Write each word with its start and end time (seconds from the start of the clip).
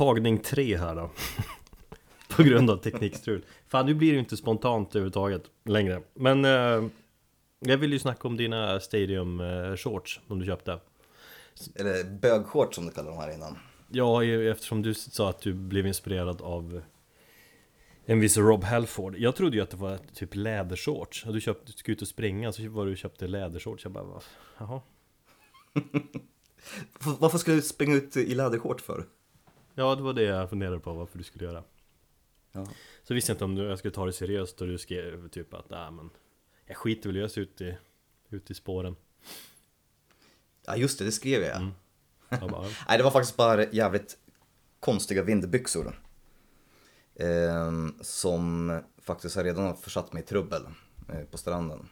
tagning 0.00 0.38
tre 0.38 0.76
här 0.76 0.94
då. 0.94 1.10
På 2.36 2.42
grund 2.42 2.70
av 2.70 2.76
teknikstrul. 2.76 3.44
Fan 3.68 3.86
nu 3.86 3.94
blir 3.94 4.08
det 4.08 4.14
ju 4.14 4.18
inte 4.18 4.36
spontant 4.36 4.94
överhuvudtaget 4.94 5.42
längre. 5.64 6.02
Men 6.14 6.44
eh, 6.44 6.90
Jag 7.60 7.78
vill 7.78 7.92
ju 7.92 7.98
snacka 7.98 8.28
om 8.28 8.36
dina 8.36 8.80
Stadium 8.80 9.40
eh, 9.40 9.76
shorts 9.76 10.20
som 10.26 10.38
du 10.38 10.46
köpte. 10.46 10.80
Eller 11.74 12.04
bögshorts 12.04 12.74
som 12.74 12.86
du 12.86 12.92
kallar 12.92 13.10
de 13.10 13.18
här 13.18 13.34
innan. 13.34 13.58
Ja, 13.88 14.24
eftersom 14.24 14.82
du 14.82 14.94
sa 14.94 15.30
att 15.30 15.40
du 15.40 15.52
blev 15.52 15.86
inspirerad 15.86 16.42
av 16.42 16.82
en 18.04 18.20
viss 18.20 18.36
Rob 18.36 18.64
Halford. 18.64 19.16
Jag 19.18 19.36
trodde 19.36 19.56
ju 19.56 19.62
att 19.62 19.70
det 19.70 19.76
var 19.76 19.98
typ 20.14 20.34
lädershorts. 20.34 21.24
Du 21.24 21.40
köpte, 21.40 21.72
du 21.72 21.72
skulle 21.72 21.94
ut 21.94 22.02
och 22.02 22.08
springa 22.08 22.52
så 22.52 22.68
var 22.68 22.86
du 22.86 22.96
köpte 22.96 23.26
lädershorts. 23.26 23.84
Jag 23.84 23.92
bara, 23.92 24.20
jaha. 24.58 24.80
Varför 27.18 27.38
ska 27.38 27.52
du 27.52 27.62
springa 27.62 27.94
ut 27.94 28.16
i 28.16 28.34
lädershorts 28.34 28.84
för? 28.84 29.04
Ja, 29.74 29.94
det 29.94 30.02
var 30.02 30.12
det 30.12 30.22
jag 30.22 30.50
funderade 30.50 30.80
på 30.80 30.92
varför 30.92 31.18
du 31.18 31.24
skulle 31.24 31.44
göra 31.44 31.64
Ja. 32.52 32.66
Så 33.02 33.14
visste 33.14 33.30
jag 33.30 33.34
inte 33.34 33.44
om 33.44 33.54
du, 33.54 33.64
jag 33.64 33.78
skulle 33.78 33.94
ta 33.94 34.06
det 34.06 34.12
seriöst 34.12 34.60
och 34.60 34.66
du 34.66 34.78
skrev 34.78 35.28
typ 35.28 35.54
att 35.54 35.70
nej 35.70 35.90
men 35.90 36.10
Jag 36.66 36.76
skiter 36.76 37.08
väl 37.08 37.16
i 37.16 37.22
att 37.22 37.38
ut 37.38 37.60
i, 37.60 37.76
ut 38.28 38.50
i 38.50 38.54
spåren 38.54 38.96
Ja 40.66 40.76
just 40.76 40.98
det, 40.98 41.04
det 41.04 41.12
skrev 41.12 41.42
jag. 41.42 41.56
Mm. 41.56 41.70
Jag 42.28 42.50
bara, 42.50 42.62
Nej, 42.88 42.98
det 42.98 43.04
var 43.04 43.10
faktiskt 43.10 43.36
bara 43.36 43.70
jävligt 43.70 44.18
konstiga 44.80 45.22
vindbyxor. 45.22 46.00
Ehm, 47.14 47.94
som 48.00 48.80
faktiskt 48.98 49.36
har 49.36 49.44
redan 49.44 49.76
försatt 49.76 50.12
mig 50.12 50.22
i 50.22 50.26
trubbel 50.26 50.62
eh, 51.08 51.24
på 51.30 51.38
stranden. 51.38 51.88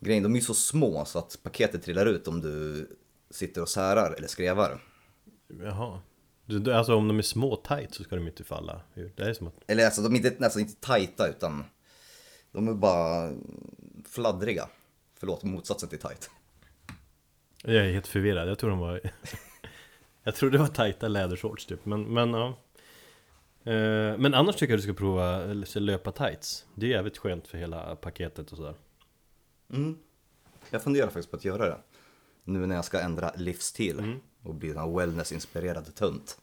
Grejen, 0.00 0.22
de 0.22 0.32
är 0.32 0.36
ju 0.36 0.44
så 0.44 0.54
små 0.54 1.04
så 1.04 1.18
att 1.18 1.38
paketet 1.42 1.82
trillar 1.82 2.06
ut 2.06 2.28
om 2.28 2.40
du 2.40 2.86
sitter 3.30 3.62
och 3.62 3.68
särar 3.68 4.12
eller 4.12 4.28
skrevar. 4.28 4.82
jaha 5.48 6.00
Alltså 6.72 6.94
om 6.94 7.08
de 7.08 7.18
är 7.18 7.22
små 7.22 7.56
tight 7.56 7.94
så 7.94 8.04
ska 8.04 8.16
de 8.16 8.26
inte 8.26 8.44
falla. 8.44 8.80
Det 8.94 9.20
är 9.22 9.32
som 9.34 9.46
att 9.46 9.54
Eller 9.66 9.84
alltså, 9.84 10.02
de 10.02 10.12
är 10.12 10.16
inte, 10.16 10.34
nästan 10.38 10.62
inte 10.62 10.80
tajta 10.80 11.28
utan 11.28 11.64
de 12.52 12.68
är 12.68 12.74
bara 12.74 13.32
fladdriga. 14.08 14.68
Förlåt, 15.18 15.42
motsatsen 15.42 15.88
till 15.88 15.98
tight. 15.98 16.30
Jag 17.62 17.74
är 17.86 17.92
helt 17.92 18.06
förvirrad, 18.06 18.48
jag 18.48 18.58
tror 18.58 18.70
de 18.70 18.78
var 18.78 19.00
Jag 20.22 20.34
tror 20.34 20.50
det 20.50 20.58
var 20.58 20.66
tajta 20.66 21.08
lädershorts 21.08 21.66
typ, 21.66 21.84
men, 21.84 22.02
men 22.02 22.30
ja 22.30 22.56
Eh, 23.66 24.18
Men 24.18 24.34
annars 24.34 24.56
tycker 24.56 24.72
jag 24.72 24.78
du 24.78 24.82
ska 24.82 24.92
prova 24.92 25.38
löpa 25.74 26.12
tights 26.12 26.66
Det 26.74 26.86
är 26.86 26.90
jävligt 26.90 27.18
skönt 27.18 27.48
för 27.48 27.58
hela 27.58 27.96
paketet 27.96 28.50
och 28.52 28.56
sådär 28.56 28.74
Mm. 29.72 29.98
Jag 30.70 30.82
funderar 30.82 31.06
faktiskt 31.06 31.30
på 31.30 31.36
att 31.36 31.44
göra 31.44 31.66
det. 31.66 31.78
Nu 32.48 32.66
när 32.66 32.74
jag 32.74 32.84
ska 32.84 33.00
ändra 33.00 33.32
livsstil 33.36 34.20
och 34.42 34.54
bli 34.54 34.70
en 34.70 34.96
wellness-inspirerad 34.96 35.94
tunt. 35.94 36.38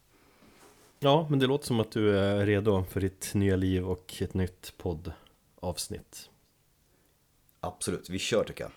Ja, 1.00 1.28
men 1.30 1.40
det 1.40 1.48
låter 1.48 1.68
som 1.68 1.80
att 1.80 1.92
du 1.92 2.20
är 2.20 2.46
redo 2.46 2.84
för 2.90 3.02
ditt 3.02 3.34
nya 3.34 3.56
liv 3.56 3.86
och 3.86 4.16
ett 4.22 4.34
nytt 4.34 4.74
poddavsnitt 4.78 6.30
Absolut, 7.60 8.10
vi 8.10 8.20
kör 8.20 8.44
tycker 8.44 8.64
jag. 8.64 8.72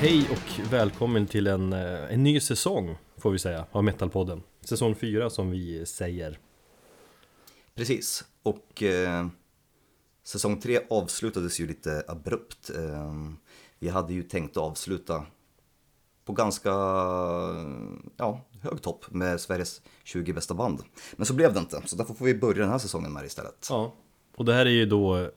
Hej 0.00 0.28
och 0.30 0.72
välkommen 0.72 1.26
till 1.26 1.46
en, 1.46 1.72
eh, 1.72 2.12
en 2.12 2.22
ny 2.22 2.40
säsong 2.40 2.96
får 3.16 3.30
vi 3.30 3.38
säga 3.38 3.66
av 3.72 3.84
Metalpodden 3.84 4.42
Säsong 4.60 4.94
4 4.94 5.30
som 5.30 5.50
vi 5.50 5.86
säger 5.86 6.38
Precis, 7.74 8.24
och 8.42 8.82
eh, 8.82 9.26
säsong 10.24 10.60
3 10.60 10.80
avslutades 10.90 11.60
ju 11.60 11.66
lite 11.66 12.04
abrupt. 12.08 12.70
Eh, 12.70 13.14
vi 13.78 13.88
hade 13.88 14.14
ju 14.14 14.22
tänkt 14.22 14.56
att 14.56 14.62
avsluta 14.62 15.26
på 16.24 16.32
ganska 16.32 16.70
ja, 18.16 18.40
hög 18.62 18.82
topp 18.82 19.04
med 19.10 19.40
Sveriges 19.40 19.82
20 20.04 20.32
bästa 20.32 20.54
band. 20.54 20.82
Men 21.16 21.26
så 21.26 21.34
blev 21.34 21.54
det 21.54 21.60
inte, 21.60 21.82
så 21.84 21.96
därför 21.96 22.14
får 22.14 22.24
vi 22.24 22.34
börja 22.34 22.62
den 22.62 22.70
här 22.70 22.78
säsongen 22.78 23.12
med 23.12 23.22
det 23.22 23.26
istället. 23.26 23.66
Ja 23.70 23.94
Och 24.36 24.44
det 24.44 24.54
här 24.54 24.66
är 24.66 24.70
ju 24.70 24.86
då 24.86 25.30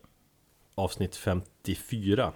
avsnitt 0.75 1.15
54 1.15 2.33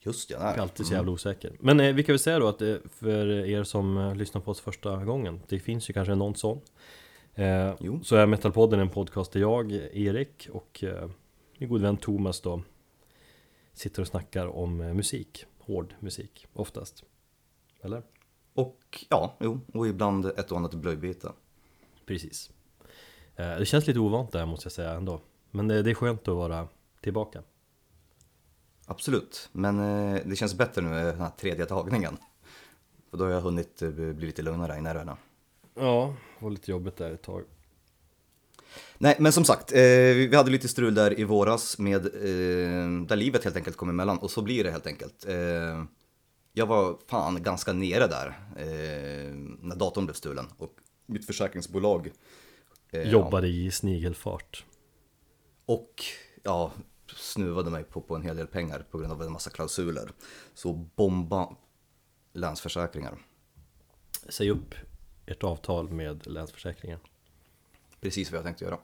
Just 0.00 0.30
ja, 0.30 0.36
Jag 0.40 0.56
är 0.56 0.60
alltid 0.62 0.86
så 0.86 0.92
jävla 0.94 1.12
osäker. 1.12 1.52
Men 1.60 1.80
eh, 1.80 1.94
vi 1.94 2.02
kan 2.02 2.12
väl 2.12 2.18
säga 2.18 2.38
då 2.38 2.48
att 2.48 2.62
eh, 2.62 2.76
för 2.90 3.26
er 3.30 3.64
som 3.64 3.96
eh, 3.98 4.14
lyssnar 4.14 4.40
på 4.40 4.50
oss 4.50 4.60
första 4.60 5.04
gången 5.04 5.40
Det 5.48 5.58
finns 5.58 5.90
ju 5.90 5.94
kanske 5.94 6.14
någon 6.14 6.34
sån. 6.34 6.60
Eh, 7.34 7.74
Jo. 7.80 8.00
Så 8.04 8.16
är 8.16 8.26
Metalpodden 8.26 8.80
en 8.80 8.90
podcast 8.90 9.32
där 9.32 9.40
jag, 9.40 9.72
Erik 9.72 10.48
och 10.52 10.84
eh, 10.84 11.10
min 11.58 11.68
god 11.68 11.80
vän 11.80 11.96
Thomas 11.96 12.40
då 12.40 12.62
Sitter 13.72 14.00
och 14.02 14.08
snackar 14.08 14.46
om 14.46 14.80
eh, 14.80 14.94
musik. 14.94 15.44
Hård 15.58 15.94
musik 16.00 16.46
oftast. 16.52 17.04
Eller? 17.82 18.02
Och 18.54 19.04
ja, 19.08 19.36
jo, 19.40 19.60
och 19.74 19.86
ibland 19.88 20.26
ett 20.26 20.52
och 20.52 20.58
annat 20.58 20.74
blöjbyte. 20.74 21.32
Precis. 22.06 22.50
Eh, 23.36 23.58
Det 23.58 23.66
känns 23.66 23.86
lite 23.86 23.98
ovant 23.98 24.32
där 24.32 24.46
måste 24.46 24.66
jag 24.66 24.72
säga 24.72 24.90
ändå. 24.92 25.20
Men 25.50 25.68
det, 25.68 25.82
det 25.82 25.90
är 25.90 25.94
skönt 25.94 26.28
att 26.28 26.36
vara 26.36 26.68
tillbaka 27.00 27.42
Absolut, 28.90 29.48
men 29.52 29.78
eh, 29.78 30.20
det 30.24 30.36
känns 30.36 30.54
bättre 30.54 30.82
nu 30.82 30.88
med 30.88 31.06
den 31.06 31.20
här 31.20 31.30
tredje 31.30 31.66
tagningen. 31.66 32.16
För 33.10 33.16
då 33.16 33.24
har 33.24 33.30
jag 33.30 33.40
hunnit 33.40 33.82
eh, 33.82 33.90
bli 33.90 34.26
lite 34.26 34.42
lugnare 34.42 34.78
i 34.78 34.80
nerverna. 34.80 35.16
Ja, 35.74 36.14
det 36.38 36.44
var 36.44 36.50
lite 36.50 36.70
jobbigt 36.70 36.96
där 36.96 37.10
ett 37.10 37.22
tag 37.22 37.44
Nej, 38.98 39.16
men 39.18 39.32
som 39.32 39.44
sagt, 39.44 39.72
eh, 39.72 39.78
vi 40.14 40.36
hade 40.36 40.50
lite 40.50 40.68
strul 40.68 40.94
där 40.94 41.20
i 41.20 41.24
våras 41.24 41.78
med 41.78 42.06
eh, 42.06 43.06
där 43.06 43.16
livet 43.16 43.44
helt 43.44 43.56
enkelt 43.56 43.76
kom 43.76 43.88
emellan 43.88 44.18
och 44.18 44.30
så 44.30 44.42
blir 44.42 44.64
det 44.64 44.70
helt 44.70 44.86
enkelt. 44.86 45.26
Eh, 45.28 45.84
jag 46.52 46.66
var 46.66 46.98
fan 47.06 47.42
ganska 47.42 47.72
nere 47.72 48.06
där 48.06 48.26
eh, 48.56 49.34
när 49.60 49.76
datorn 49.76 50.06
blev 50.06 50.14
stulen 50.14 50.46
och 50.58 50.72
mitt 51.06 51.26
försäkringsbolag 51.26 52.10
eh, 52.90 53.10
Jobbade 53.10 53.48
i 53.48 53.70
snigelfart 53.70 54.64
och 55.66 56.04
ja, 56.42 56.72
snuvade 57.18 57.70
mig 57.70 57.84
på, 57.84 58.00
på 58.00 58.16
en 58.16 58.22
hel 58.22 58.36
del 58.36 58.46
pengar 58.46 58.86
på 58.90 58.98
grund 58.98 59.12
av 59.12 59.22
en 59.22 59.32
massa 59.32 59.50
klausuler. 59.50 60.10
Så 60.54 60.72
bomba 60.72 61.56
Länsförsäkringar. 62.32 63.18
Säg 64.28 64.50
upp 64.50 64.74
ert 65.26 65.44
avtal 65.44 65.90
med 65.90 66.26
Länsförsäkringen 66.26 66.98
Precis 68.00 68.30
vad 68.30 68.38
jag 68.38 68.44
tänkte 68.44 68.64
göra. 68.64 68.78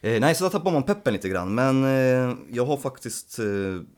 Eh, 0.00 0.20
nej, 0.20 0.34
så 0.34 0.44
där 0.44 0.50
tappar 0.50 0.72
man 0.72 0.82
peppen 0.82 1.12
lite 1.12 1.28
grann. 1.28 1.54
Men 1.54 1.84
eh, 1.84 2.36
jag 2.50 2.66
har 2.66 2.76
faktiskt 2.76 3.38
eh, 3.38 3.44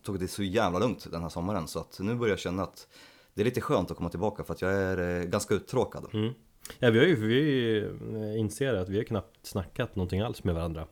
tagit 0.02 0.20
det 0.20 0.28
så 0.28 0.42
jävla 0.42 0.78
lugnt 0.78 1.10
den 1.10 1.22
här 1.22 1.28
sommaren. 1.28 1.68
Så 1.68 1.78
att 1.78 1.98
nu 2.00 2.14
börjar 2.14 2.32
jag 2.32 2.38
känna 2.38 2.62
att 2.62 2.86
det 3.34 3.42
är 3.42 3.44
lite 3.44 3.60
skönt 3.60 3.90
att 3.90 3.96
komma 3.96 4.10
tillbaka 4.10 4.44
för 4.44 4.54
att 4.54 4.62
jag 4.62 4.72
är 4.72 5.20
eh, 5.20 5.24
ganska 5.24 5.54
uttråkad. 5.54 6.06
Mm. 6.12 6.34
Ja, 6.78 6.90
vi 6.90 6.98
har 6.98 7.06
ju, 7.06 7.26
vi 7.26 7.78
eh, 7.78 8.40
inser 8.40 8.74
att 8.74 8.88
vi 8.88 8.96
har 8.96 9.04
knappt 9.04 9.46
snackat 9.46 9.96
någonting 9.96 10.20
alls 10.20 10.44
med 10.44 10.54
varandra 10.54 10.86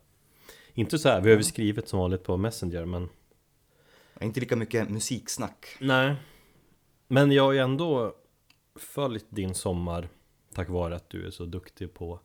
Inte 0.78 0.98
så 0.98 1.09
här, 1.09 1.20
vi 1.20 1.31
har 1.31 1.37
ju 1.37 1.42
skrivit 1.42 1.88
som 1.88 1.98
vanligt 1.98 2.22
på 2.22 2.37
Messenger 2.37 2.84
men 2.84 3.09
inte 4.20 4.41
lika 4.41 4.56
mycket 4.56 4.91
musiksnack. 4.91 5.76
Nej 5.81 6.14
Men 7.09 7.32
jag 7.32 7.42
har 7.42 7.53
ju 7.53 7.59
ändå 7.59 8.14
följt 8.75 9.26
din 9.28 9.54
sommar 9.54 10.09
Tack 10.54 10.69
vare 10.69 10.97
att 10.97 11.10
du 11.10 11.26
är 11.26 11.31
så 11.31 11.44
duktig 11.44 11.94
på 11.94 12.20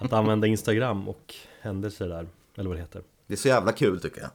Att 0.00 0.12
använda 0.12 0.46
Instagram 0.46 1.08
och 1.08 1.34
händelser 1.60 2.08
där 2.08 2.28
Eller 2.54 2.68
vad 2.68 2.76
det 2.76 2.80
heter 2.80 3.02
Det 3.26 3.34
är 3.34 3.38
så 3.38 3.48
jävla 3.48 3.72
kul 3.72 4.00
tycker 4.00 4.20
jag. 4.20 4.30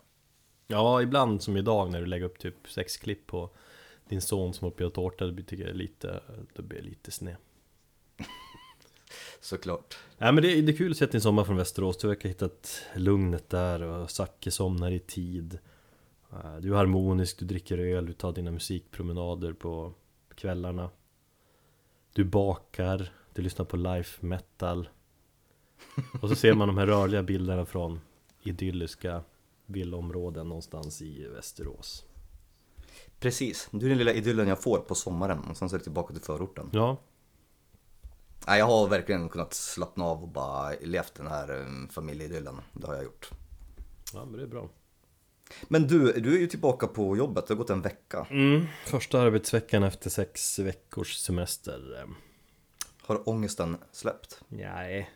Ja, 0.68 1.02
ibland 1.02 1.42
som 1.42 1.58
idag 1.58 1.92
när 1.92 2.00
du 2.00 2.06
lägger 2.06 2.26
upp 2.26 2.40
typ 2.40 2.56
sex 2.70 2.98
klipp 2.98 3.28
på 3.28 3.50
Din 4.10 4.22
son 4.22 4.54
som 4.54 4.68
uppe 4.68 4.86
och 4.86 4.94
tårta 4.94 5.26
Det 5.26 5.44
tycker 5.44 5.64
jag 5.64 5.72
är 5.72 5.78
lite, 5.78 6.20
det 6.56 6.62
blir 6.62 6.82
lite 6.82 7.12
sned 7.12 7.36
Såklart. 9.42 9.98
Nej 10.18 10.34
men 10.34 10.44
det, 10.44 10.62
det 10.62 10.72
är 10.72 10.78
kul 10.78 10.92
att 10.92 10.98
se 10.98 11.06
din 11.06 11.22
sommar 11.22 11.44
från 11.44 11.58
Västerås, 11.58 11.98
du 11.98 12.08
verkar 12.08 12.24
ha 12.24 12.30
hittat 12.30 12.82
lugnet 12.96 13.50
där 13.50 13.82
och 13.82 14.12
Zacke 14.12 14.52
somnar 14.52 14.92
i 14.92 15.00
tid. 15.00 15.60
Eh, 16.34 16.58
Du 16.58 16.72
är 16.74 16.78
harmonisk, 16.78 17.40
du 17.40 17.46
dricker 17.46 17.78
öl, 17.78 18.06
du 18.06 18.14
tar 18.14 18.32
dina 18.32 18.52
musikpromenader 18.52 19.54
på 19.54 19.94
kvällarna. 20.36 20.90
Du 22.14 22.24
bakar, 22.24 23.12
du 23.34 23.42
lyssnar 23.42 23.66
på 23.66 23.78
life 23.78 24.26
metal. 24.26 24.90
Och 26.22 26.30
så 26.30 26.36
ser 26.36 26.54
man 26.54 26.68
de 26.68 26.78
här 26.78 26.88
rörliga 26.88 27.24
bilderna 27.24 27.66
från 27.66 28.02
idylliska 28.44 29.24
villaområden 29.66 30.48
någonstans 30.48 31.02
i 31.02 31.28
Västerås. 31.28 32.06
Precis, 33.20 33.68
du 33.72 33.86
är 33.86 33.90
den 33.90 33.98
lilla 33.98 34.14
idyllen 34.14 34.48
jag 34.48 34.64
får 34.64 34.78
på 34.78 34.96
sommaren 34.96 35.40
och 35.40 35.58
sen 35.58 35.70
så 35.70 35.76
är 35.76 35.78
det 35.78 35.84
tillbaka 35.84 36.14
till 36.14 36.24
förorten. 36.24 36.70
Ja, 36.74 36.98
jag 38.58 38.66
har 38.66 38.88
verkligen 38.88 39.30
kunnat 39.30 39.54
slappna 39.54 40.06
av 40.06 40.22
och 40.22 40.28
bara 40.28 40.74
levt 40.82 41.16
den 41.16 41.28
här 41.28 41.52
um, 41.52 41.90
familjeidyllen. 41.90 42.62
Det 42.74 42.88
har 42.88 42.94
jag 42.96 43.04
gjort. 43.04 43.30
ja 44.14 44.26
men 44.26 44.38
det 44.38 44.44
är 44.44 44.48
bra 44.48 44.70
Men 45.68 45.88
du, 45.88 46.12
du 46.12 46.36
är 46.36 46.40
ju 46.40 46.48
tillbaka 46.48 46.88
på 46.88 47.18
jobbet, 47.18 47.48
det 47.48 47.54
har 47.54 47.58
gått 47.58 47.70
en 47.70 47.82
vecka. 47.82 48.28
Mm, 48.30 48.66
första 48.86 49.22
arbetsveckan 49.22 49.84
efter 49.84 50.10
sex 50.10 50.60
veckors 50.60 51.16
semester. 51.16 52.06
Har 53.02 53.30
ångesten 53.30 53.78
släppt? 53.92 54.42
Nej, 54.48 55.10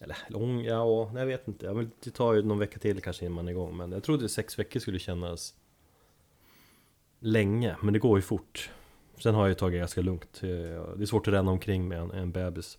eller 0.00 0.16
lång, 0.28 0.64
ja, 0.64 1.10
jag 1.14 1.26
vet 1.26 1.48
inte. 1.48 1.66
Jag 1.66 1.74
vill, 1.74 1.90
det 2.04 2.10
tar 2.10 2.34
ju 2.34 2.42
någon 2.42 2.58
vecka 2.58 2.78
till 2.78 3.02
kanske 3.02 3.24
innan 3.24 3.34
man 3.34 3.48
är 3.48 3.52
igång. 3.52 3.76
Men 3.76 3.92
jag 3.92 4.02
trodde 4.02 4.28
sex 4.28 4.58
veckor 4.58 4.80
skulle 4.80 4.98
kännas 4.98 5.54
länge, 7.18 7.76
men 7.82 7.92
det 7.92 7.98
går 7.98 8.18
ju 8.18 8.22
fort. 8.22 8.70
Sen 9.18 9.34
har 9.34 9.42
jag 9.42 9.48
ju 9.48 9.54
tagit 9.54 9.80
ganska 9.80 10.00
lugnt. 10.00 10.40
Det 10.40 11.02
är 11.02 11.06
svårt 11.06 11.28
att 11.28 11.34
ränna 11.34 11.50
omkring 11.50 11.88
med 11.88 11.98
en, 11.98 12.10
en 12.10 12.32
bebis. 12.32 12.78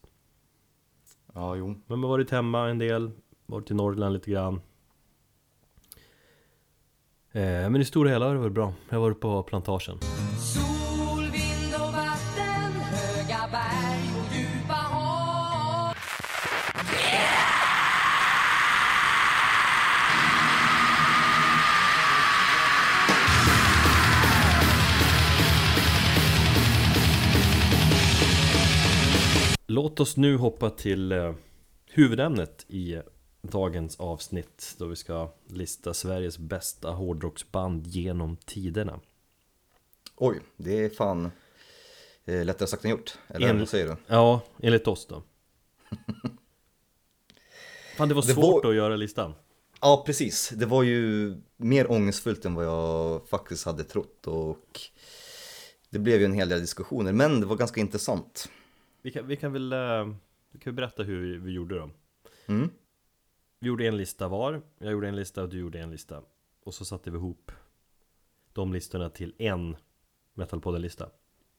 Ja, 1.34 1.56
jo. 1.56 1.68
Men 1.68 2.00
man 2.00 2.04
har 2.04 2.10
varit 2.10 2.32
hemma 2.32 2.70
en 2.70 2.78
del, 2.78 3.12
varit 3.46 3.72
i 3.72 3.74
Norrland 3.74 4.14
lite 4.14 4.32
grann. 4.32 4.62
Eh, 7.32 7.70
men 7.70 7.76
i 7.76 7.86
stora 7.86 8.10
hela 8.10 8.26
har 8.26 8.34
det 8.34 8.40
varit 8.40 8.54
bra. 8.54 8.74
Jag 8.90 8.96
har 8.96 9.02
varit 9.02 9.20
på 9.20 9.44
plantagen. 9.44 9.98
Låt 29.72 30.00
oss 30.00 30.18
nu 30.18 30.38
hoppa 30.38 30.70
till 30.70 31.12
eh, 31.12 31.34
huvudämnet 31.86 32.66
i 32.68 33.02
dagens 33.42 34.00
avsnitt 34.00 34.76
då 34.78 34.86
vi 34.86 34.96
ska 34.96 35.32
lista 35.48 35.94
Sveriges 35.94 36.38
bästa 36.38 36.92
hårdrocksband 36.92 37.88
genom 37.88 38.38
tiderna. 38.38 39.00
Oj, 40.16 40.40
det 40.58 40.84
är 40.86 40.90
fan 40.90 41.32
eh, 42.26 42.46
lättare 42.46 42.68
sagt 42.68 42.86
än 42.86 42.92
gjort. 42.92 43.18
Eller 43.28 43.48
En- 43.50 43.60
vad 43.60 43.70
säger 43.70 43.88
du? 43.88 43.96
Ja, 44.08 44.42
enligt 44.62 44.88
oss 44.88 45.06
då. 45.08 45.24
Fan 47.98 48.10
det 48.10 48.16
var 48.16 48.22
Det 48.22 48.34
svårt 48.34 48.64
var- 48.64 48.70
att 48.72 48.76
göra 48.78 48.96
listan. 48.96 49.34
Ja, 49.82 50.04
precis. 50.06 50.50
Det 50.56 50.66
var 50.66 50.84
ju 50.84 51.36
mer 51.58 51.92
ångestfullt 51.92 52.46
än 52.46 52.54
vad 52.56 52.66
jag 52.66 53.28
faktiskt 53.28 53.66
hade 53.66 53.84
trott 53.84 54.28
och 54.28 54.80
det 55.90 56.00
blev 56.00 56.20
ju 56.20 56.26
en 56.26 56.34
hel 56.34 56.50
del 56.50 56.60
diskussioner, 56.62 57.12
men 57.14 57.40
det 57.40 57.46
var 57.46 57.56
ganska 57.56 57.80
intressant. 57.82 58.50
Vi 59.02 59.12
kan, 59.12 59.28
vi 59.28 59.36
kan 59.36 59.54
väl 59.54 59.74
eh, 59.74 60.14
vi 60.52 60.60
kan 60.60 60.76
berätta 60.76 61.04
hur 61.04 61.40
vi, 61.40 61.52
gjorde 61.52 61.76
då. 61.76 61.90
Mm. 62.46 62.70
Vi 63.60 63.68
gjorde 63.68 63.88
en 63.88 63.98
lista 63.98 64.28
var, 64.28 64.62
jag 64.78 64.92
gjorde 64.92 65.08
en 65.08 65.16
lista 65.16 65.44
och 65.44 65.50
du 65.50 65.60
gjorde 65.60 65.80
en 65.80 65.92
lista. 65.92 66.22
Och 66.64 66.74
så 66.74 66.86
satte 66.86 67.12
vi 67.12 67.18
ihop 67.18 67.52
de 68.54 68.74
listorna 68.74 69.10
till 69.10 69.34
en 69.38 69.76
Metalpodden-lista. 70.34 71.10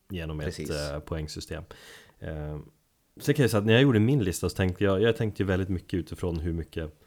Genom 0.09 0.41
ett 0.41 0.47
Precis. 0.47 0.71
eh, 0.71 1.01
poängsystem. 1.01 1.65
Eh, 2.19 2.59
sen 3.17 3.35
kan 3.35 3.43
jag 3.43 3.51
säga 3.51 3.59
att 3.59 3.67
när 3.67 3.73
jag 3.73 3.83
gjorde 3.83 4.01
min 4.01 4.25
lista 4.25 4.49
så 4.49 4.57
tänkte 4.57 4.85
jag, 4.85 5.03
jag 5.03 5.17
tänkte 5.17 5.45
väldigt 5.45 5.69
mycket 5.69 5.95
utifrån 5.95 6.39
hur 6.39 6.53
mycket 6.53 7.01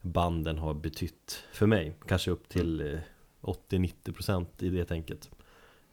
banden 0.00 0.58
har 0.58 0.74
betytt 0.74 1.44
för 1.52 1.66
mig. 1.66 1.94
Kanske 2.06 2.30
upp 2.30 2.48
till 2.48 2.94
eh, 2.94 3.00
80-90% 3.40 4.46
i 4.58 4.68
det 4.68 4.84
tänket. 4.84 5.30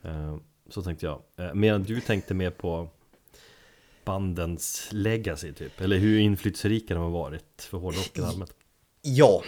Eh, 0.01 0.37
så 0.69 0.81
tänkte 0.83 1.05
jag. 1.05 1.21
Eh, 1.35 1.53
medan 1.53 1.83
du 1.83 2.01
tänkte 2.01 2.33
mer 2.33 2.51
på 2.51 2.89
bandens 4.05 4.87
legacy 4.91 5.53
typ. 5.53 5.81
Eller 5.81 5.97
hur 5.97 6.19
inflytelserika 6.19 6.93
de 6.93 7.03
har 7.03 7.09
varit 7.09 7.67
för 7.69 7.77
hårdrocken 7.77 8.23
allmänt. 8.23 8.53
Ja, 9.01 9.43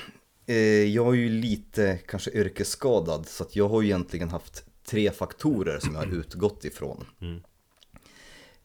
eh, 0.45 0.55
jag 0.83 1.07
är 1.07 1.17
ju 1.17 1.29
lite 1.29 1.99
kanske 2.07 2.31
yrkesskadad 2.31 3.27
så 3.27 3.43
att 3.43 3.55
jag 3.55 3.69
har 3.69 3.81
ju 3.81 3.87
egentligen 3.87 4.29
haft 4.29 4.65
tre 4.85 5.11
faktorer 5.11 5.79
som 5.79 5.95
jag 5.95 6.01
har 6.01 6.13
utgått 6.13 6.65
ifrån. 6.65 7.05
Mm. 7.21 7.41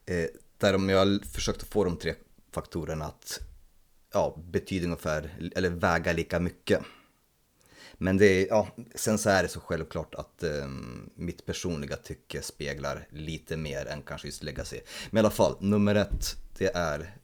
Eh, 0.07 0.29
där 0.59 0.75
om 0.75 0.89
jag 0.89 0.99
har 0.99 1.27
försökt 1.27 1.63
att 1.63 1.69
få 1.69 1.85
de 1.85 1.97
tre 1.97 2.15
faktorerna 2.53 3.05
att 3.05 3.41
ja, 4.13 4.39
betyda 4.51 4.85
ungefär, 4.85 5.51
eller 5.57 5.71
väga 5.71 6.13
lika 6.13 6.41
mycket. 6.41 6.83
Men 8.03 8.19
det 8.19 8.27
är, 8.27 8.47
ja, 8.49 8.69
sen 8.95 9.19
så 9.19 9.31
är 9.31 9.43
det 9.43 9.49
så 9.49 9.61
självklart 9.61 10.15
att 10.15 10.43
eh, 10.43 10.69
mitt 11.15 11.47
personliga 11.47 11.97
tycke 11.97 12.43
speglar 12.43 13.07
lite 13.11 13.57
mer 13.57 13.87
än 13.87 14.03
kanske 14.03 14.29
just 14.29 14.43
legacy. 14.43 14.81
Men 15.11 15.19
i 15.19 15.21
alla 15.21 15.35
fall, 15.35 15.57
nummer 15.61 15.95
ett, 15.95 16.37
det 16.59 16.75
är 16.75 17.17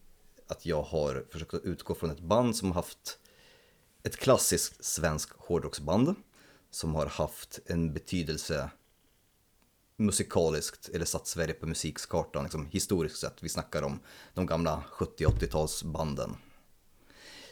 att 0.46 0.66
jag 0.66 0.82
har 0.82 1.24
försökt 1.30 1.54
att 1.54 1.64
utgå 1.64 1.94
från 1.94 2.10
ett 2.10 2.20
band 2.20 2.56
som 2.56 2.68
har 2.68 2.74
haft 2.74 3.18
ett 4.02 4.16
klassiskt 4.16 4.84
svenskt 4.84 5.32
hårdrocksband 5.38 6.14
som 6.70 6.94
har 6.94 7.06
haft 7.06 7.60
en 7.66 7.92
betydelse 7.92 8.70
musikaliskt 9.96 10.88
eller 10.88 11.04
satt 11.04 11.26
Sverige 11.26 11.54
på 11.54 11.66
musikskartan 11.66 12.42
liksom, 12.42 12.66
historiskt 12.66 13.18
sett. 13.18 13.42
Vi 13.42 13.48
snackar 13.48 13.82
om 13.82 14.00
de 14.34 14.46
gamla 14.46 14.84
70-80-talsbanden. 14.90 16.36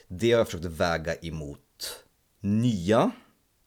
Det 0.09 0.33
har 0.33 0.39
jag 0.39 0.47
försökt 0.47 0.65
väga 0.65 1.15
emot 1.15 1.61
nya 2.45 3.11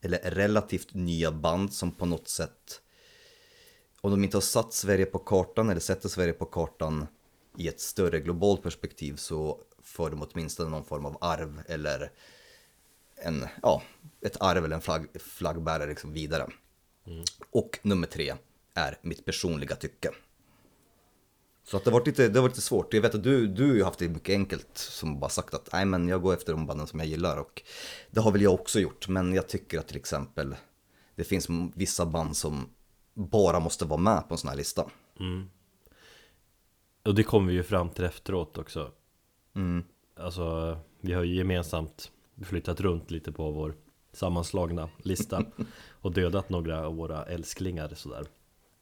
eller 0.02 0.20
relativt 0.32 0.94
nya 0.94 1.32
band 1.32 1.74
som 1.74 1.92
på 1.92 2.06
något 2.06 2.28
sätt 2.28 2.82
om 4.02 4.12
de 4.12 4.24
inte 4.24 4.38
har 4.38 4.42
satt 4.42 4.74
Sverige 4.74 5.06
på 5.06 5.20
kartan 5.20 5.70
eller 5.70 5.82
sätter 5.82 6.10
Sverige 6.10 6.34
på 6.34 6.46
kartan 6.46 7.08
i 7.58 7.68
ett 7.68 7.80
större 7.80 8.20
globalt 8.20 8.64
perspektiv 8.64 9.16
så 9.16 9.62
får 9.84 10.10
de 10.10 10.22
åtminstone 10.22 10.70
någon 10.70 10.86
form 10.86 11.06
av 11.06 11.18
arv 11.22 11.62
eller 11.68 12.12
en, 13.16 13.46
ja, 13.62 13.82
ett 14.22 14.38
arv 14.40 14.66
eller 14.66 14.76
en 14.76 14.82
flagg, 14.82 15.08
flaggbärare 15.22 15.90
liksom 15.90 16.14
vidare. 16.14 16.48
Och 17.52 17.80
nummer 17.82 18.08
tre 18.08 18.36
är 18.74 19.00
mitt 19.02 19.26
personliga 19.26 19.76
tycke. 19.76 20.10
Så 21.70 21.78
att 21.78 21.84
det 21.84 21.92
varit 21.92 22.08
lite, 22.08 22.28
det 22.28 22.42
varit 22.42 22.52
lite 22.52 22.62
svårt. 22.62 22.94
Jag 22.94 23.02
vet 23.02 23.16
att 23.16 23.24
du, 23.24 23.48
du 23.48 23.68
har 23.68 23.76
ju 23.76 23.84
haft 23.84 24.00
det 24.00 24.10
mycket 24.10 24.34
enkelt 24.34 24.78
som 24.78 25.20
bara 25.20 25.30
sagt 25.30 25.54
att 25.54 25.70
nej 25.74 25.86
men 25.86 26.08
jag 26.08 26.22
går 26.22 26.34
efter 26.34 26.54
de 26.54 26.66
banden 26.66 26.88
som 26.88 27.00
jag 27.00 27.08
gillar 27.08 27.38
och 27.38 27.62
det 28.12 28.20
har 28.20 28.32
väl 28.32 28.42
jag 28.42 28.54
också 28.54 28.80
gjort. 28.80 29.08
Men 29.08 29.34
jag 29.34 29.48
tycker 29.48 29.80
att 29.80 29.88
till 29.88 29.98
exempel 29.98 30.56
det 31.16 31.24
finns 31.24 31.48
vissa 31.74 32.06
band 32.06 32.38
som 32.38 32.70
bara 33.14 33.60
måste 33.60 33.86
vara 33.86 34.00
med 34.00 34.28
på 34.28 34.34
en 34.34 34.38
sån 34.38 34.50
här 34.50 34.58
lista. 34.58 34.90
Och 37.04 37.16
det 37.16 37.24
kom 37.24 37.48
vi 37.48 37.54
ju 37.54 37.64
fram 37.64 37.90
till 37.90 38.04
efteråt 38.06 38.58
också. 38.58 38.92
Mm. 39.56 39.84
Alltså, 40.16 40.78
vi 41.02 41.14
har 41.14 41.24
ju 41.24 41.36
gemensamt 41.36 42.12
flyttat 42.44 42.82
runt 42.82 43.12
lite 43.12 43.32
på 43.32 43.52
vår 43.52 43.76
sammanslagna 44.14 44.90
lista 44.98 45.46
och 46.02 46.12
dödat 46.12 46.50
några 46.50 46.88
av 46.88 46.96
våra 46.96 47.26
älsklingar 47.26 47.92
sådär. 47.96 48.28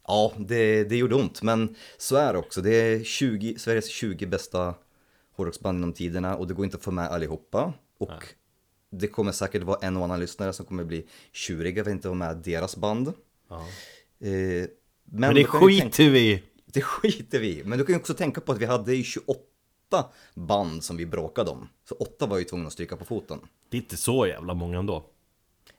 Ja, 0.07 0.33
det, 0.37 0.83
det 0.83 0.95
gjorde 0.97 1.15
ont, 1.15 1.41
men 1.41 1.75
så 1.97 2.15
är 2.15 2.33
det 2.33 2.39
också. 2.39 2.61
Det 2.61 2.75
är 2.75 3.03
20, 3.03 3.59
Sveriges 3.59 3.87
20 3.89 4.25
bästa 4.25 4.73
hårdrocksband 5.35 5.77
genom 5.77 5.93
tiderna 5.93 6.35
och 6.35 6.47
det 6.47 6.53
går 6.53 6.65
inte 6.65 6.77
att 6.77 6.83
få 6.83 6.91
med 6.91 7.07
allihopa. 7.09 7.73
Och 7.99 8.09
Nej. 8.09 8.19
det 8.91 9.07
kommer 9.07 9.31
säkert 9.31 9.63
vara 9.63 9.77
en 9.81 9.97
och 9.97 10.03
annan 10.03 10.19
lyssnare 10.19 10.53
som 10.53 10.65
kommer 10.65 10.83
bli 10.83 11.05
tjuriga 11.31 11.83
för 11.83 11.91
att 11.91 11.95
inte 11.95 12.07
vara 12.07 12.17
med 12.17 12.37
deras 12.37 12.77
band. 12.77 13.13
Ja. 13.49 13.55
Eh, 14.19 14.29
men, 14.29 14.69
Men 15.03 15.33
det 15.35 15.41
jag 15.41 15.51
tänka- 15.51 15.65
skiter 15.65 16.09
vi! 16.09 16.43
Det 16.65 16.81
skiter 16.81 17.39
vi. 17.39 17.63
Men 17.65 17.79
du 17.79 17.85
kan 17.85 17.93
ju 17.95 17.99
också 17.99 18.13
tänka 18.13 18.41
på 18.41 18.51
att 18.51 18.57
vi 18.57 18.65
hade 18.65 18.95
ju 18.95 19.03
28 19.03 19.39
band 20.33 20.83
som 20.83 20.97
vi 20.97 21.05
bråkade 21.05 21.51
om. 21.51 21.69
Så 21.89 21.95
8 21.95 22.25
var 22.25 22.37
ju 22.37 22.43
tvungna 22.43 22.67
att 22.67 22.73
stryka 22.73 22.95
på 22.97 23.05
foten. 23.05 23.39
Det 23.69 23.77
är 23.77 23.81
inte 23.81 23.97
så 23.97 24.27
jävla 24.27 24.53
många 24.53 24.79
ändå. 24.79 25.05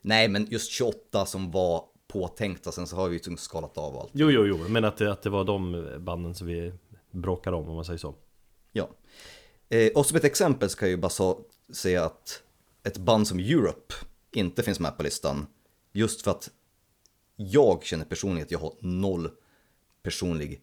Nej, 0.02 0.28
men 0.28 0.46
just 0.50 0.70
28 0.70 1.26
som 1.26 1.50
var 1.50 1.84
påtänkta, 2.08 2.72
sen 2.72 2.86
så 2.86 2.96
har 2.96 3.08
vi 3.08 3.12
ju 3.12 3.18
liksom 3.18 3.36
skalat 3.36 3.78
av 3.78 3.96
allt. 3.96 4.10
Jo, 4.12 4.30
jo, 4.30 4.46
jo, 4.46 4.58
men 4.68 4.84
att 4.84 4.96
det, 4.96 5.12
att 5.12 5.22
det 5.22 5.30
var 5.30 5.44
de 5.44 5.88
banden 5.98 6.34
som 6.34 6.46
vi 6.46 6.72
bråkade 7.10 7.56
om, 7.56 7.68
om 7.68 7.74
man 7.74 7.84
säger 7.84 7.98
så. 7.98 8.14
Ja. 8.72 8.88
Eh, 9.68 9.92
och 9.94 10.06
som 10.06 10.16
ett 10.16 10.24
exempel 10.24 10.70
så 10.70 10.78
kan 10.78 10.88
jag 10.88 10.96
ju 10.96 11.00
bara 11.00 11.08
så, 11.08 11.40
säga 11.72 12.04
att 12.04 12.42
ett 12.82 12.98
band 12.98 13.28
som 13.28 13.38
Europe 13.38 13.94
inte 14.32 14.62
finns 14.62 14.80
med 14.80 14.96
på 14.96 15.02
listan. 15.02 15.46
Just 15.92 16.22
för 16.22 16.30
att 16.30 16.50
jag 17.36 17.84
känner 17.84 18.04
personligen 18.04 18.44
att 18.44 18.50
jag 18.50 18.58
har 18.58 18.74
noll 18.80 19.30
personlig 20.02 20.60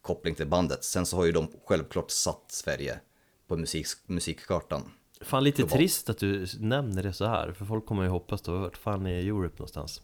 koppling 0.00 0.34
till 0.34 0.46
bandet. 0.46 0.84
Sen 0.84 1.06
så 1.06 1.16
har 1.16 1.24
ju 1.24 1.32
de 1.32 1.48
självklart 1.64 2.10
satt 2.10 2.44
Sverige 2.48 3.00
på 3.46 3.56
musik, 3.56 3.86
musikkartan. 4.06 4.90
Fan 5.20 5.44
lite 5.44 5.56
Globalt. 5.56 5.76
trist 5.76 6.10
att 6.10 6.18
du 6.18 6.46
nämner 6.58 7.02
det 7.02 7.12
så 7.12 7.24
här, 7.24 7.52
för 7.52 7.64
folk 7.64 7.86
kommer 7.86 8.02
ju 8.02 8.08
hoppas 8.08 8.42
då, 8.42 8.58
vart 8.58 8.76
fan 8.76 9.06
är 9.06 9.18
Europe 9.18 9.54
någonstans? 9.58 10.02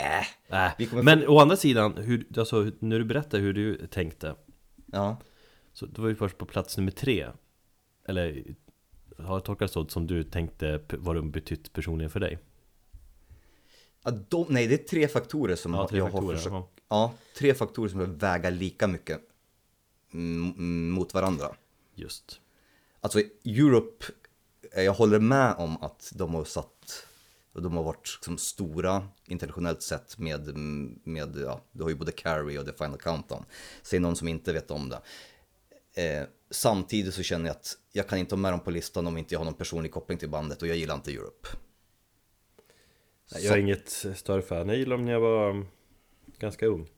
Äh, 0.00 0.66
Äh, 0.66 0.70
Vi 0.78 1.02
men 1.02 1.28
å 1.28 1.38
andra 1.38 1.56
sidan, 1.56 1.96
hur, 1.96 2.26
alltså, 2.38 2.70
när 2.78 2.98
du 2.98 3.04
berättar 3.04 3.38
hur 3.38 3.52
du 3.52 3.86
tänkte 3.86 4.34
ja. 4.92 5.16
Så 5.72 5.86
det 5.86 6.00
var 6.02 6.08
ju 6.08 6.14
först 6.14 6.38
på 6.38 6.46
plats 6.46 6.76
nummer 6.76 6.90
tre 6.92 7.28
Eller 8.08 8.44
har 9.18 9.34
jag 9.36 9.44
tolkat 9.44 9.70
så 9.70 9.88
som 9.88 10.06
du 10.06 10.24
tänkte 10.24 10.80
vad 10.90 11.16
de 11.16 11.30
betytt 11.30 11.72
personligen 11.72 12.10
för 12.10 12.20
dig? 12.20 12.38
Ja, 14.04 14.10
de, 14.10 14.46
nej, 14.48 14.66
det 14.66 14.74
är 14.74 14.88
tre 14.88 15.08
faktorer 15.08 15.56
som 15.56 15.74
Ja, 15.74 15.88
tre 15.88 15.98
jag 15.98 16.06
faktorer, 16.12 16.26
har 16.26 16.36
försökt... 16.36 16.52
ja. 16.52 16.68
Ja, 16.88 17.14
tre 17.38 17.54
faktorer 17.54 17.88
som 17.88 17.98
behöver 17.98 18.18
väga 18.18 18.50
lika 18.50 18.86
mycket 18.86 19.20
mot 20.90 21.14
varandra. 21.14 21.46
Just 21.94 22.40
Alltså 23.00 23.20
Europe, 23.44 24.06
eh, 24.72 24.82
jag 24.82 24.92
håller 24.92 25.18
med 25.18 25.54
om 25.58 25.76
att 25.82 26.12
de 26.14 26.34
har 26.34 26.44
satt 26.44 26.79
Och 27.52 27.62
de 27.62 27.76
har 27.76 27.82
varit 27.84 28.08
liksom 28.16 28.38
stora 28.38 29.08
internationellt 29.26 29.82
sett 29.82 30.18
med, 30.18 30.56
med 31.04 31.36
ja, 31.36 31.60
du 31.72 31.82
har 31.82 31.90
ju 31.90 31.96
både 31.96 32.12
Carrie 32.12 32.58
och 32.58 32.66
The 32.66 32.72
Final 32.72 32.98
Countdown. 32.98 33.44
Säg 33.82 33.98
någon 33.98 34.16
som 34.16 34.28
inte 34.28 34.52
vet 34.52 34.70
om 34.70 34.88
det. 34.88 35.00
Eh, 36.02 36.26
samtidigt 36.50 37.14
så 37.14 37.22
känner 37.22 37.46
jag 37.46 37.56
att 37.56 37.78
jag 37.92 38.08
kan 38.08 38.18
inte 38.18 38.34
ha 38.34 38.40
med 38.40 38.52
dem 38.52 38.60
på 38.60 38.70
listan 38.70 39.06
om 39.06 39.16
inte 39.16 39.34
jag 39.34 39.40
har 39.40 39.44
någon 39.44 39.54
personlig 39.54 39.92
koppling 39.92 40.18
till 40.18 40.30
bandet 40.30 40.62
och 40.62 40.68
jag 40.68 40.76
gillar 40.76 40.94
inte 40.94 41.12
Europe. 41.12 41.48
Nej, 43.32 43.44
Jag 43.44 43.54
är 43.54 43.58
inget 43.60 43.88
större 44.14 44.42
fan, 44.42 44.68
jag 44.68 44.78
gillade 44.78 44.96
dem 44.96 45.04
när 45.04 45.12
jag 45.12 45.20
var 45.20 45.50
um, 45.50 45.66
ganska 46.38 46.66
ung 46.66 46.88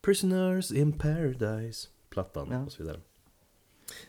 Prisoners 0.00 0.72
in 0.72 0.92
Paradise 0.92 1.88
Plattan 2.10 2.48
Ja. 2.50 2.64
och 2.64 2.72
så 2.72 2.82
vidare 2.82 3.00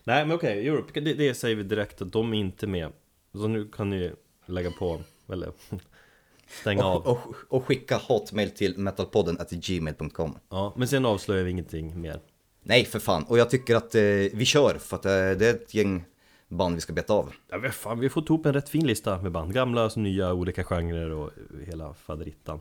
Nej 0.03 0.25
men 0.25 0.36
okej, 0.36 0.67
Europe, 0.67 1.00
det, 1.00 1.13
det 1.13 1.34
säger 1.34 1.55
vi 1.55 1.63
direkt 1.63 2.01
att 2.01 2.12
de 2.12 2.34
är 2.34 2.38
inte 2.38 2.67
med 2.67 2.91
Så 3.31 3.48
nu 3.48 3.67
kan 3.67 3.89
ni 3.89 4.12
lägga 4.46 4.72
på, 4.72 5.01
eller 5.31 5.51
stänga 6.62 6.83
av 6.86 7.01
Och, 7.07 7.27
och, 7.29 7.36
och 7.50 7.65
skicka 7.65 7.98
hotmail 7.98 8.51
till 8.51 8.77
metalpodden 8.77 9.38
at 9.39 9.50
gmail.com. 9.50 10.38
Ja, 10.50 10.74
men 10.77 10.88
sen 10.88 11.05
avslöjar 11.05 11.43
vi 11.43 11.51
ingenting 11.51 12.01
mer 12.01 12.21
Nej, 12.63 12.86
för 12.86 13.00
fan. 13.00 13.24
Och 13.24 13.38
jag 13.38 13.50
tycker 13.50 13.75
att 13.75 13.95
eh, 13.95 14.01
vi 14.33 14.45
kör, 14.45 14.77
för 14.77 14.95
att 14.95 15.05
eh, 15.05 15.12
det 15.12 15.48
är 15.48 15.53
ett 15.53 15.74
gäng 15.74 16.03
band 16.48 16.75
vi 16.75 16.81
ska 16.81 16.93
beta 16.93 17.13
av. 17.13 17.33
Ja 17.50 17.57
men 17.57 17.71
fan, 17.71 18.00
vi 18.00 18.05
har 18.05 18.09
fått 18.12 18.29
ihop 18.29 18.45
en 18.45 18.53
rätt 18.53 18.69
fin 18.69 18.88
lista 18.88 19.21
med 19.21 19.31
band 19.31 19.53
Gamla 19.53 19.89
som 19.89 20.03
nya, 20.03 20.33
olika 20.33 20.63
genrer 20.63 21.12
och 21.12 21.31
hela 21.65 21.93
faderittan 21.93 22.59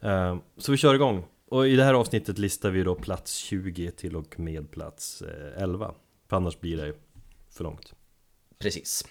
Eh, 0.00 0.36
Så 0.58 0.72
vi 0.72 0.78
kör 0.78 0.94
igång 0.94 1.24
Och 1.48 1.68
i 1.68 1.76
det 1.76 1.84
här 1.84 1.94
avsnittet 1.94 2.38
listar 2.38 2.70
vi 2.70 2.82
då 2.82 2.94
plats 2.94 3.34
20 3.34 3.90
till 3.90 4.16
och 4.16 4.40
med 4.40 4.70
plats 4.70 5.22
eh, 5.22 5.62
11 5.62 5.94
För 6.28 6.36
annars 6.36 6.60
blir 6.60 6.76
det 6.76 6.94
för 7.50 7.64
långt 7.64 7.92
Precis. 8.58 9.04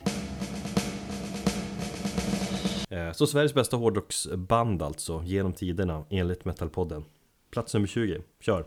Eh, 2.94 3.12
så 3.12 3.28
Sveriges 3.28 3.54
bästa 3.54 3.78
hårdrocksband 3.78 4.82
alltså, 4.82 5.24
genom 5.26 5.54
tiderna, 5.54 6.06
enligt 6.10 6.46
Metalpodden 6.46 7.06
Plats 7.52 7.74
nummer 7.74 7.88
20, 7.88 8.22
kör! 8.40 8.66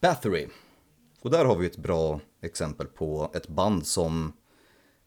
Bathory. 0.00 0.48
Och 1.20 1.30
där 1.30 1.44
har 1.44 1.56
vi 1.56 1.66
ett 1.66 1.76
bra 1.76 2.20
exempel 2.40 2.86
på 2.86 3.30
ett 3.34 3.48
band 3.48 3.86
som 3.86 4.32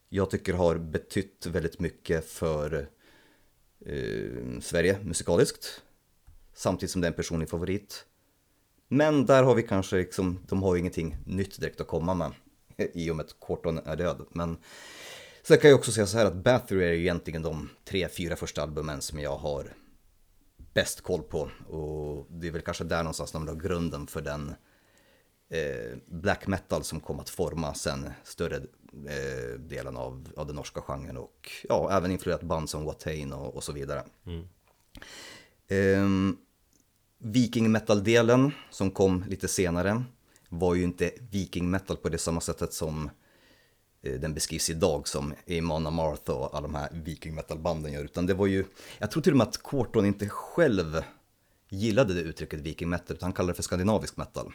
jag 0.10 0.30
tycker 0.30 0.54
har 0.54 0.76
betytt 0.76 1.46
väldigt 1.46 1.80
mycket 1.80 2.26
för 2.26 2.88
eh, 3.86 4.60
Sverige 4.62 5.00
musikaliskt. 5.04 5.82
Samtidigt 6.54 6.92
som 6.92 7.02
det 7.02 7.08
är 7.08 7.12
en 7.12 7.16
personlig 7.16 7.50
favorit. 7.50 8.06
Men 8.88 9.26
där 9.26 9.44
har 9.44 9.56
vi 9.56 9.64
kanske 9.64 9.96
liksom, 9.96 10.40
de 10.48 10.64
har 10.64 10.76
ju 10.76 10.80
ingenting 10.80 11.18
nytt 11.26 11.60
direkt 11.60 11.82
att 11.82 11.88
komma 11.88 12.14
med. 12.14 12.32
I 12.94 13.12
och 13.12 13.16
med 13.16 13.26
att 13.26 13.40
Corton 13.40 13.78
är 13.78 13.96
död. 13.96 14.26
Men 14.30 14.58
sen 15.48 15.58
kan 15.58 15.70
jag 15.70 15.80
också 15.80 15.92
säga 15.92 16.08
så 16.08 16.18
här 16.18 16.26
att 16.26 16.36
Bathory 16.36 16.86
är 16.86 16.92
egentligen 16.92 17.42
de 17.42 17.70
tre, 17.86 18.10
fyra 18.10 18.36
första 18.36 18.64
albumen 18.64 19.02
som 19.02 19.20
jag 19.20 19.38
har 19.38 19.74
bäst 20.74 21.02
koll 21.02 21.24
på. 21.24 21.50
Och 21.68 22.28
det 22.30 22.48
är 22.48 22.52
väl 22.52 22.62
kanske 22.62 22.84
där 22.84 23.04
någonstans 23.04 23.32
de 23.32 23.46
la 23.46 23.54
grunden 23.54 24.08
för 24.08 24.22
den 24.22 24.50
eh, 25.50 25.98
black 26.06 26.48
metal 26.48 26.84
som 26.84 27.00
kom 27.00 27.20
att 27.20 27.30
forma 27.30 27.74
sen 27.74 28.10
större 28.24 28.56
eh, 28.56 29.60
delen 29.60 29.98
av, 29.98 30.28
av 30.36 30.48
den 30.48 30.56
norska 30.56 30.82
genren 30.82 31.18
och 31.18 31.52
ja, 31.70 31.98
även 31.98 32.12
influerat 32.12 32.44
band 32.44 32.70
som 32.70 32.86
Watain 32.86 33.34
och, 33.34 33.56
och 33.56 33.64
så 33.64 33.72
vidare. 33.72 34.04
Ehm, 35.68 36.38
Viking 37.18 37.72
metal-delen 37.72 38.52
som 38.72 38.92
kom 38.92 39.26
lite 39.28 39.48
senare 39.48 40.04
var 40.50 40.76
ju 40.76 40.84
inte 40.84 41.12
viking 41.32 41.70
metal 41.70 41.98
på 41.98 42.10
det 42.10 42.18
samma 42.18 42.42
sättet 42.42 42.74
som 42.74 43.06
eh, 43.06 43.12
den 44.10 44.34
beskrivs 44.34 44.70
idag 44.70 45.08
som 45.08 45.34
Amon 45.60 45.88
Amarth 45.88 46.32
och 46.32 46.56
alla 46.56 46.68
de 46.68 46.76
här 46.76 46.90
viking 46.92 47.36
metal-banden 47.36 47.94
gör, 47.94 48.04
utan 48.04 48.26
det 48.26 48.34
var 48.34 48.48
ju, 48.48 48.66
jag 48.98 49.12
tror 49.12 49.24
till 49.24 49.34
och 49.34 49.38
med 49.38 49.48
att 49.48 49.58
Corton 49.58 50.06
inte 50.06 50.30
själv 50.30 51.02
gillade 51.70 52.14
det 52.14 52.22
uttrycket 52.22 52.60
viking 52.60 52.90
metal, 52.90 53.16
utan 53.16 53.28
han 53.28 53.34
kallade 53.34 53.52
det 53.52 53.56
för 53.56 53.64
skandinavisk 53.64 54.18
metal. 54.18 54.54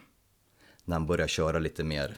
När 0.84 0.96
han 0.96 1.06
började 1.06 1.28
köra 1.28 1.58
lite 1.58 1.84
mer, 1.84 2.16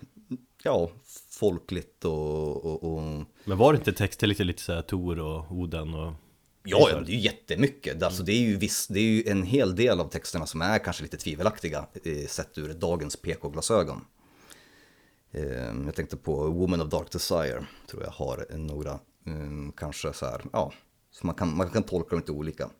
ja, 0.62 0.90
folkligt 1.30 2.04
och, 2.04 2.64
och, 2.64 2.84
och 2.84 3.02
Men 3.44 3.58
var 3.58 3.72
det 3.72 3.76
inte 3.76 3.92
texter 3.92 4.26
lite, 4.26 4.44
lite 4.44 4.62
såhär 4.62 4.82
Tor 4.82 5.18
och 5.18 5.52
Oden 5.52 5.94
och... 5.94 6.12
Ja, 6.64 6.88
ja, 6.90 7.00
det 7.00 7.12
är 7.12 7.14
ju 7.14 7.20
jättemycket. 7.20 8.02
Alltså, 8.02 8.22
det, 8.22 8.32
är 8.32 8.40
ju 8.40 8.56
viss, 8.56 8.86
det 8.86 9.00
är 9.00 9.04
ju 9.04 9.24
en 9.26 9.42
hel 9.42 9.76
del 9.76 10.00
av 10.00 10.08
texterna 10.08 10.46
som 10.46 10.62
är 10.62 10.78
kanske 10.78 11.02
lite 11.02 11.16
tvivelaktiga 11.16 11.86
eh, 12.04 12.26
sett 12.26 12.58
ur 12.58 12.74
dagens 12.74 13.16
PK-glasögon. 13.16 14.04
Eh, 15.32 15.84
jag 15.84 15.94
tänkte 15.94 16.16
på 16.16 16.50
Woman 16.50 16.80
of 16.80 16.88
Dark 16.88 17.12
Desire, 17.12 17.66
tror 17.86 18.02
jag 18.02 18.10
har 18.10 18.46
några, 18.56 18.90
eh, 19.26 19.72
kanske 19.76 20.12
så 20.12 20.26
här, 20.26 20.42
ja, 20.52 20.72
så 21.10 21.26
man 21.26 21.34
kan, 21.34 21.56
man 21.56 21.70
kan 21.70 21.82
tolka 21.82 22.10
dem 22.10 22.18
lite 22.18 22.32
olika. 22.32 22.70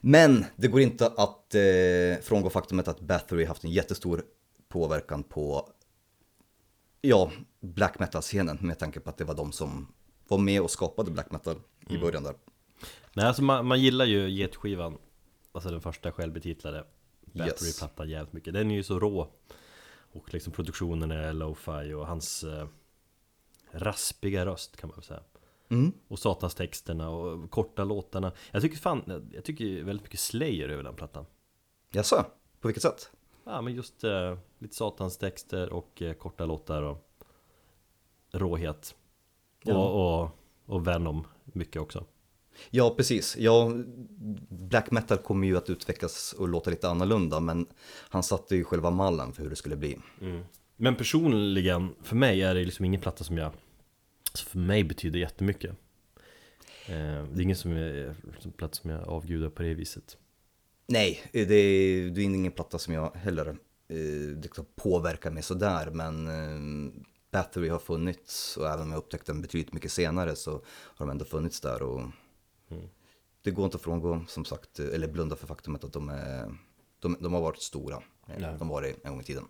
Men 0.00 0.44
det 0.56 0.68
går 0.68 0.80
inte 0.80 1.06
att 1.06 1.54
eh, 1.54 2.22
frångå 2.22 2.50
faktumet 2.50 2.88
att 2.88 3.00
Bathory 3.00 3.44
haft 3.44 3.64
en 3.64 3.70
jättestor 3.70 4.22
påverkan 4.68 5.22
på 5.22 5.68
ja, 7.00 7.32
black 7.60 7.98
metal-scenen 7.98 8.58
med 8.60 8.78
tanke 8.78 9.00
på 9.00 9.10
att 9.10 9.18
det 9.18 9.24
var 9.24 9.34
de 9.34 9.52
som 9.52 9.92
var 10.28 10.38
med 10.38 10.60
och 10.62 10.70
skapade 10.70 11.10
black 11.10 11.30
metal 11.30 11.56
i 11.88 11.98
början 11.98 12.22
där. 12.22 12.34
Nej 13.14 13.26
alltså 13.26 13.42
man, 13.42 13.66
man 13.66 13.80
gillar 13.80 14.04
ju 14.04 14.30
Getskivan 14.30 14.98
Alltså 15.52 15.70
den 15.70 15.80
första 15.80 16.12
självbetitlade 16.12 16.84
Yes. 17.34 17.48
Battery-plattan 17.48 18.08
jävligt 18.08 18.32
mycket 18.32 18.54
Den 18.54 18.70
är 18.70 18.74
ju 18.74 18.82
så 18.82 19.00
rå 19.00 19.28
Och 20.12 20.34
liksom 20.34 20.52
produktionen 20.52 21.10
är 21.10 21.32
lo-fi 21.32 21.92
och 21.92 22.06
hans 22.06 22.44
eh, 22.44 22.68
Raspiga 23.72 24.46
röst 24.46 24.76
kan 24.76 24.88
man 24.88 24.96
väl 24.96 25.04
säga 25.04 25.22
Mm. 25.68 25.92
Och 26.08 26.18
satans 26.18 26.54
texterna 26.54 27.10
och 27.10 27.50
korta 27.50 27.84
låtarna 27.84 28.32
Jag 28.50 28.62
tycker 28.62 28.76
fan, 28.76 29.28
jag 29.32 29.44
tycker 29.44 29.82
väldigt 29.84 30.04
mycket 30.04 30.20
Slayer 30.20 30.68
över 30.68 30.82
den 30.82 30.94
plattan 30.94 31.26
Jaså, 31.90 32.24
på 32.60 32.68
vilket 32.68 32.82
sätt? 32.82 33.10
Ja 33.44 33.60
men 33.62 33.74
just 33.74 34.04
eh, 34.04 34.38
lite 34.58 34.74
satans 34.74 35.18
texter 35.18 35.72
och 35.72 36.02
eh, 36.02 36.12
korta 36.12 36.46
låtar 36.46 36.82
och 36.82 37.10
Råhet 38.32 38.94
Ja. 39.62 39.76
och, 39.76 40.22
och, 40.22 40.30
och 40.64 40.86
Venom 40.86 41.26
mycket 41.44 41.82
också 41.82 42.04
Ja, 42.70 42.94
precis. 42.96 43.36
Ja, 43.38 43.72
black 44.48 44.90
metal 44.90 45.18
kommer 45.18 45.46
ju 45.46 45.56
att 45.56 45.70
utvecklas 45.70 46.34
och 46.38 46.48
låta 46.48 46.70
lite 46.70 46.88
annorlunda, 46.88 47.40
men 47.40 47.66
han 48.08 48.22
satte 48.22 48.56
ju 48.56 48.64
själva 48.64 48.90
mallen 48.90 49.32
för 49.32 49.42
hur 49.42 49.50
det 49.50 49.56
skulle 49.56 49.76
bli. 49.76 49.98
Men 50.76 50.96
personligen, 50.96 51.94
för 52.02 52.16
mig 52.16 52.42
är 52.42 52.54
det 52.54 52.64
liksom 52.64 52.84
ingen 52.84 53.00
platta 53.00 53.24
som 53.24 53.38
jag 53.38 53.52
alltså 54.30 54.46
För 54.46 54.58
mig 54.58 54.84
betyder 54.84 55.18
jättemycket 55.18 55.70
eh, 56.86 57.24
Det 57.32 57.40
är 57.40 57.40
ingen 57.40 57.56
som 57.56 57.72
är, 57.72 58.14
platta 58.56 58.74
som 58.74 58.90
jag 58.90 59.08
avgudar 59.08 59.50
på 59.50 59.62
det 59.62 59.74
viset 59.74 60.16
Nej, 60.86 61.22
det 61.32 61.54
är, 61.54 62.10
det 62.10 62.20
är 62.20 62.24
ingen 62.24 62.52
platta 62.52 62.78
som 62.78 62.94
jag 62.94 63.14
heller 63.14 63.48
eh, 63.88 64.40
liksom 64.42 64.64
påverkar 64.76 65.30
mig 65.30 65.42
sådär, 65.42 65.90
men 65.90 66.26
eh, 66.26 66.92
Bathory 67.30 67.68
har 67.68 67.78
funnits 67.78 68.56
och 68.56 68.66
även 68.66 68.82
om 68.82 68.90
jag 68.90 68.98
upptäckte 68.98 69.32
den 69.32 69.42
betydligt 69.42 69.72
mycket 69.72 69.92
senare 69.92 70.36
så 70.36 70.50
har 70.66 71.06
de 71.06 71.10
ändå 71.10 71.24
funnits 71.24 71.60
där 71.60 71.82
och 71.82 72.02
det 73.42 73.50
går 73.50 73.64
inte 73.64 73.76
att 73.76 73.82
frångå 73.82 74.24
som 74.28 74.44
sagt, 74.44 74.78
eller 74.78 75.08
blunda 75.08 75.36
för 75.36 75.46
faktumet 75.46 75.84
att 75.84 75.92
de, 75.92 76.08
är, 76.08 76.54
de, 77.00 77.16
de 77.20 77.32
har 77.32 77.40
varit 77.40 77.62
stora. 77.62 78.02
Nej. 78.26 78.56
De 78.58 78.68
var 78.68 78.82
det 78.82 78.94
en 79.04 79.10
gång 79.12 79.20
i 79.20 79.24
tiden. 79.24 79.44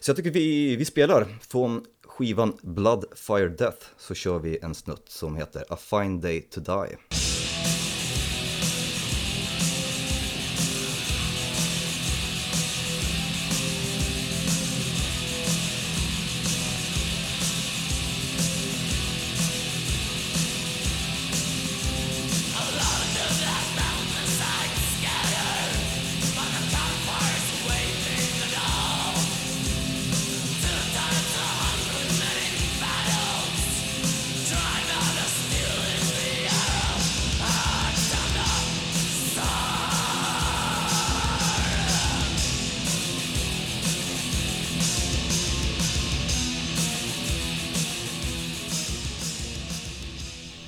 Så 0.00 0.10
jag 0.10 0.16
tycker 0.16 0.30
vi, 0.30 0.76
vi 0.76 0.84
spelar 0.84 1.38
från 1.40 1.84
skivan 2.04 2.58
Blood, 2.62 3.04
Fire, 3.14 3.48
Death 3.48 3.86
så 3.98 4.14
kör 4.14 4.38
vi 4.38 4.58
en 4.62 4.74
snutt 4.74 5.08
som 5.08 5.36
heter 5.36 5.64
A 5.68 5.76
Fine 5.76 6.20
Day 6.20 6.40
to 6.40 6.60
Die. 6.60 7.23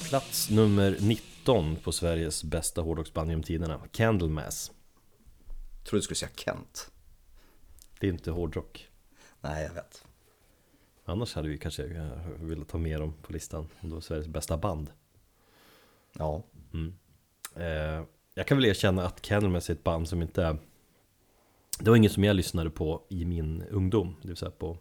Plats 0.08 0.50
nummer 0.50 0.96
19 1.00 1.76
på 1.76 1.92
Sveriges 1.92 2.44
bästa 2.44 2.80
hårdrocksband 2.80 3.30
genom 3.30 3.42
tiderna 3.42 3.80
Candlemass. 3.92 4.72
Jag 5.78 5.86
tror 5.86 5.96
du 5.98 6.02
skulle 6.02 6.16
säga 6.16 6.30
Kent. 6.36 6.90
Det 8.00 8.06
är 8.06 8.12
inte 8.12 8.30
hårdrock. 8.30 8.88
Nej, 9.40 9.64
jag 9.64 9.74
vet. 9.74 10.04
Annars 11.04 11.34
hade 11.34 11.48
vi 11.48 11.58
kanske 11.58 11.84
eh, 11.84 12.10
velat 12.40 12.68
ta 12.68 12.78
med 12.78 13.00
dem 13.00 13.14
på 13.22 13.32
listan 13.32 13.68
Om 13.80 13.88
det 13.88 13.94
var 13.94 14.00
Sveriges 14.00 14.28
bästa 14.28 14.56
band. 14.56 14.90
Ja, 16.12 16.42
Eh, 17.56 18.02
jag 18.34 18.46
kan 18.46 18.56
väl 18.56 18.64
erkänna 18.64 19.06
att 19.06 19.22
Candlemass 19.22 19.70
är 19.70 19.74
ett 19.74 19.84
band 19.84 20.08
som 20.08 20.22
inte 20.22 20.56
Det 21.80 21.90
var 21.90 21.96
inget 21.96 22.12
som 22.12 22.24
jag 22.24 22.36
lyssnade 22.36 22.70
på 22.70 23.02
i 23.08 23.24
min 23.24 23.62
ungdom. 23.70 24.16
Det 24.22 24.28
vill 24.28 24.36
säga 24.36 24.50
på 24.50 24.78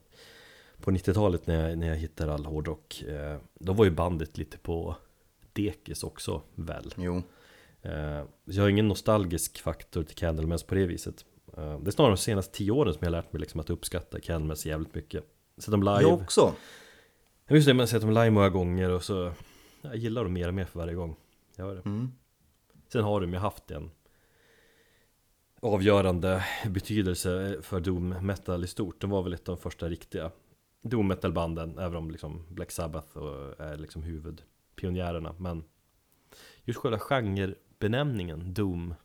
På 0.81 0.91
90-talet 0.91 1.47
när 1.47 1.69
jag, 1.69 1.77
när 1.77 1.87
jag 1.87 1.95
hittade 1.95 2.33
all 2.33 2.45
hårdrock. 2.45 3.01
Eh, 3.01 3.37
Då 3.53 3.73
var 3.73 3.85
ju 3.85 3.91
bandet 3.91 4.37
lite 4.37 4.57
på 4.57 4.95
Dekis 5.55 6.03
också 6.03 6.41
väl 6.55 6.93
jo. 6.97 7.15
eh, 7.81 8.23
Så 8.45 8.57
jag 8.57 8.63
har 8.63 8.69
ingen 8.69 8.87
nostalgisk 8.87 9.61
faktor 9.61 10.03
till 10.03 10.15
Candlemass 10.15 10.63
på 10.63 10.75
det 10.75 10.85
viset 10.85 11.25
eh, 11.57 11.79
Det 11.79 11.89
är 11.89 11.91
snarare 11.91 12.11
de 12.11 12.17
senaste 12.17 12.57
tio 12.57 12.71
åren 12.71 12.93
som 12.93 12.99
jag 13.01 13.07
har 13.11 13.17
lärt 13.17 13.33
mig 13.33 13.39
liksom 13.39 13.59
att 13.59 13.69
uppskatta 13.69 14.19
Candlemass 14.19 14.65
jävligt 14.65 14.95
mycket 14.95 15.23
Sett 15.57 15.71
dem 15.71 15.83
live 15.83 16.01
Jag 16.01 16.13
också. 16.13 16.53
Jag 17.47 17.55
visste 17.55 17.69
det, 17.69 17.73
men 17.73 17.79
jag 17.79 17.83
har 17.87 17.91
sett 17.91 18.01
dem 18.01 18.09
live 18.09 18.29
många 18.29 18.49
gånger 18.49 18.89
och 18.89 19.03
så 19.03 19.31
Jag 19.81 19.95
gillar 19.95 20.23
dem 20.23 20.33
mer 20.33 20.47
och 20.47 20.53
mer 20.53 20.65
för 20.65 20.79
varje 20.79 20.93
gång 20.93 21.15
Jag 21.55 21.67
gör 21.67 21.75
det 21.75 21.81
Mm. 21.85 22.11
Sen 22.87 23.03
har 23.03 23.21
de 23.21 23.33
ju 23.33 23.39
haft 23.39 23.71
en 23.71 23.91
avgörande 25.61 26.43
betydelse 26.69 27.57
för 27.61 27.79
doom 27.79 28.09
metal 28.09 28.63
i 28.63 28.67
stort. 28.67 29.01
De 29.01 29.09
var 29.09 29.23
väl 29.23 29.33
ett 29.33 29.49
av 29.49 29.55
de 29.55 29.61
första 29.61 29.89
riktiga 29.89 30.31
doom 30.81 31.07
metal 31.07 31.33
banden, 31.33 31.77
även 31.77 31.95
om 31.95 32.11
liksom 32.11 32.45
Black 32.49 32.71
Sabbath 32.71 33.17
är 33.59 33.77
liksom 33.77 34.03
huvudpionjärerna. 34.75 35.35
Men 35.39 35.63
just 36.63 36.79
själva 36.79 36.99
genrebenämningen 36.99 38.53
doom, 38.53 38.95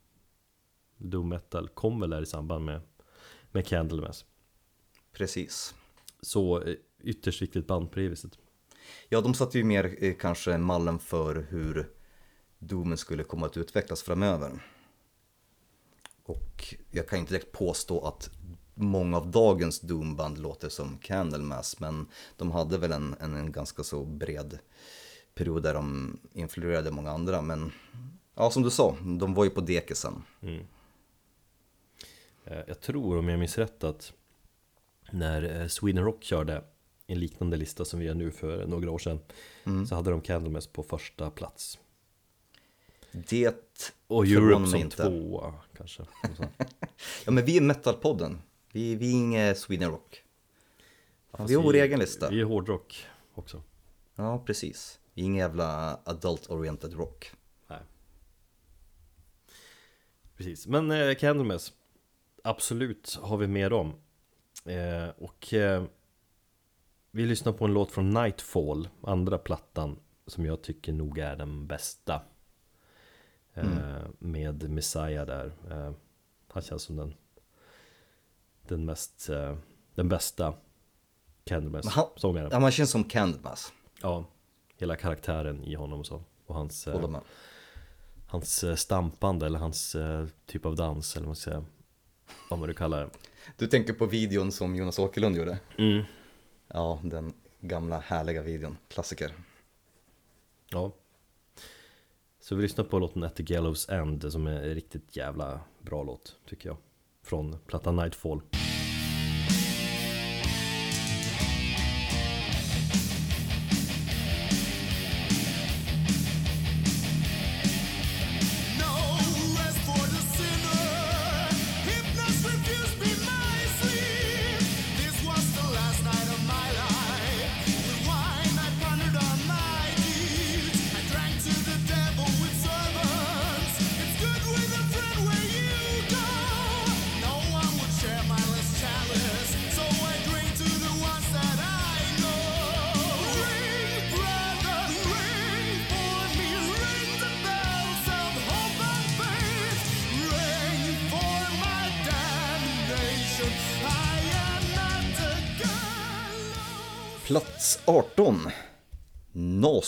doom 0.97 1.29
metal 1.29 1.69
kom 1.69 2.01
väl 2.01 2.11
där 2.11 2.23
i 2.23 2.27
samband 2.27 2.65
med, 2.65 2.81
med 3.53 3.67
Candlemass. 3.67 4.25
Precis. 5.13 5.75
Så 6.21 6.63
eh, 6.63 6.75
ytterst 7.03 7.43
viktigt 7.43 7.67
band 7.67 7.91
på 7.91 7.99
det 7.99 8.09
viset. 8.09 8.39
Ja, 9.09 9.21
de 9.21 9.35
satte 9.35 9.59
ju 9.59 9.65
mer 9.65 10.05
eh, 10.05 10.15
kanske 10.15 10.59
mallen 10.59 10.99
för 10.99 11.47
hur 11.51 11.89
Doomen 12.59 12.99
skulle 12.99 13.25
komma 13.25 13.47
att 13.47 13.57
utvecklas 13.57 14.03
framöver. 14.03 14.63
Och 16.23 16.75
jag 16.91 17.09
kan 17.09 17.19
inte 17.19 17.33
direkt 17.33 17.53
påstå 17.53 18.01
att 18.01 18.31
många 18.75 19.17
av 19.17 19.31
dagens 19.31 19.81
Doomband 19.81 20.39
låter 20.39 20.69
som 20.69 20.99
Candlemass, 20.99 21.81
men 21.81 22.07
de 22.37 22.51
hade 22.51 22.79
väl 22.79 22.93
en, 22.93 23.17
en, 23.21 23.35
en 23.35 23.53
ganska 23.53 23.83
så 23.83 24.05
bred 24.05 24.59
period 25.35 25.63
där 25.63 25.75
de 25.75 26.19
influerade 26.33 26.91
många 26.91 27.11
andra. 27.11 27.43
Men 27.43 27.73
ja, 28.35 28.51
som 28.51 28.63
du 28.63 28.71
sa, 28.71 28.97
de 29.19 29.35
var 29.35 29.45
ju 29.45 29.51
på 29.51 29.61
dekisen. 29.61 30.23
Eh, 32.45 32.59
Jag 32.67 32.81
tror, 32.81 33.19
om 33.19 33.29
jag 33.29 33.39
minns 33.39 33.59
rätt, 33.59 33.85
att 33.85 34.13
när 35.11 35.61
eh, 35.61 35.67
Sweden 35.67 36.05
Rock 36.05 36.23
körde 36.25 36.65
en 37.07 37.19
liknande 37.21 37.57
lista 37.57 37.85
som 37.85 38.01
vi 38.01 38.07
gör 38.07 38.15
nu 38.15 38.31
för 38.31 38.67
några 38.67 38.91
år 38.91 38.99
sedan 38.99 39.21
Så 39.89 39.95
hade 39.95 40.11
de 40.11 40.21
Candlemass 40.21 40.67
på 40.67 40.83
första 40.83 41.31
plats 41.31 41.79
Det 43.13 43.55
Och 44.07 44.27
Europe 44.27 44.67
som 44.67 44.79
inte. 44.81 44.97
tvåa 45.09 45.55
kanske. 45.77 46.03
Ja, 47.25 47.31
men 47.33 47.45
vi 47.45 47.57
är 47.57 47.61
metalpodden. 47.61 48.43
Vi, 48.73 48.95
vi 48.95 49.07
är 49.09 49.13
inget 49.15 49.59
Sweden 49.59 49.91
Rock. 49.91 50.23
Ja, 51.39 51.45
vi 51.45 51.55
har 51.55 51.63
vår 51.63 51.75
egen 51.75 51.99
lista. 51.99 52.31
Vi 52.31 52.41
är 52.41 52.45
hårdrock 52.45 53.07
också 53.35 53.63
Ja, 54.17 54.39
precis. 54.47 55.00
Ingen 55.21 55.37
jävla 55.37 56.01
adult-oriented 56.05 56.95
rock. 56.95 57.33
Nej. 57.67 57.79
Precis, 60.37 60.67
men 60.67 60.91
eh, 60.91 61.15
Candlemass 61.15 61.73
Absolut 62.45 63.19
har 63.23 63.37
vi 63.37 63.47
mer 63.47 63.73
om. 63.73 63.95
Eh, 64.65 65.09
Och 65.19 65.55
eh, 65.55 65.85
Vi 67.11 67.27
lyssnar 67.27 67.53
på 67.53 67.65
en 67.65 67.73
låt 67.75 67.91
från 67.93 68.11
Nightfall 68.11 68.89
Andra 69.03 69.39
plattan 69.39 69.99
Som 70.27 70.45
jag 70.47 70.63
tycker 70.63 70.93
nog 70.93 71.19
är 71.19 71.37
den 71.37 71.67
bästa. 71.67 72.23
Eh, 73.55 73.99
Med 74.19 74.71
Messiah 74.71 75.27
där. 75.27 75.53
Eh, 75.71 75.93
Han 76.53 76.63
känns 76.63 76.83
som 76.83 76.97
den 76.97 77.15
Den 78.69 78.85
mest 78.85 79.29
eh, 79.29 79.57
Den 79.95 80.09
bästa 80.09 80.45
han- 80.45 80.55
Candlemass-sångaren 81.45 82.49
Ja, 82.53 82.61
man 82.61 82.71
känns 82.71 82.91
som 82.91 83.05
Candlemass. 83.05 83.73
Ja 84.03 84.25
Hela 84.81 84.97
karaktären 84.97 85.65
i 85.65 85.75
honom 85.75 86.01
och 86.01 86.07
så 86.07 86.23
Och 86.47 86.55
hans 86.55 86.87
eh. 86.89 87.21
Hans 88.27 88.65
eh, 88.65 88.75
stampande 88.75 89.47
eller 89.47 89.59
hans 89.59 89.95
eh, 89.95 90.27
typ 90.47 90.67
av 90.67 90.77
dans 90.77 91.17
eller 91.17 91.25
vad 91.25 91.29
man 91.29 91.37
ska 91.37 91.51
säga 91.51 91.65
Vad 92.51 92.59
man 92.59 92.69
nu 92.69 92.75
kallar 92.75 93.01
det 93.01 93.11
Du 93.57 93.67
tänker 93.67 93.93
på 93.93 94.07
videon 94.07 94.53
som 94.53 94.77
Jonas 94.77 94.99
Åkerlund 94.99 95.37
gjorde? 95.37 95.59
mm. 95.79 96.05
Ja, 96.69 97.01
den 97.03 97.33
gamla 97.61 97.99
härliga 97.99 98.43
videon. 98.43 98.77
Klassiker. 98.89 99.33
Ja 100.71 100.93
Så 102.41 102.55
vi 102.55 102.63
lyssnar 102.63 102.85
på 102.85 102.99
låten 102.99 103.23
At 103.25 103.37
the 103.37 103.43
Gallows 103.43 103.89
End 103.89 104.33
som 104.33 104.47
är 104.47 104.63
en 104.63 104.75
riktigt 104.75 105.17
jävla 105.17 105.61
bra 105.79 106.03
låt 106.03 106.37
tycker 106.49 106.69
jag 106.69 106.77
Från 107.23 107.59
plattan 107.67 107.97
Nightfall 107.97 108.41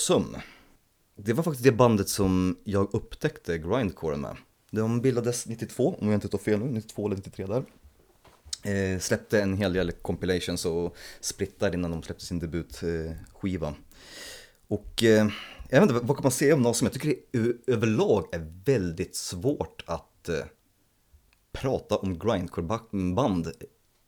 Nasum. 0.09 0.37
Det 1.15 1.33
var 1.33 1.43
faktiskt 1.43 1.63
det 1.63 1.71
bandet 1.71 2.09
som 2.09 2.57
jag 2.63 2.93
upptäckte 2.93 3.57
grindcore 3.57 4.17
med. 4.17 4.37
De 4.71 5.01
bildades 5.01 5.47
92, 5.47 5.95
om 5.99 6.07
jag 6.07 6.13
inte 6.17 6.27
tar 6.27 6.37
fel 6.37 6.59
nu, 6.59 6.65
92 6.71 7.05
eller 7.05 7.15
93 7.15 7.45
där. 7.45 7.65
Eh, 8.71 8.99
släppte 8.99 9.41
en 9.41 9.57
hel 9.57 9.73
del 9.73 9.91
compilations 9.91 10.65
och 10.65 10.95
splittar 11.21 11.73
innan 11.73 11.91
de 11.91 12.03
släppte 12.03 12.25
sin 12.25 12.39
debutskiva. 12.39 13.73
Och 14.67 15.03
eh, 15.03 15.27
jag 15.69 15.81
vet 15.81 15.89
inte, 15.89 16.05
vad 16.05 16.17
kan 16.17 16.23
man 16.23 16.31
säga 16.31 16.53
om 16.53 16.61
Nasum? 16.61 16.85
Jag 16.85 16.93
tycker 16.93 17.15
det 17.31 17.71
överlag 17.71 18.35
är 18.35 18.53
väldigt 18.65 19.15
svårt 19.15 19.83
att 19.87 20.29
eh, 20.29 20.45
prata 21.51 21.97
om 21.97 22.19
grindcore-band 22.19 23.51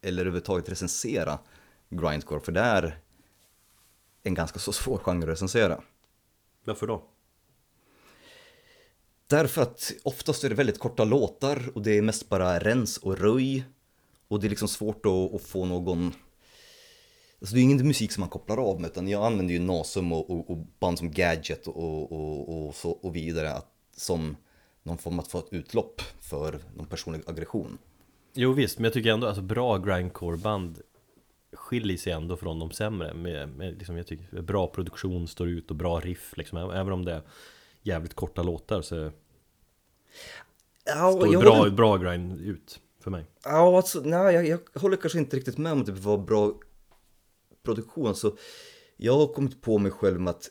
eller 0.01 0.21
överhuvudtaget 0.21 0.69
recensera 0.69 1.39
grindcore, 1.89 2.39
för 2.39 2.51
det 2.51 2.61
är 2.61 2.99
en 4.25 4.33
ganska 4.33 4.59
så 4.59 4.71
svår 4.71 4.97
genre 4.97 5.23
att 5.23 5.29
recensera. 5.29 5.81
Varför 6.63 6.87
då? 6.87 7.03
Därför 9.27 9.61
att 9.61 9.93
oftast 10.03 10.43
är 10.43 10.49
det 10.49 10.55
väldigt 10.55 10.79
korta 10.79 11.03
låtar 11.03 11.69
och 11.75 11.81
det 11.81 11.97
är 11.97 12.01
mest 12.01 12.29
bara 12.29 12.59
rens 12.59 12.97
och 12.97 13.17
röj. 13.17 13.63
Och 14.27 14.39
det 14.39 14.47
är 14.47 14.49
liksom 14.49 14.67
svårt 14.67 15.05
att, 15.05 15.35
att 15.35 15.41
få 15.41 15.65
någon... 15.65 16.13
Alltså 17.41 17.55
det 17.55 17.61
är 17.61 17.63
ingen 17.63 17.87
musik 17.87 18.11
som 18.11 18.21
man 18.21 18.29
kopplar 18.29 18.57
av 18.57 18.81
med 18.81 18.89
utan 18.89 19.07
jag 19.07 19.25
använder 19.25 19.53
ju 19.53 19.59
Nasum 19.59 20.11
och, 20.11 20.29
och, 20.29 20.49
och 20.49 20.57
band 20.79 20.97
som 20.97 21.11
Gadget 21.11 21.67
och, 21.67 22.11
och, 22.11 22.67
och, 22.67 22.75
så, 22.75 22.91
och 22.91 23.15
vidare 23.15 23.53
att, 23.53 23.71
som 23.95 24.37
någon 24.83 24.97
form 24.97 25.19
att 25.19 25.27
få 25.27 25.39
ett 25.39 25.53
utlopp 25.53 26.01
för 26.19 26.59
någon 26.75 26.85
personlig 26.85 27.21
aggression. 27.27 27.77
Jo 28.33 28.53
visst, 28.53 28.77
men 28.77 28.83
jag 28.83 28.93
tycker 28.93 29.11
ändå 29.11 29.27
alltså 29.27 29.41
bra 29.41 29.77
grindcore-band 29.77 30.81
skiljer 31.55 31.97
sig 31.97 32.13
ändå 32.13 32.37
från 32.37 32.59
de 32.59 32.71
sämre 32.71 33.13
med, 33.13 33.49
med 33.49 33.77
liksom, 33.77 33.97
jag 33.97 34.07
tycker 34.07 34.41
bra 34.41 34.67
produktion 34.67 35.27
står 35.27 35.47
ut 35.49 35.69
och 35.69 35.75
bra 35.75 35.99
riff 35.99 36.37
liksom 36.37 36.57
Även 36.57 36.93
om 36.93 37.05
det 37.05 37.13
är 37.13 37.21
jävligt 37.81 38.13
korta 38.13 38.43
låtar 38.43 38.81
så 38.81 39.11
Ja, 40.85 41.11
står 41.11 41.41
bra, 41.41 41.55
håller- 41.55 41.71
bra 41.71 41.97
grind 41.97 42.41
ut 42.41 42.79
för 42.99 43.11
mig 43.11 43.25
Ja, 43.43 43.77
alltså, 43.77 44.01
nej, 44.05 44.35
jag, 44.35 44.47
jag 44.73 44.81
håller 44.81 44.97
kanske 44.97 45.19
inte 45.19 45.37
riktigt 45.37 45.57
med 45.57 45.71
om 45.71 45.79
att 45.79 45.85
det 45.85 45.91
var 45.91 46.17
bra 46.17 46.53
produktion. 47.63 48.15
Så 48.15 48.37
jag 48.97 49.17
har 49.17 49.27
kommit 49.27 49.61
på 49.61 49.77
mig 49.77 49.91
själv 49.91 50.19
med 50.19 50.31
att 50.31 50.49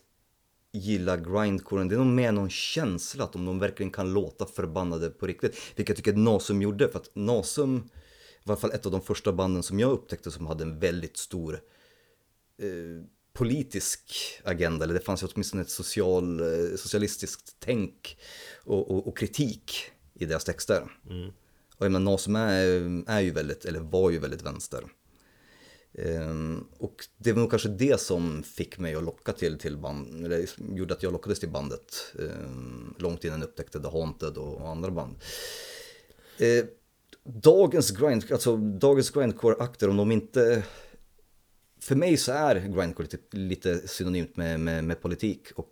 gilla 0.72 1.16
grindcoren. 1.16 1.88
Det 1.88 1.94
är 1.94 1.98
nog 1.98 2.06
mer 2.06 2.32
någon 2.32 2.50
känsla 2.50 3.24
att 3.24 3.36
om 3.36 3.44
de 3.44 3.58
verkligen 3.58 3.92
kan 3.92 4.12
låta 4.12 4.46
förbannade 4.46 5.10
på 5.10 5.26
riktigt. 5.26 5.56
Vilket 5.76 5.88
jag 5.88 5.96
tycker 5.96 6.10
att 6.12 6.18
Nasum 6.18 6.62
gjorde. 6.62 6.88
För 6.88 6.98
att 6.98 7.10
Nasum 7.14 7.88
i 8.46 8.50
alla 8.50 8.56
fall 8.56 8.72
ett 8.72 8.86
av 8.86 8.92
de 8.92 9.00
första 9.00 9.32
banden 9.32 9.62
som 9.62 9.80
jag 9.80 9.92
upptäckte 9.92 10.30
som 10.30 10.46
hade 10.46 10.64
en 10.64 10.78
väldigt 10.78 11.16
stor 11.16 11.60
eh, 12.58 13.04
politisk 13.32 14.12
agenda, 14.44 14.84
eller 14.84 14.94
det 14.94 15.00
fanns 15.00 15.22
ju 15.22 15.26
åtminstone 15.26 15.62
ett 15.62 15.70
social, 15.70 16.40
eh, 16.40 16.76
socialistiskt 16.76 17.56
tänk 17.58 18.18
och, 18.64 18.90
och, 18.90 19.08
och 19.08 19.18
kritik 19.18 19.90
i 20.14 20.24
deras 20.24 20.44
texter. 20.44 20.82
Och 21.76 21.86
jag 21.86 21.92
menar, 21.92 22.12
Nasum 22.12 22.36
är, 22.36 23.02
är 23.06 23.20
ju 23.20 23.30
väldigt, 23.30 23.64
eller 23.64 23.80
var 23.80 24.10
ju 24.10 24.18
väldigt 24.18 24.42
vänster. 24.42 24.84
Ehm, 25.98 26.64
och 26.78 27.04
det 27.16 27.32
var 27.32 27.40
nog 27.40 27.50
kanske 27.50 27.68
det 27.68 28.00
som 28.00 28.42
fick 28.42 28.78
mig 28.78 28.94
att 28.94 29.04
locka 29.04 29.32
till, 29.32 29.58
till 29.58 29.76
band, 29.76 30.24
eller 30.24 30.48
gjorde 30.76 30.94
att 30.94 31.02
jag 31.02 31.12
lockades 31.12 31.40
till 31.40 31.48
bandet. 31.48 32.14
ehm, 32.18 32.94
långt 32.98 33.24
innan 33.24 33.40
jag 33.40 33.48
upptäckte 33.48 33.80
The 33.80 33.88
Haunted 33.88 34.36
och, 34.38 34.54
och 34.54 34.68
andra 34.68 34.90
band. 34.90 35.16
Eh, 36.38 36.64
dagens 37.24 37.90
grind, 37.90 38.32
alltså 38.32 38.56
dagens 38.56 39.10
grindcore-akter, 39.10 39.88
om 39.88 39.96
de 39.96 40.12
inte... 40.12 40.64
För 41.80 41.96
mig 41.96 42.16
så 42.16 42.32
är 42.32 42.54
grindcore 42.54 43.08
lite, 43.10 43.36
lite 43.36 43.88
synonymt 43.88 44.36
med, 44.36 44.60
med, 44.60 44.84
med 44.84 45.00
politik. 45.00 45.52
Och 45.56 45.70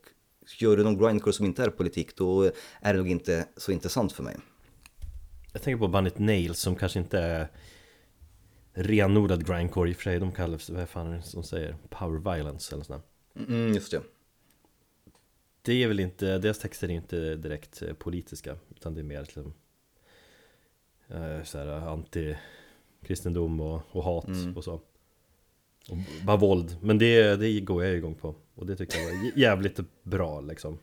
gör 0.59 0.77
du 0.77 0.85
någon 0.85 0.99
grindcore 0.99 1.33
som 1.33 1.47
inte 1.47 1.65
är 1.65 1.71
politik, 1.71 2.17
då 2.17 2.51
är 2.81 2.93
det 2.95 2.99
nog 2.99 3.09
inte 3.09 3.49
så 3.57 3.73
intressant 3.73 4.13
för 4.13 4.23
mig. 4.23 4.37
Jag 5.53 5.63
tänker 5.63 5.79
på 5.79 5.89
bandet 5.89 6.19
Nails 6.19 6.59
som 6.59 6.77
kanske 6.77 6.99
inte 6.99 7.19
är 7.19 7.49
renodlad 8.73 9.47
grindcore 9.47 9.91
i 9.91 9.93
och 9.93 9.97
för 9.97 10.03
sig. 10.03 10.19
De 10.19 10.33
kallas, 10.33 10.71
vad 10.71 10.89
fan 10.89 11.13
är 11.13 11.17
det 11.17 11.23
som 11.23 11.43
säger? 11.43 11.77
Power 11.89 12.35
violence 12.35 12.75
eller 12.75 12.85
sånt 12.85 13.03
där. 13.35 13.45
Mm, 13.49 13.75
just 13.75 13.91
det. 13.91 14.03
Det 15.63 15.83
är 15.83 15.89
väl 15.89 16.01
inte, 16.01 16.39
deras 16.39 16.59
texter 16.59 16.89
är 16.89 16.93
inte 16.93 17.35
direkt 17.37 17.83
eh, 17.83 17.95
politiska 17.95 18.57
utan 18.71 18.95
det 18.95 19.01
är 19.01 19.05
mer 19.05 19.21
liksom 19.21 19.55
eh, 21.15 21.43
så 21.45 21.59
här, 21.59 21.67
anti-kristendom 21.67 23.61
och, 23.61 23.81
och 23.91 24.05
hat 24.05 24.27
och 24.57 24.65
så. 24.65 24.81
Och 25.89 25.97
bara 26.25 26.37
våld, 26.37 26.77
men 26.81 26.99
det, 26.99 27.37
det 27.37 27.61
går 27.61 27.85
jag 27.85 27.95
igång 27.97 28.15
på. 28.15 28.35
Och 28.55 28.67
det 28.67 28.77
tycker 28.77 28.99
jag 28.99 29.05
var 29.05 29.13
jä- 29.13 29.33
jävligt 29.39 29.81
bra 30.03 30.41
liksom. 30.41 30.79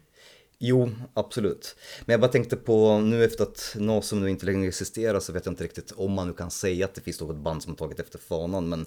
Jo, 0.58 0.92
absolut. 1.14 1.76
Men 2.06 2.14
jag 2.14 2.22
bara 2.22 2.32
tänkte 2.32 2.56
på, 2.56 3.00
nu 3.00 3.24
efter 3.24 3.44
att 3.44 3.76
Nasum 3.80 4.22
nu 4.22 4.30
inte 4.30 4.46
längre 4.46 4.68
existerar 4.68 5.20
så 5.20 5.34
vet 5.34 5.46
jag 5.46 5.52
inte 5.52 5.64
riktigt 5.64 5.92
om 5.92 6.12
man 6.12 6.28
nu 6.28 6.34
kan 6.34 6.52
säga 6.52 6.86
att 6.86 6.94
det 6.96 7.02
finns 7.02 7.22
något 7.22 7.36
band 7.36 7.64
som 7.64 7.72
har 7.72 7.78
tagit 7.78 8.00
efter 8.00 8.20
fanan, 8.20 8.70
men 8.70 8.86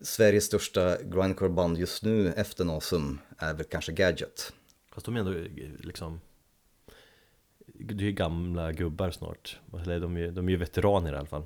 Sveriges 0.00 0.44
största 0.44 1.02
grindcore-band 1.02 1.78
just 1.78 2.02
nu 2.02 2.32
efter 2.32 2.64
Nasum 2.64 3.18
är 3.38 3.54
väl 3.54 3.64
kanske 3.64 3.92
Gadget. 3.92 4.52
Fast 4.94 5.06
de 5.06 5.16
är 5.16 5.20
ändå 5.20 5.32
eh, 5.32 5.70
liksom 5.78 6.20
Det 7.80 8.04
är 8.04 8.06
ju 8.06 8.12
gamla 8.12 8.72
gubbar 8.72 9.10
snart 9.10 9.60
Eller 9.82 10.00
de 10.00 10.16
är, 10.16 10.30
de 10.30 10.46
är 10.48 10.52
ju 10.52 10.56
veteraner 10.56 11.12
i 11.12 11.16
alla 11.16 11.26
fall 11.26 11.44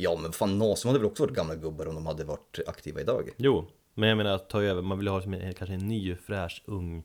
Ja, 0.00 0.18
men 0.22 0.32
fan 0.32 0.58
Nasum 0.58 0.88
hade 0.88 0.98
väl 0.98 1.06
också 1.06 1.22
varit 1.22 1.36
gamla 1.36 1.54
gubbar 1.54 1.86
om 1.86 1.94
de 1.94 2.06
hade 2.06 2.24
varit 2.24 2.58
aktiva 2.66 3.00
idag. 3.00 3.30
Jo, 3.36 3.66
men 3.94 4.08
jag 4.08 4.18
menar 4.18 4.30
att 4.34 4.48
ta 4.48 4.62
över, 4.62 4.82
man 4.82 4.98
vill 4.98 5.08
ha 5.08 5.22
en, 5.22 5.54
kanske 5.54 5.74
en 5.74 5.88
ny 5.88 6.14
fräsch 6.14 6.62
ung 6.66 7.04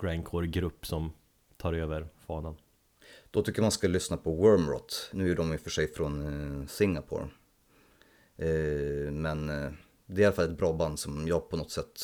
grindcore-grupp 0.00 0.86
som 0.86 1.12
tar 1.56 1.72
över 1.72 2.08
fanan 2.26 2.56
Då 3.30 3.42
tycker 3.42 3.62
man 3.62 3.70
ska 3.70 3.88
lyssna 3.88 4.16
på 4.16 4.34
Wormrot. 4.34 5.10
Nu 5.12 5.30
är 5.30 5.36
de 5.36 5.52
i 5.52 5.56
och 5.56 5.60
för 5.60 5.70
sig 5.70 5.92
från 5.92 6.22
eh, 6.60 6.66
Singapore. 6.66 7.28
Eh, 8.36 9.12
men 9.12 9.50
eh, 9.50 9.72
det 10.06 10.20
är 10.20 10.22
i 10.22 10.24
alla 10.24 10.34
fall 10.34 10.44
ett 10.44 10.58
bra 10.58 10.72
band 10.72 10.98
som 10.98 11.28
jag 11.28 11.50
på 11.50 11.56
något 11.56 11.70
sätt 11.70 12.00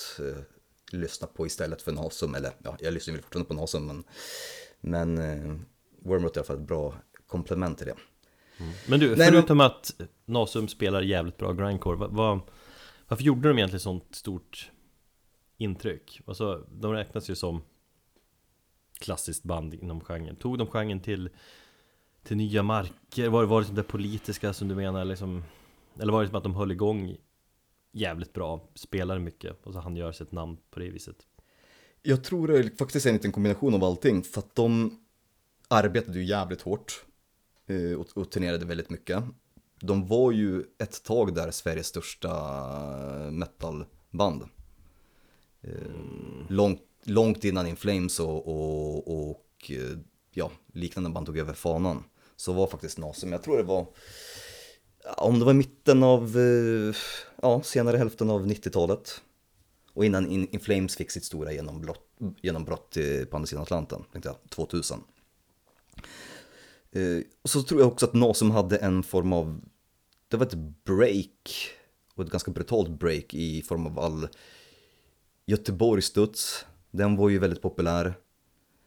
lyssnar 0.92 1.28
på 1.28 1.46
istället 1.46 1.82
för 1.82 1.92
Nasum. 1.92 2.34
Eller 2.34 2.52
ja, 2.64 2.76
jag 2.80 2.94
lyssnar 2.94 3.14
väl 3.14 3.22
fortfarande 3.22 3.48
på 3.48 3.54
Nasum 3.54 3.86
men, 3.86 4.04
men 4.80 5.64
Wormrot 6.04 6.36
är 6.36 6.36
i 6.36 6.40
alla 6.40 6.46
fall 6.46 6.56
ett 6.56 6.68
bra 6.68 6.94
komplement 7.26 7.78
till 7.78 7.86
det. 7.86 7.94
Men 8.88 9.00
du, 9.00 9.08
Nej, 9.08 9.16
men- 9.18 9.26
förutom 9.32 9.60
att 9.60 10.00
Nasum 10.24 10.68
spelar 10.68 11.02
jävligt 11.02 11.36
bra 11.36 11.52
grindcore, 11.52 11.96
vad, 11.96 12.10
vad, 12.10 12.40
varför 13.08 13.24
gjorde 13.24 13.48
de 13.48 13.58
egentligen 13.58 13.80
sånt 13.80 14.14
stort 14.14 14.70
intryck? 15.58 16.20
Alltså, 16.26 16.66
de 16.70 16.92
räknas 16.92 17.30
ju 17.30 17.34
som 17.34 17.62
klassiskt 19.00 19.42
band 19.42 19.74
inom 19.74 20.00
genren. 20.00 20.36
Tog 20.36 20.58
de 20.58 20.66
genren 20.66 21.00
till, 21.00 21.30
till 22.22 22.36
nya 22.36 22.62
marker? 22.62 23.28
Var, 23.28 23.44
var 23.44 23.56
det 23.56 23.60
liksom 23.60 23.76
det 23.76 23.82
politiska 23.82 24.52
som 24.52 24.68
du 24.68 24.74
menar? 24.74 25.04
Liksom, 25.04 25.44
eller 26.00 26.12
var 26.12 26.22
det 26.22 26.28
som 26.28 26.36
att 26.36 26.42
de 26.42 26.54
höll 26.54 26.72
igång 26.72 27.16
jävligt 27.92 28.32
bra, 28.32 28.68
spelade 28.74 29.20
mycket 29.20 29.66
och 29.66 29.72
så 29.72 29.78
han 29.80 29.96
gör 29.96 30.12
sig 30.12 30.24
ett 30.26 30.32
namn 30.32 30.56
på 30.70 30.80
det 30.80 30.90
viset? 30.90 31.16
Jag 32.02 32.24
tror 32.24 32.48
det 32.48 32.58
är 32.58 32.76
faktiskt 32.78 33.06
en 33.06 33.12
liten 33.12 33.32
kombination 33.32 33.74
av 33.74 33.84
allting. 33.84 34.22
För 34.22 34.38
att 34.38 34.54
de 34.54 34.98
arbetade 35.72 36.18
ju 36.18 36.24
jävligt 36.24 36.62
hårt 36.62 37.04
eh, 37.66 37.92
och, 37.92 38.16
och 38.16 38.30
turnerade 38.30 38.64
väldigt 38.64 38.90
mycket. 38.90 39.24
De 39.80 40.06
var 40.06 40.32
ju 40.32 40.64
ett 40.78 41.02
tag 41.02 41.34
där 41.34 41.50
Sveriges 41.50 41.86
största 41.86 42.30
eh, 42.30 43.30
metalband. 43.30 44.42
Mm. 45.64 46.46
långt, 46.48 46.82
långt 47.04 47.44
innan 47.44 47.66
In 47.66 47.76
Flames 47.76 48.20
och, 48.20 48.48
och, 48.48 49.28
och 49.30 49.70
ja, 50.30 50.50
liknande 50.72 51.10
band 51.10 51.26
tog 51.26 51.38
över 51.38 51.54
fanan. 51.54 52.04
Så 52.36 52.52
var 52.52 52.66
faktiskt 52.66 52.98
Nasum, 52.98 53.32
jag 53.32 53.42
tror 53.42 53.56
det 53.56 53.62
var 53.62 53.86
om 55.16 55.38
det 55.38 55.44
var 55.44 55.52
i 55.52 55.54
mitten 55.54 56.02
av, 56.02 56.36
ja, 57.42 57.62
senare 57.62 57.96
hälften 57.96 58.30
av 58.30 58.46
90-talet. 58.46 59.20
Och 59.94 60.04
innan 60.04 60.30
In, 60.30 60.48
In 60.50 60.60
Flames 60.60 60.96
fick 60.96 61.10
sitt 61.10 61.24
stora 61.24 61.52
genombrott, 61.52 62.06
genombrott 62.42 62.96
på 63.30 63.36
andra 63.36 63.46
sidan 63.46 63.62
Atlanten, 63.62 64.04
tänkte 64.12 64.28
jag, 64.28 64.50
2000. 64.50 65.00
Eh, 66.92 67.22
och 67.42 67.50
så 67.50 67.62
tror 67.62 67.80
jag 67.80 67.92
också 67.92 68.06
att 68.06 68.14
Nasum 68.14 68.50
hade 68.50 68.76
en 68.76 69.02
form 69.02 69.32
av, 69.32 69.60
det 70.28 70.36
var 70.36 70.46
ett 70.46 70.84
break, 70.84 71.70
och 72.14 72.24
ett 72.24 72.30
ganska 72.30 72.50
brutalt 72.50 72.90
break 72.90 73.34
i 73.34 73.62
form 73.62 73.86
av 73.86 73.98
all 73.98 74.28
Göteborgsstuds, 75.46 76.66
den 76.90 77.16
var 77.16 77.28
ju 77.28 77.38
väldigt 77.38 77.62
populär. 77.62 78.14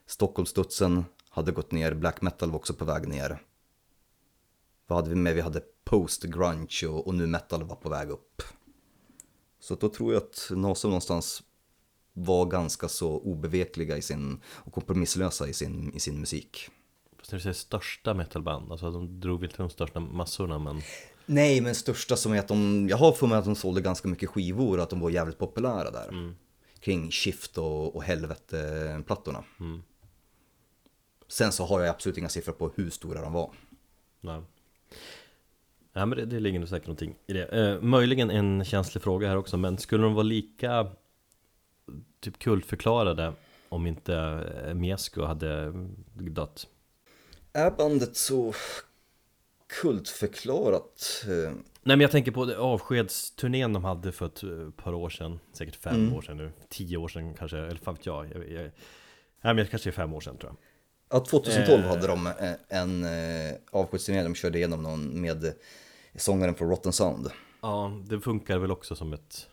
Stockholmsstudsen 0.06 1.04
hade 1.28 1.52
gått 1.52 1.72
ner, 1.72 1.94
black 1.94 2.22
metal 2.22 2.50
var 2.50 2.58
också 2.58 2.74
på 2.74 2.84
väg 2.84 3.08
ner. 3.08 3.42
Vad 4.86 4.98
hade 4.98 5.10
vi 5.10 5.16
med? 5.16 5.34
Vi 5.34 5.40
hade 5.40 5.62
post-grunge 5.84 6.86
och, 6.88 7.06
och 7.06 7.14
nu 7.14 7.26
metal 7.26 7.64
var 7.64 7.76
på 7.76 7.88
väg 7.88 8.10
upp. 8.10 8.42
Så 9.60 9.74
då 9.74 9.88
tror 9.88 10.12
jag 10.12 10.22
att 10.22 10.50
Nasum 10.50 10.90
någonstans 10.90 11.42
var 12.12 12.46
ganska 12.46 12.88
så 12.88 13.18
obevekliga 13.18 13.96
i 13.96 14.02
sin, 14.02 14.40
och 14.46 14.72
kompromisslösa 14.72 15.48
i 15.48 15.52
sin, 15.52 15.92
i 15.94 16.00
sin 16.00 16.20
musik. 16.20 16.70
När 17.30 17.38
du 17.38 17.42
säger 17.42 17.54
största 17.54 18.14
metalband, 18.14 18.72
alltså 18.72 18.90
de 18.90 19.20
drog 19.20 19.40
väl 19.40 19.50
till 19.50 19.58
de 19.58 19.70
största 19.70 20.00
massorna 20.00 20.58
men 20.58 20.82
Nej, 21.26 21.60
men 21.60 21.74
största 21.74 22.16
som 22.16 22.32
är 22.32 22.38
att 22.38 22.48
de, 22.48 22.88
jag 22.88 22.96
har 22.96 23.12
för 23.12 23.26
mig 23.26 23.38
att 23.38 23.44
de 23.44 23.54
sålde 23.54 23.80
ganska 23.80 24.08
mycket 24.08 24.28
skivor 24.28 24.76
och 24.76 24.82
att 24.82 24.90
de 24.90 25.00
var 25.00 25.10
jävligt 25.10 25.38
populära 25.38 25.90
där. 25.90 26.34
Kring 26.80 27.10
Shift 27.10 27.58
och, 27.58 27.96
och 27.96 28.02
Helvete-plattorna. 28.02 29.44
Sen 31.28 31.52
så 31.52 31.64
har 31.64 31.80
jag 31.80 31.88
absolut 31.88 32.18
inga 32.18 32.28
siffror 32.28 32.52
på 32.52 32.70
hur 32.74 32.90
stora 32.90 33.20
de 33.20 33.32
var. 33.32 33.50
Nej. 34.20 34.40
Ja 35.92 36.06
men 36.06 36.18
det, 36.18 36.24
det 36.24 36.40
ligger 36.40 36.58
nog 36.58 36.68
säkert 36.68 36.86
någonting 36.86 37.14
i 37.26 37.32
det. 37.32 37.46
Eh, 37.46 37.80
möjligen 37.80 38.30
en 38.30 38.64
känslig 38.64 39.02
fråga 39.02 39.28
här 39.28 39.36
också, 39.36 39.56
men 39.56 39.78
skulle 39.78 40.02
de 40.02 40.14
vara 40.14 40.22
lika 40.22 40.90
typ 42.20 42.38
kultförklarade 42.38 43.32
om 43.68 43.86
inte 43.86 44.14
eh, 44.66 44.74
Miesko 44.74 45.24
hade 45.24 45.72
dött? 46.14 46.66
Är 47.56 47.70
bandet 47.70 48.16
så 48.16 48.54
kultförklarat? 49.80 51.24
Eh, 51.26 51.52
Nej 51.82 51.96
men 51.96 52.00
jag 52.00 52.10
tänker 52.10 52.32
på 52.32 52.54
avskedsturnén 52.54 53.72
de 53.72 53.84
hade 53.84 54.12
för 54.12 54.26
ett 54.26 54.42
eh, 54.42 54.70
par 54.70 54.94
år 54.94 55.10
sedan, 55.10 55.38
säkert 55.52 55.76
fem 55.76 55.94
Mm. 55.94 56.14
år 56.14 56.22
sedan 56.22 56.36
nu, 56.36 56.52
tio 56.68 56.96
år 56.96 57.08
sedan 57.08 57.34
kanske, 57.34 57.58
eller 57.58 57.76
fan 57.76 57.94
vet 57.94 58.06
jag, 58.06 58.26
jag, 58.34 58.50
jag 58.50 58.62
Nej 59.40 59.54
men 59.54 59.56
det 59.56 59.66
kanske 59.66 59.90
är 59.90 59.92
fem 59.92 60.14
år 60.14 60.20
sedan 60.20 60.36
tror 60.38 60.50
jag 60.52 60.56
Ja, 61.20 61.24
2012 61.24 61.80
Eh. 61.84 61.88
hade 61.88 62.06
de 62.06 62.26
eh, 62.26 62.52
en 62.68 63.04
eh, 63.04 63.54
avskedsturné, 63.70 64.22
de 64.22 64.34
körde 64.34 64.58
igenom 64.58 64.82
någon 64.82 65.20
med 65.20 65.54
sångaren 66.16 66.54
från 66.54 66.68
Rotten 66.68 66.92
Sound. 66.92 67.28
Ja, 67.62 68.02
det 68.08 68.20
funkar 68.20 68.58
väl 68.58 68.70
också 68.70 68.94
som 68.96 69.12
ett 69.12 69.48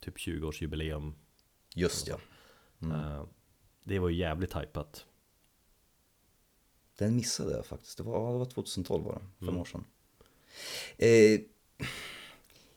typ 0.00 0.16
20-årsjubileum 0.16 1.12
Just 1.74 2.08
ja. 2.08 2.16
Eh, 2.82 3.24
Det 3.84 3.98
var 3.98 4.08
ju 4.08 4.16
jävligt 4.16 4.56
hypat 4.56 5.04
Den 6.98 7.16
missade 7.16 7.52
jag 7.52 7.66
faktiskt. 7.66 7.96
Det 7.96 8.02
var, 8.02 8.32
det 8.32 8.38
var 8.38 8.44
2012 8.44 9.04
var 9.04 9.12
det, 9.14 9.46
fem 9.46 9.56
år 9.58 9.64
sedan. 9.64 9.84
Eh, 10.96 11.40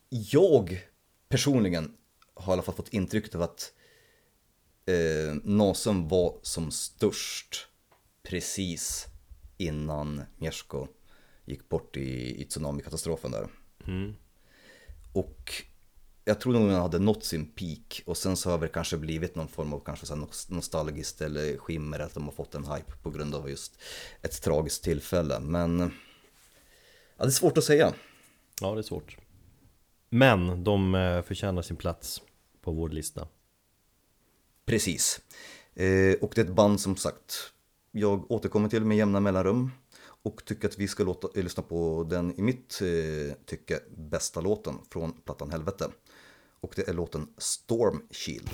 jag 0.10 0.82
personligen 1.30 1.98
har 2.34 2.54
i 2.54 2.56
alla 2.56 2.62
fall 2.62 2.76
fått 2.76 2.94
intrycket 2.94 3.36
av 3.36 3.42
att 3.42 3.74
eh, 4.86 5.36
Nasum 5.44 6.08
var 6.08 6.40
som 6.42 6.72
störst 6.72 7.68
precis 8.24 9.08
innan 9.58 10.22
Miersko 10.38 10.88
gick 11.46 11.70
bort 11.70 11.98
i, 11.98 12.42
i 12.42 12.46
tsunamikatastrofen 12.46 13.32
där. 13.32 13.48
Och 15.14 15.54
jag 16.32 16.40
tror 16.40 16.54
nog 16.54 16.70
den 16.70 16.82
hade 16.82 17.00
nått 17.00 17.24
sin 17.24 17.46
peak 17.46 18.02
och 18.06 18.18
sen 18.18 18.38
så 18.38 18.50
har 18.50 18.60
det 18.60 18.68
kanske 18.68 18.98
blivit 18.98 19.36
någon 19.36 19.48
form 19.48 19.74
av 19.74 19.80
kanske 19.80 20.06
så 20.06 20.28
nostalgiskt 20.48 21.22
eller 21.22 21.58
skimmer 21.58 22.00
att 22.00 22.14
de 22.14 22.24
har 22.24 22.32
fått 22.32 22.56
en 22.56 22.66
hype 22.66 22.92
på 23.04 23.10
grund 23.10 23.36
av 23.36 23.50
just 23.50 23.82
ett 24.22 24.42
tragiskt 24.42 24.84
tillfälle. 24.84 25.40
Men 25.40 25.80
ja, 27.18 27.24
det 27.24 27.26
är 27.26 27.30
svårt 27.30 27.58
att 27.58 27.64
säga. 27.64 27.94
Ja, 28.62 28.74
det 28.74 28.80
är 28.80 28.84
svårt 28.84 29.18
Men 30.10 30.64
de 30.64 30.96
eh, 30.96 31.22
förtjänar 31.22 31.62
sin 31.62 31.78
plats 31.78 32.22
på 32.62 32.72
vår 32.72 32.90
lista 32.90 33.28
Precis. 34.66 35.22
Eh, 35.74 36.14
och 36.22 36.32
det 36.36 36.42
är 36.42 36.46
ett 36.46 36.56
band 36.56 36.82
som 36.82 36.96
sagt 36.96 37.54
jag 37.92 38.32
återkommer 38.32 38.70
till 38.70 38.86
med 38.86 38.98
jämna 38.98 39.20
mellanrum 39.20 39.72
och 40.24 40.46
tycker 40.46 40.68
att 40.68 40.80
vi 40.80 40.88
ska 40.88 41.04
låta, 41.04 41.28
eh, 41.36 41.44
lyssna 41.44 41.64
på 41.64 42.08
den 42.10 42.40
i 42.40 42.42
mitt 42.42 42.82
eh, 42.82 43.36
tycke 43.46 43.80
bästa 43.98 44.42
låten 44.42 44.76
från 44.90 45.12
plattan 45.12 45.52
Helvete. 45.52 45.90
Och 46.64 46.74
det 46.76 46.88
är 46.88 46.94
låten 46.94 47.28
Storm 47.38 48.02
Shield. 48.12 48.50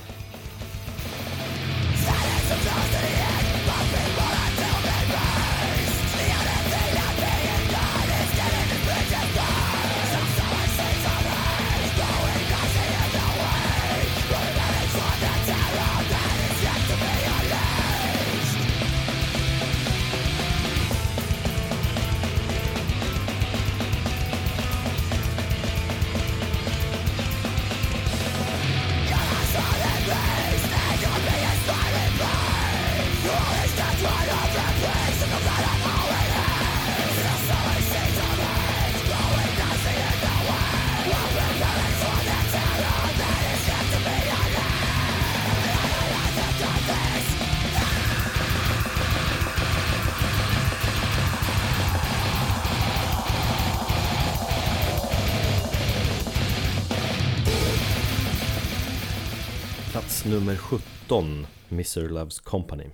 17 61.08 61.48
Mr. 61.70 62.10
Loves 62.10 62.40
Company 62.40 62.90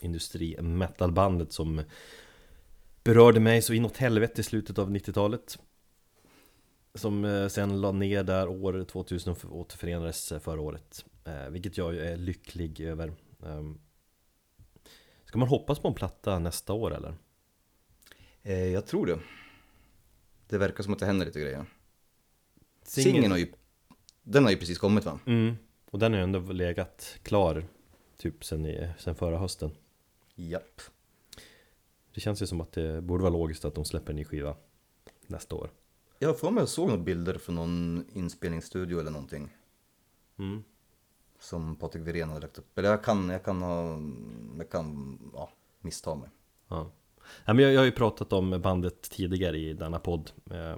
Industri 0.00 0.62
metalbandet 0.62 1.52
som 1.52 1.82
berörde 3.04 3.40
mig 3.40 3.62
så 3.62 3.72
inåt 3.72 3.96
helvete 3.96 4.40
i 4.40 4.44
slutet 4.44 4.78
av 4.78 4.90
90-talet 4.90 5.58
Som 6.94 7.24
eh, 7.24 7.48
sen 7.48 7.80
la 7.80 7.92
ner 7.92 8.22
där 8.22 8.48
år 8.48 8.84
2000 8.84 9.32
och 9.32 9.56
återförenades 9.56 10.32
förra 10.40 10.60
året 10.60 11.04
eh, 11.24 11.48
Vilket 11.50 11.78
jag 11.78 11.96
är 11.96 12.16
lycklig 12.16 12.80
över 12.80 13.12
Ehm, 13.42 13.78
Ska 15.24 15.38
man 15.38 15.48
hoppas 15.48 15.78
på 15.78 15.88
en 15.88 15.94
platta 15.94 16.38
nästa 16.38 16.72
år 16.72 16.94
eller? 16.94 17.14
Eh, 18.42 18.64
jag 18.64 18.86
tror 18.86 19.06
det. 19.06 19.18
Det 20.48 20.58
verkar 20.58 20.82
som 20.82 20.92
att 20.92 20.98
det 20.98 21.06
händer 21.06 21.26
lite 21.26 21.40
grejer. 21.40 21.66
Singeln 22.82 23.30
har 23.30 23.38
ju, 23.38 23.52
den 24.22 24.44
har 24.44 24.50
ju 24.50 24.56
precis 24.56 24.78
kommit 24.78 25.04
va? 25.04 25.18
Mm, 25.26 25.56
och 25.96 26.00
den 26.00 26.12
har 26.12 26.18
ju 26.18 26.24
ändå 26.24 26.38
legat 26.38 27.18
klar 27.22 27.64
Typ 28.16 28.44
sen, 28.44 28.66
i, 28.66 28.88
sen 28.98 29.14
förra 29.14 29.38
hösten 29.38 29.70
Japp. 30.34 30.80
Det 32.14 32.20
känns 32.20 32.42
ju 32.42 32.46
som 32.46 32.60
att 32.60 32.72
det 32.72 33.02
borde 33.02 33.22
vara 33.22 33.32
logiskt 33.32 33.64
att 33.64 33.74
de 33.74 33.84
släpper 33.84 34.10
en 34.10 34.16
ny 34.16 34.24
skiva 34.24 34.56
nästa 35.26 35.56
år 35.56 35.70
Jag 36.18 36.28
har 36.28 36.34
för 36.34 36.50
mig 36.50 36.60
att 36.60 36.62
jag 36.62 36.68
såg 36.68 36.88
några 36.88 37.02
bilder 37.02 37.38
från 37.38 37.54
någon 37.54 38.04
inspelningsstudio 38.12 39.00
eller 39.00 39.10
någonting. 39.10 39.56
mm. 40.38 40.64
Som 41.40 41.76
Patrik 41.76 42.02
Wirén 42.06 42.28
hade 42.28 42.40
lagt 42.40 42.58
upp. 42.58 42.78
Eller 42.78 42.90
jag 42.90 43.04
kan, 43.04 43.28
jag 43.28 43.44
kan 43.44 43.62
ha, 43.62 43.98
jag 44.58 44.70
kan, 44.70 45.18
ja, 45.34 45.50
missta 45.80 46.14
mig. 46.14 46.30
Ja. 46.68 46.90
Ja, 47.44 47.54
men 47.54 47.58
jag, 47.58 47.72
jag 47.72 47.80
har 47.80 47.84
ju 47.86 47.92
pratat 47.92 48.32
om 48.32 48.60
bandet 48.62 49.02
tidigare 49.02 49.58
i 49.58 49.72
denna 49.72 49.98
podd 49.98 50.30
eh, 50.50 50.76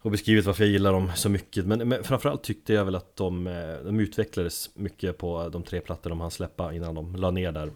Och 0.00 0.10
beskrivit 0.10 0.44
varför 0.44 0.64
jag 0.64 0.70
gillar 0.72 0.92
dem 0.92 1.10
så 1.14 1.28
mycket. 1.28 1.66
Men, 1.66 1.88
men 1.88 2.04
framförallt 2.04 2.42
tyckte 2.42 2.72
jag 2.72 2.84
väl 2.84 2.94
att 2.94 3.16
de, 3.16 3.46
eh, 3.46 3.78
de 3.84 4.00
utvecklades 4.00 4.76
mycket 4.76 5.18
på 5.18 5.48
de 5.48 5.62
tre 5.62 5.80
plattor 5.80 6.10
de 6.10 6.20
hann 6.20 6.30
släppa 6.30 6.74
innan 6.74 6.94
de 6.94 7.16
la 7.16 7.30
ner 7.30 7.52
där. 7.52 7.72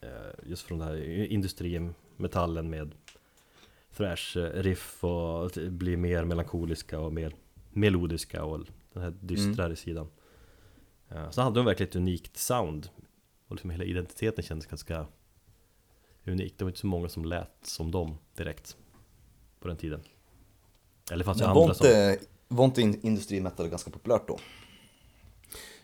Eh, 0.00 0.08
Just 0.46 0.62
från 0.62 0.78
den 0.78 0.88
här 0.88 0.96
industrimetallen 1.24 2.70
med 2.70 2.94
thrash 3.96 4.38
eh, 4.38 4.62
riff 4.62 5.04
och 5.04 5.50
bli 5.68 5.96
mer 5.96 6.24
melankoliska 6.24 7.00
och 7.00 7.12
mer 7.12 7.32
melodiska 7.72 8.44
och 8.44 8.60
den 8.92 9.02
här 9.02 9.14
dystrare 9.20 9.76
sidan. 9.76 10.08
Eh, 11.08 11.30
Så 11.30 11.42
hade 11.42 11.60
de 11.60 11.64
verkligen 11.66 11.88
ett 11.90 11.96
unikt 11.96 12.36
sound. 12.36 12.88
Och 13.48 13.54
liksom 13.54 13.70
hela 13.70 13.84
identiteten 13.84 14.44
kändes 14.44 14.66
ganska 14.66 15.06
unikt 16.24 16.58
Det 16.58 16.64
var 16.64 16.70
inte 16.70 16.80
så 16.80 16.86
många 16.86 17.08
som 17.08 17.24
lät 17.24 17.56
som 17.62 17.90
dem 17.90 18.18
direkt 18.36 18.76
På 19.60 19.68
den 19.68 19.76
tiden 19.76 20.00
Eller 21.12 21.24
fanns 21.24 21.38
det 21.38 21.44
Men 21.46 21.54
var 21.54 21.62
andra 21.62 21.74
som 21.74 21.86
inte, 21.86 22.18
var 22.48 22.64
inte 22.64 22.80
in- 22.82 23.00
industrimetal 23.02 23.68
ganska 23.68 23.90
populärt 23.90 24.28
då? 24.28 24.38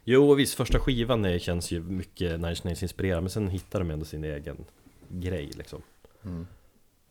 Jo 0.04 0.34
visst, 0.34 0.54
första 0.54 0.78
skivan 0.78 1.38
känns 1.40 1.70
ju 1.70 1.80
mycket 1.82 2.40
Nine 2.40 2.56
Nails 2.64 2.82
inspirerad 2.82 3.22
Men 3.22 3.30
sen 3.30 3.48
hittar 3.48 3.78
de 3.78 3.90
ändå 3.90 4.04
sin 4.04 4.24
egen 4.24 4.64
grej 5.08 5.46
liksom 5.46 5.82
Mm. 6.24 6.46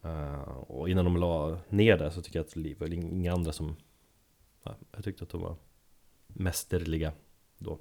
Eh, 0.04 0.39
Och 0.67 0.89
innan 0.89 1.06
de 1.06 1.17
la 1.17 1.60
ner 1.69 1.97
det 1.97 2.12
så 2.12 2.21
tycker 2.21 2.39
jag 2.39 2.45
att 2.45 2.54
det 2.56 2.80
var 2.80 2.93
inga 2.93 3.34
andra 3.34 3.52
som 3.52 3.76
ja, 4.63 4.76
Jag 4.91 5.04
tyckte 5.04 5.24
att 5.24 5.30
de 5.30 5.41
var 5.41 5.56
mästerliga 6.28 7.12
då 7.58 7.80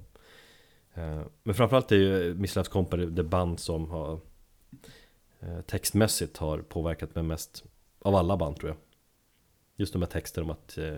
Eh, 0.93 1.21
Men 1.43 1.55
framförallt 1.55 1.91
är 1.91 1.95
ju 1.95 2.33
Miss 2.33 2.55
Loves 2.55 2.67
Company 2.69 3.05
det 3.05 3.23
band 3.23 3.59
som 3.59 3.89
har 3.89 4.19
eh, 5.39 5.61
Textmässigt 5.61 6.37
har 6.37 6.57
påverkat 6.61 7.15
mig 7.15 7.23
mest 7.23 7.63
Av 7.99 8.15
alla 8.15 8.37
band 8.37 8.55
tror 8.55 8.69
jag 8.69 8.77
Just 9.81 9.93
de 9.93 10.01
här 10.01 10.09
texterna 10.09 10.43
om 10.43 10.49
att 10.49 10.77
eh, 10.77 10.97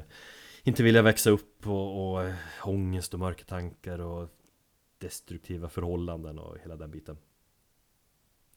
Inte 0.64 0.84
vilja 0.84 1.02
växa 1.02 1.30
upp 1.30 1.68
och, 1.68 2.12
och 2.12 2.24
eh, 2.24 2.36
ångest 2.64 3.14
och 3.14 3.20
mörka 3.20 3.46
tankar 3.46 4.00
och 4.00 4.30
Destruktiva 4.98 5.70
förhållanden 5.70 6.40
och 6.40 6.58
hela 6.60 6.76
den 6.76 6.92
biten 6.92 7.18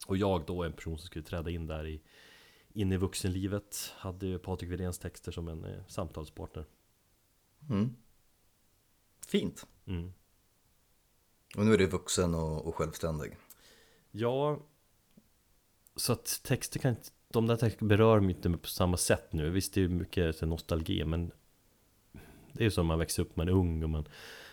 Och 0.06 0.16
jag 0.16 0.46
då, 0.46 0.64
en 0.64 0.72
person 0.72 0.98
som 0.98 1.06
skulle 1.06 1.24
träda 1.24 1.50
in 1.50 1.66
där 1.66 1.86
i 1.86 2.02
In 2.72 2.92
i 2.92 2.96
vuxenlivet 2.96 3.92
Hade 3.96 4.26
ju 4.26 4.38
Patrik 4.38 4.70
Wiréns 4.70 4.98
texter 4.98 5.32
som 5.32 5.48
en 5.48 5.64
eh, 5.64 5.86
samtalspartner 5.88 6.64
Mm. 7.70 7.96
Fint. 9.26 9.66
mm. 9.86 10.12
Och 11.56 11.66
nu 11.66 11.74
är 11.74 11.78
du 11.78 11.86
vuxen 11.86 12.34
och, 12.34 12.66
och 12.66 12.74
självständig. 12.74 13.36
Ja 14.10 14.66
Så 15.96 16.12
att 16.12 16.40
texter 16.42 16.80
kan 16.80 16.90
inte 16.90 17.10
De 17.32 17.46
där 17.46 17.56
texterna 17.56 17.88
berör 17.88 18.20
mig 18.20 18.30
inte 18.36 18.50
på 18.50 18.68
samma 18.68 18.96
sätt 18.96 19.32
nu 19.32 19.50
Visst 19.50 19.74
det 19.74 19.84
är 19.84 19.88
mycket 19.88 20.36
så 20.36 20.46
nostalgi 20.46 21.04
men 21.04 21.30
Det 22.52 22.60
är 22.60 22.64
ju 22.64 22.70
som 22.70 22.86
man 22.86 22.98
växer 22.98 23.22
upp, 23.22 23.36
man 23.36 23.48
är 23.48 23.52
ung 23.52 23.82
och 23.82 23.90
man 23.90 24.08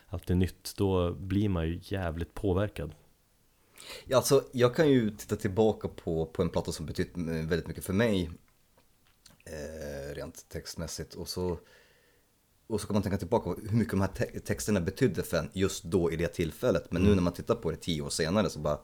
Allt 0.07 0.29
är 0.29 0.35
nytt, 0.35 0.73
då 0.77 1.13
blir 1.13 1.49
man 1.49 1.67
ju 1.67 1.79
jävligt 1.83 2.33
påverkad 2.33 2.95
Ja, 4.05 4.17
alltså, 4.17 4.43
jag 4.51 4.75
kan 4.75 4.89
ju 4.89 5.11
titta 5.11 5.35
tillbaka 5.35 5.87
på, 5.87 6.25
på 6.25 6.41
en 6.41 6.49
platta 6.49 6.71
som 6.71 6.85
betytt 6.85 7.17
eh, 7.17 7.23
väldigt 7.23 7.67
mycket 7.67 7.85
för 7.85 7.93
mig. 7.93 8.31
Eh, 9.45 10.15
rent 10.15 10.49
textmässigt. 10.49 11.13
Och 11.13 11.29
så, 11.29 11.59
och 12.67 12.81
så 12.81 12.87
kan 12.87 12.93
man 12.93 13.03
tänka 13.03 13.17
tillbaka 13.17 13.53
på 13.53 13.61
hur 13.69 13.77
mycket 13.77 13.91
de 13.91 14.01
här 14.01 14.07
te- 14.07 14.39
texterna 14.39 14.81
betydde 14.81 15.23
för 15.23 15.37
en 15.37 15.49
just 15.53 15.83
då 15.83 16.11
i 16.11 16.15
det 16.15 16.27
tillfället. 16.27 16.91
Men 16.91 17.01
nu 17.01 17.15
när 17.15 17.21
man 17.21 17.33
tittar 17.33 17.55
på 17.55 17.71
det 17.71 17.77
tio 17.77 18.01
år 18.01 18.09
senare 18.09 18.49
så 18.49 18.59
bara... 18.59 18.79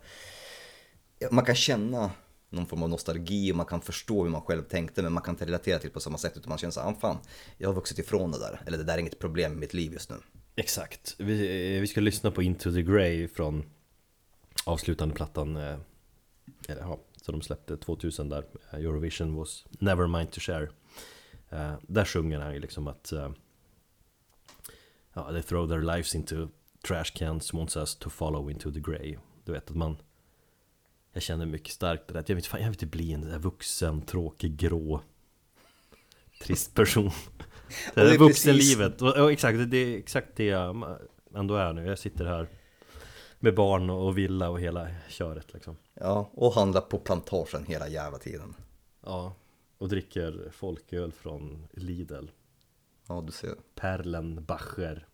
Man 1.32 1.46
kan 1.46 1.56
känna 1.56 2.12
någon 2.50 2.66
form 2.66 2.84
av 2.84 2.90
nostalgi 2.90 3.52
och 3.52 3.56
man 3.56 3.66
kan 3.66 3.82
förstå 3.82 4.24
hur 4.24 4.32
man 4.32 4.42
själv 4.42 4.64
tänkte 4.64 5.04
men 5.04 5.14
man 5.14 5.24
kan 5.24 5.34
inte 5.34 5.46
relatera 5.46 5.80
till 5.80 5.90
det 5.90 5.94
på 5.94 6.00
samma 6.00 6.18
sätt 6.18 6.38
utan 6.38 6.50
man 6.50 6.58
känner 6.58 6.72
så 6.72 6.82
här, 6.82 6.90
ah, 6.90 6.94
fan, 6.94 7.18
jag 7.58 7.70
har 7.70 7.74
vuxit 7.74 8.00
ifrån 8.00 8.32
det 8.32 8.40
där. 8.40 8.62
Eller 8.66 8.78
det 8.78 8.84
där 8.84 8.94
är 8.94 8.98
inget 8.98 9.20
problem 9.20 9.54
i 9.54 9.56
mitt 9.56 9.74
liv 9.74 9.94
just 9.94 10.10
nu. 10.10 10.16
Exakt, 10.56 11.16
vi, 11.18 11.76
eh, 11.76 11.82
vi 11.82 11.88
ska 11.88 12.02
lyssna 12.02 12.32
på 12.32 12.44
Into 12.44 12.72
the 12.72 12.82
Grey 12.82 13.28
från 13.28 13.64
avslutande 14.66 15.16
plattan 15.16 15.58
eh, 15.58 15.78
eller, 16.68 16.82
ja, 16.82 17.00
Så 17.22 17.32
de 17.32 17.42
släppte 17.42 17.78
2000 17.78 18.30
där 18.30 18.46
eh, 18.72 18.80
Eurovision 18.80 19.36
was 19.36 19.66
never 19.70 20.08
mine 20.08 20.26
to 20.32 20.40
share 20.40 20.70
Där 21.82 22.06
sjunger 22.06 22.40
han 22.40 22.54
ju 22.54 22.60
liksom 22.60 22.88
att 22.88 23.14
Ja, 25.14 25.32
they 25.32 25.42
throw 25.42 25.68
their 25.68 25.82
lives 25.82 26.16
into 26.16 26.48
trash 26.88 27.12
cans 27.16 27.54
wants 27.54 27.78
us 27.78 27.96
to 27.96 28.10
follow 28.10 28.52
into 28.52 28.72
the 28.72 28.80
grey 28.80 29.18
Du 29.46 29.52
vet 29.52 29.70
att 29.70 29.76
man 29.76 29.98
jag 31.14 31.24
känner 31.24 31.46
mycket 31.46 31.74
starkt 31.74 32.08
det 32.08 32.14
där 32.14 32.20
att 32.20 32.30
jag 32.30 32.36
vill, 32.36 32.46
fan, 32.46 32.60
jag 32.60 32.68
vill 32.68 32.76
inte 32.76 32.86
bli 32.86 33.14
en 33.14 33.40
vuxen, 33.42 34.02
tråkig, 34.02 34.58
grå 34.58 35.02
Trist 36.42 36.76
person. 36.76 37.12
Det 37.96 38.02
är 38.02 38.18
vuxenlivet, 38.18 39.02
och, 39.02 39.18
och 39.18 39.32
exakt, 39.32 39.72
det- 39.72 39.78
är 39.78 39.98
exakt 39.98 40.28
det 40.36 40.46
jag 40.46 40.98
ändå 41.36 41.56
är 41.56 41.74
nu. 41.74 41.86
Jag 41.86 42.00
sitter 42.00 42.26
här 42.26 42.48
med 43.40 43.56
barn 43.56 43.90
och 43.90 44.18
villa 44.18 44.50
och 44.50 44.60
hela 44.60 44.88
köret 45.10 45.54
liksom. 45.54 45.78
Ja, 45.94 46.30
och 46.34 46.54
handla 46.54 46.82
på 46.82 47.00
plantagen 47.00 47.66
hela 47.66 47.88
jävla 47.88 48.18
tiden. 48.18 48.56
Ja, 49.06 49.34
och 49.78 49.90
dricker 49.90 50.50
folköl 50.52 51.12
från 51.12 51.68
Lidl. 51.72 52.26
Ja, 53.08 53.22
du 53.26 53.32
ser. 53.32 53.56
Perlenbacher. 53.76 55.08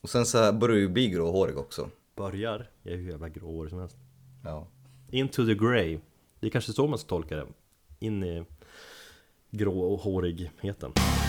Och 0.00 0.10
sen 0.10 0.26
så 0.26 0.38
här 0.38 0.52
börjar 0.52 0.74
du 0.74 0.80
ju 0.80 0.88
bli 0.88 1.08
gråhårig 1.08 1.58
också. 1.58 1.90
Börjar, 2.16 2.70
jag 2.82 2.94
är 2.94 2.98
hur 2.98 3.10
jävla 3.10 3.28
gråhårig 3.28 3.70
som 3.70 3.78
helst. 3.78 3.96
Ja. 4.44 4.66
Into 5.10 5.46
the 5.46 5.54
grey 5.54 5.98
Det 6.40 6.46
är 6.46 6.50
kanske 6.50 6.72
så 6.72 6.86
man 6.86 6.98
ska 6.98 7.08
tolka 7.08 7.36
det 7.36 7.46
In 7.98 8.24
i 8.24 8.44
gråhårigheten 9.50 10.92
Mm. 10.96 11.27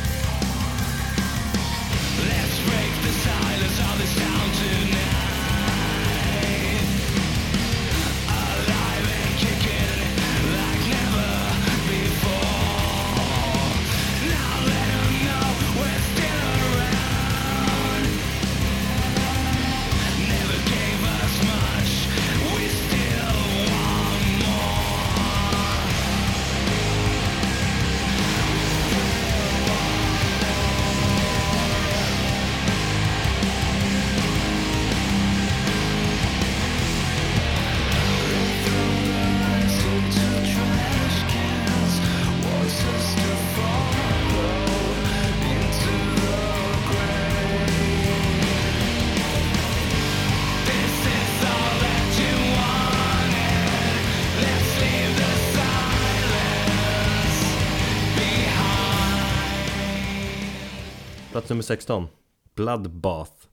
16 61.69 62.07
Bloodbath 62.55 63.47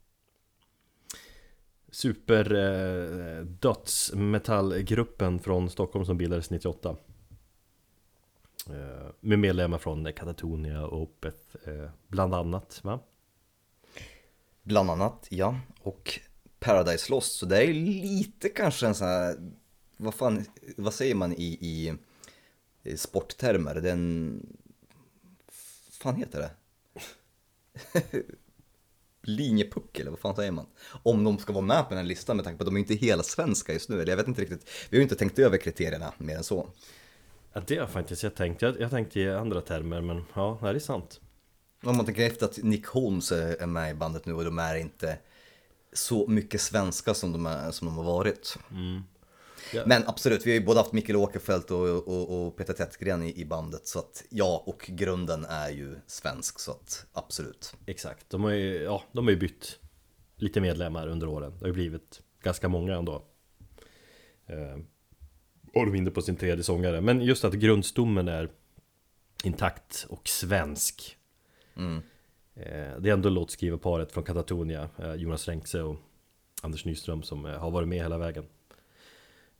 Super 1.91 2.55
eh, 2.55 3.45
dödsmetallgruppen 3.45 5.39
från 5.39 5.71
Stockholm 5.71 6.05
som 6.05 6.19
bildades 6.19 6.51
98 6.51 6.97
eh, 8.71 9.07
Med 9.21 9.39
medlemmar 9.39 9.79
från 9.79 10.13
Katatonia 10.13 10.87
och 10.87 11.03
Opeth 11.03 11.57
eh, 11.65 11.91
Bland 12.09 12.35
annat 12.35 12.81
va? 12.85 13.01
Bland 14.63 14.91
annat, 14.91 15.27
ja. 15.31 15.61
Och 15.83 16.21
Paradise 16.59 17.11
Lost, 17.11 17.33
så 17.33 17.47
det 17.47 17.65
är 17.65 17.75
lite 17.75 18.49
kanske 18.49 18.87
en 18.87 18.95
sån 18.95 19.09
här, 19.09 19.37
vad 19.97 20.15
fan, 20.15 20.45
vad 20.77 20.95
säger 20.95 21.15
man 21.15 21.33
i, 21.33 21.59
i, 21.61 21.95
i 22.83 22.97
sporttermer? 22.97 23.75
Den, 23.75 24.57
fan 25.91 26.17
heter 26.17 26.39
det? 26.39 26.51
Linjepuck 29.23 29.99
eller 29.99 30.11
vad 30.11 30.21
fan 30.21 30.37
säger 30.37 30.53
man? 30.53 30.67
Om 31.03 31.25
de 31.25 31.39
ska 31.39 31.53
vara 31.53 31.65
med 31.65 31.83
på 31.83 31.89
den 31.89 31.99
här 31.99 32.05
listan 32.05 32.37
med 32.37 32.45
tanke 32.45 32.59
på 32.59 32.63
att 32.63 32.67
de 32.67 32.77
är 32.77 32.81
inte 32.81 32.95
hela 32.95 33.23
svenska 33.23 33.73
just 33.73 33.89
nu, 33.89 34.01
eller 34.01 34.13
jag 34.13 34.17
vet 34.17 34.29
inte 34.29 34.43
riktigt. 34.43 34.71
Vi 34.91 34.97
har 34.97 34.99
ju 34.99 35.03
inte 35.03 35.17
tänkt 35.17 35.39
över 35.39 35.59
kriterierna 35.59 36.13
mer 36.19 36.37
än 36.37 36.45
så. 36.45 36.69
Ja 37.53 37.63
det 37.67 37.77
har 37.77 37.87
faktiskt 37.87 38.23
jag 38.23 38.35
tänkt, 38.35 38.63
jag, 38.63 38.81
jag 38.81 38.91
tänkte 38.91 39.21
i 39.21 39.31
andra 39.31 39.61
termer 39.61 40.01
men 40.01 40.25
ja, 40.35 40.59
det 40.63 40.69
är 40.69 40.79
sant 40.79 41.21
Om 41.83 41.97
man 41.97 42.07
tänker 42.07 42.27
efter 42.27 42.47
att 42.47 42.59
Nick 42.63 42.87
Holmes 42.87 43.33
är 43.33 43.67
med 43.67 43.91
i 43.91 43.95
bandet 43.95 44.27
nu 44.27 44.33
och 44.33 44.45
de 44.45 44.59
är 44.59 44.77
inte 44.77 45.19
så 45.93 46.27
mycket 46.27 46.61
svenska 46.61 47.15
som 47.15 47.33
de, 47.33 47.47
är, 47.47 47.71
som 47.71 47.87
de 47.87 47.97
har 47.97 48.05
varit. 48.05 48.59
Ja. 49.73 49.83
Men 49.87 50.03
absolut, 50.07 50.47
vi 50.47 50.51
har 50.51 50.61
ju 50.61 50.67
både 50.67 50.81
haft 50.81 50.93
Mikael 50.93 51.17
Åkerfeldt 51.17 51.71
och, 51.71 52.09
och, 52.09 52.47
och 52.47 52.57
Peter 52.57 52.73
Tättgren 52.73 53.23
i, 53.23 53.41
i 53.41 53.45
bandet. 53.45 53.87
Så 53.87 53.99
att 53.99 54.25
ja, 54.31 54.63
och 54.67 54.87
grunden 54.89 55.45
är 55.45 55.71
ju 55.71 55.97
svensk, 56.07 56.61
så 56.61 56.71
att 56.71 57.07
absolut. 57.13 57.75
Exakt, 57.87 58.31
de 58.31 58.45
har 58.45 58.51
ju, 58.51 58.83
ja, 58.83 59.03
de 59.13 59.25
har 59.25 59.31
ju 59.31 59.39
bytt 59.39 59.79
lite 60.37 60.61
medlemmar 60.61 61.09
under 61.09 61.29
åren 61.29 61.53
Det 61.53 61.61
har 61.61 61.67
ju 61.67 61.73
blivit 61.73 62.21
ganska 62.43 62.69
många 62.69 62.95
ändå 62.95 63.25
eh, 64.47 64.77
Och 65.75 65.87
de 65.87 65.95
är 65.95 65.97
inne 65.97 66.11
på 66.11 66.23
sin 66.23 66.37
tredje 66.37 66.65
sångare 66.65 67.01
Men 67.01 67.21
just 67.21 67.45
att 67.45 67.55
grundstommen 67.55 68.29
är 68.29 68.51
intakt 69.45 70.07
och 70.09 70.29
svensk 70.29 71.17
Mm. 71.77 72.03
eh, 72.55 73.01
Det 73.01 73.09
är 73.09 73.13
ändå 73.13 73.29
låtskrivarparet 73.29 74.13
från 74.13 74.25
Katatonia 74.25 74.89
eh, 74.99 75.15
Jonas 75.15 75.49
Renkse 75.49 75.83
och 75.83 75.97
Anders 76.63 76.85
Nyström 76.85 77.23
som 77.23 77.47
eh, 77.47 77.59
har 77.59 77.71
varit 77.71 77.89
med 77.89 77.99
hela 77.99 78.19
vägen 78.19 78.45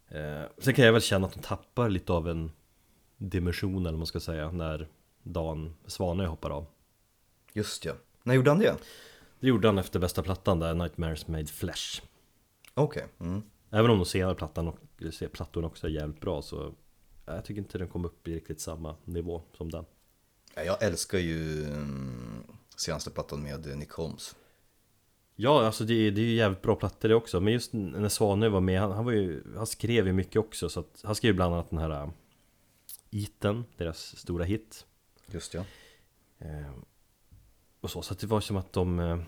eh, 0.09 0.43
Sen 0.59 0.75
kan 0.75 0.85
jag 0.85 0.93
väl 0.93 1.03
känna 1.03 1.27
att 1.27 1.33
de 1.35 1.41
tappar 1.41 1.89
lite 1.89 2.13
av 2.13 2.29
en 2.29 2.53
dimension 3.17 3.81
eller 3.81 3.91
vad 3.91 3.99
man 3.99 4.07
ska 4.07 4.21
säga 4.21 4.51
När 4.51 4.89
Dan 5.23 5.75
Svanö 5.87 6.27
hoppar 6.27 6.51
av 6.51 6.67
Just 7.53 7.85
ja. 7.85 7.93
När 8.23 8.35
gjorde 8.35 8.51
han 8.51 8.59
det? 8.59 8.77
Det 9.41 9.47
gjorde 9.47 9.69
han 9.69 9.79
efter 9.79 9.99
bästa 9.99 10.23
plattan 10.23 10.61
där, 10.61 10.75
Nightmares 10.75 11.29
Made 11.29 11.47
Flesh 11.47 12.03
Okej. 12.75 13.07
Mm. 13.21 13.43
Även 13.71 13.91
om 13.91 13.99
de 13.99 14.05
senare 14.05 14.35
plattan 14.35 14.69
och, 14.69 14.79
eller 15.01 15.29
plattorna 15.29 15.67
också 15.67 15.87
är 15.87 15.91
jävligt 15.91 16.21
bra 16.21 16.43
så 16.43 16.75
Jag 17.27 17.45
tycker 17.45 17.61
inte 17.61 17.79
den 17.79 17.89
kom 17.89 18.05
upp 18.05 18.29
i 18.29 18.35
riktigt 18.35 18.61
samma 18.61 18.97
nivå 19.05 19.43
som 19.57 19.71
den 19.71 19.85
Ja, 20.55 20.63
Jag 20.63 20.83
älskar 20.83 21.19
ju 21.19 21.65
mm, 21.65 22.43
senaste 22.77 23.11
plattan 23.11 23.43
med 23.43 23.79
Nick 23.79 23.91
Holmes. 23.91 24.37
Ja, 25.37 25.67
alltså 25.67 25.85
det, 25.85 25.95
är- 25.95 26.11
det 26.11 26.21
är 26.21 26.25
ju 26.25 26.35
jävligt 26.35 26.63
bra 26.63 26.77
plattor 26.77 27.09
det 27.09 27.15
också. 27.15 27.41
Men 27.41 27.53
just 27.53 27.73
när 27.73 28.09
Svanö 28.09 28.49
var 28.49 28.61
med, 28.61 28.81
han, 28.81 28.93
han 28.93 29.05
var 29.05 29.13
ju 29.13 29.43
Han 29.57 29.67
skrev 29.67 30.07
ju 30.07 30.13
mycket 30.13 30.37
också. 30.37 30.69
Så 30.69 30.81
att 30.81 31.01
Han 31.05 31.15
skrev 31.15 31.35
bland 31.35 31.55
annat 31.55 31.71
den 31.71 31.79
här 31.79 31.91
äh, 31.91 32.09
Iten, 33.11 33.65
deras 33.77 34.17
stora 34.17 34.45
hit. 34.45 34.87
Just 35.33 35.55
ja. 35.55 35.65
eh, 36.39 36.71
Och 37.81 37.91
så, 37.91 38.03
så 38.03 38.13
att 38.13 38.19
det 38.19 38.27
var 38.27 38.41
som 38.41 38.57
att 38.57 38.73
de 38.73 39.01
eh, 39.01 39.19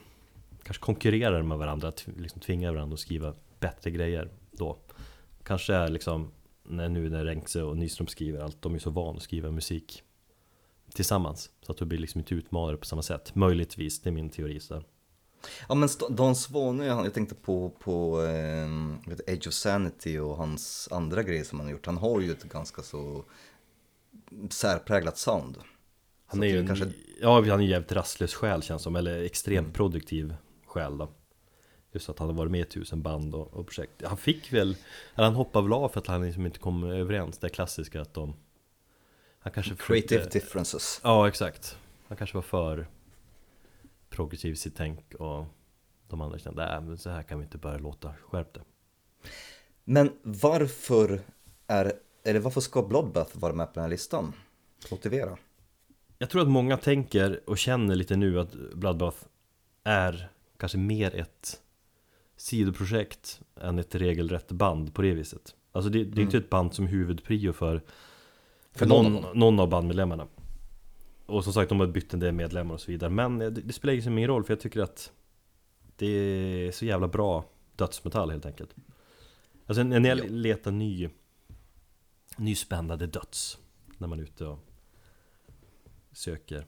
Kanske 0.62 0.82
konkurrerar 0.82 1.42
med 1.42 1.58
varandra, 1.58 1.92
t- 1.92 2.12
liksom 2.16 2.40
tvingar 2.40 2.72
varandra 2.72 2.94
att 2.94 3.00
skriva 3.00 3.34
bättre 3.60 3.90
grejer 3.90 4.28
då. 4.50 4.78
Kanske 5.42 5.74
är 5.74 5.88
liksom 5.88 6.30
när 6.62 6.88
nu 6.88 7.10
när 7.10 7.24
Renkse 7.24 7.62
och 7.62 7.76
Nyström 7.76 8.06
skriver 8.06 8.40
allt, 8.40 8.62
de 8.62 8.74
är 8.74 8.78
så 8.78 8.90
vana 8.90 9.16
att 9.16 9.22
skriva 9.22 9.50
musik 9.50 10.02
Tillsammans, 10.94 11.50
så 11.62 11.72
att 11.72 11.78
de 11.78 11.84
blir 11.88 11.98
liksom 11.98 12.18
inte 12.18 12.34
utmanade 12.34 12.76
på 12.78 12.84
samma 12.86 13.02
sätt. 13.02 13.34
Möjligtvis, 13.34 14.00
det 14.00 14.10
är 14.10 14.12
min 14.12 14.30
teori 14.30 14.60
så. 14.60 14.82
Ja 15.68 15.74
men 15.74 15.88
Svanö, 16.34 16.88
han- 16.90 17.04
jag 17.04 17.14
tänkte 17.14 17.34
på, 17.34 17.70
på 17.78 18.22
eh, 18.22 19.10
vet, 19.10 19.28
Age 19.28 19.46
of 19.48 19.54
Sanity 19.54 20.18
och 20.18 20.36
hans 20.36 20.88
andra 20.92 21.22
grejer 21.22 21.44
som 21.44 21.58
han 21.60 21.66
har 21.66 21.72
gjort. 21.72 21.86
Han 21.86 21.96
har 21.98 22.20
ju 22.20 22.32
ett 22.32 22.44
ganska 22.44 22.82
så 22.82 23.24
särpräglat 24.50 25.18
sound. 25.18 25.58
Han 26.26 26.42
är 26.42 26.46
ju 26.46 26.58
en, 26.58 26.66
kanske- 26.66 26.92
ja, 27.20 27.34
han 27.50 27.60
är 27.60 27.64
jävligt 27.64 27.92
rastlös 27.92 28.34
själ 28.34 28.62
känns 28.62 28.82
som, 28.82 28.96
eller 28.96 29.22
extremt 29.24 29.74
produktiv 29.74 30.34
själ 30.66 30.98
då 30.98 31.08
Just 31.92 32.08
att 32.08 32.18
han 32.18 32.28
har 32.28 32.34
varit 32.34 32.52
med 32.52 32.60
i 32.60 32.64
tusen 32.64 33.02
band 33.02 33.34
och, 33.34 33.54
och 33.54 33.66
projekt 33.66 34.02
Han 34.04 34.16
fick 34.16 34.52
väl, 34.52 34.76
eller 35.14 35.24
han 35.24 35.34
hoppade 35.34 35.62
väl 35.64 35.72
av 35.72 35.88
för 35.88 36.00
att 36.00 36.06
han 36.06 36.26
liksom 36.26 36.46
inte 36.46 36.58
kom 36.58 36.84
överens 36.84 37.38
Det 37.38 37.48
klassiska 37.48 38.00
att 38.02 38.14
de 38.14 38.34
Han 39.40 39.52
kanske 39.52 39.74
Creative 39.74 40.08
försökte- 40.18 40.38
differences. 40.38 41.00
Ja 41.04 41.28
exakt 41.28 41.76
Han 42.08 42.16
kanske 42.16 42.36
var 42.36 42.42
för 42.42 42.86
progressiv 44.10 44.54
sitt 44.54 44.76
tänk 44.76 45.14
och 45.14 45.44
de 46.08 46.20
andra 46.20 46.38
kände, 46.38 46.66
nej 46.66 46.80
men 46.80 46.98
så 46.98 47.10
här 47.10 47.22
kan 47.22 47.38
vi 47.38 47.44
inte 47.44 47.58
börja 47.58 47.78
låta, 47.78 48.14
skärp 48.28 48.54
det 48.54 48.60
Men 49.84 50.12
varför 50.22 51.20
är, 51.66 51.92
eller 52.24 52.40
varför 52.40 52.60
ska 52.60 52.82
Bloodbath 52.82 53.38
vara 53.38 53.52
med 53.52 53.66
på 53.66 53.72
den 53.74 53.82
här 53.82 53.90
listan? 53.90 54.32
Motivera. 54.90 55.38
Jag 56.18 56.30
tror 56.30 56.42
att 56.42 56.48
många 56.48 56.76
tänker 56.76 57.40
och 57.46 57.58
känner 57.58 57.94
lite 57.94 58.16
nu 58.16 58.40
att 58.40 58.52
Bloodbath 58.74 59.18
är 59.84 60.30
kanske 60.56 60.78
mer 60.78 61.14
ett 61.14 61.60
sidoprojekt 62.36 63.40
än 63.60 63.78
ett 63.78 63.94
regelrätt 63.94 64.52
band 64.52 64.94
på 64.94 65.02
det 65.02 65.14
viset. 65.14 65.54
Alltså 65.72 65.90
det, 65.90 66.04
det 66.04 66.20
är 66.20 66.22
inte 66.22 66.38
ett 66.38 66.50
band 66.50 66.74
som 66.74 66.86
huvudprio 66.86 67.52
för, 67.52 67.82
för 68.72 68.86
Mm. 68.86 69.12
någon 69.12 69.38
någon, 69.38 69.60
av 69.60 69.68
bandmedlemmarna. 69.68 70.26
Och 71.28 71.44
som 71.44 71.52
sagt, 71.52 71.68
de 71.68 71.80
har 71.80 71.86
bytt 71.86 72.14
en 72.14 72.20
del 72.20 72.34
medlemmar 72.34 72.74
och 72.74 72.80
så 72.80 72.90
vidare. 72.90 73.10
Men 73.10 73.38
det, 73.38 73.50
det 73.50 73.72
spelar 73.72 73.94
liksom 73.94 74.18
ingen 74.18 74.28
roll 74.30 74.44
för 74.44 74.52
jag 74.52 74.60
tycker 74.60 74.80
att 74.80 75.12
det 75.96 76.06
är 76.06 76.72
så 76.72 76.84
jävla 76.84 77.08
bra 77.08 77.44
dödsmetall 77.76 78.30
helt 78.30 78.46
enkelt. 78.46 78.74
Alltså 79.66 79.82
när 79.82 80.08
jag 80.08 80.18
Ja. 80.18 80.24
letar 80.28 80.70
ny, 80.70 81.08
ny 82.36 82.54
spännande 82.54 83.06
döds 83.06 83.58
när 83.98 84.08
man 84.08 84.18
är 84.18 84.22
ute 84.22 84.46
och 84.46 84.58
söker 86.12 86.66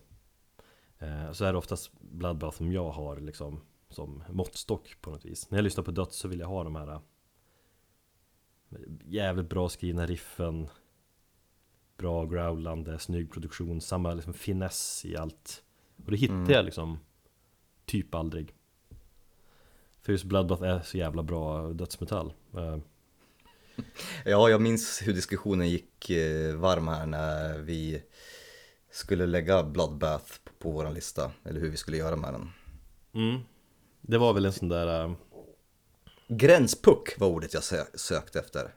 eh, 0.98 1.32
Så 1.32 1.44
är 1.44 1.52
det 1.52 1.58
oftast 1.58 1.90
Bloodbath 2.00 2.56
som 2.56 2.72
jag 2.72 2.90
har 2.90 3.16
liksom 3.16 3.60
som 3.88 4.22
måttstock 4.30 4.96
på 5.00 5.10
något 5.10 5.24
vis 5.24 5.50
När 5.50 5.58
jag 5.58 5.62
lyssnar 5.62 5.84
på 5.84 5.90
döds 5.90 6.16
så 6.16 6.28
vill 6.28 6.40
jag 6.40 6.46
ha 6.46 6.64
de 6.64 6.76
här 6.76 6.88
eh, 6.92 7.00
Jävligt 9.06 9.48
bra 9.48 9.68
skrivna 9.68 10.06
riffen 10.06 10.68
Bra 12.00 12.24
growlande, 12.26 12.98
snygg 12.98 13.32
produktion, 13.32 13.80
samma 13.80 14.14
liksom 14.14 14.32
finess 14.34 15.04
i 15.04 15.16
allt 15.16 15.62
Och 16.04 16.10
det 16.10 16.16
hittar 16.16 16.34
Mm. 16.34 16.50
jag 16.50 16.64
liksom 16.64 16.98
Typ 17.86 18.14
aldrig 18.14 18.54
För 20.02 20.12
just 20.12 20.24
Bloodbath 20.24 20.62
är 20.62 20.80
så 20.80 20.98
jävla 20.98 21.22
bra 21.22 21.68
dödsmetall 21.72 22.32
Eh, 22.56 22.78
Ja, 24.24 24.48
jag 24.50 24.60
minns 24.60 25.02
hur 25.06 25.12
diskussionen 25.12 25.68
gick 25.68 26.10
eh, 26.10 26.54
varm 26.56 26.88
här 26.88 27.06
när 27.06 27.58
vi 27.58 28.02
skulle 28.90 29.26
lägga 29.26 29.62
Bloodbath 29.62 30.32
på, 30.58 30.70
vår 30.70 30.90
lista, 30.90 31.30
eller 31.44 31.60
hur 31.60 31.70
vi 31.70 31.76
skulle 31.76 31.96
göra 31.96 32.16
med 32.16 32.34
den. 32.34 32.50
mm. 33.12 33.40
Det 34.00 34.18
var 34.18 34.32
väl 34.32 34.44
en 34.46 34.52
sån 34.52 34.68
där 34.68 35.04
eh, 35.04 35.12
Gränspuck 36.28 37.14
var 37.18 37.28
ordet 37.28 37.54
jag 37.54 37.60
sö- 37.62 37.96
sökte 37.96 38.38
efter. 38.38 38.74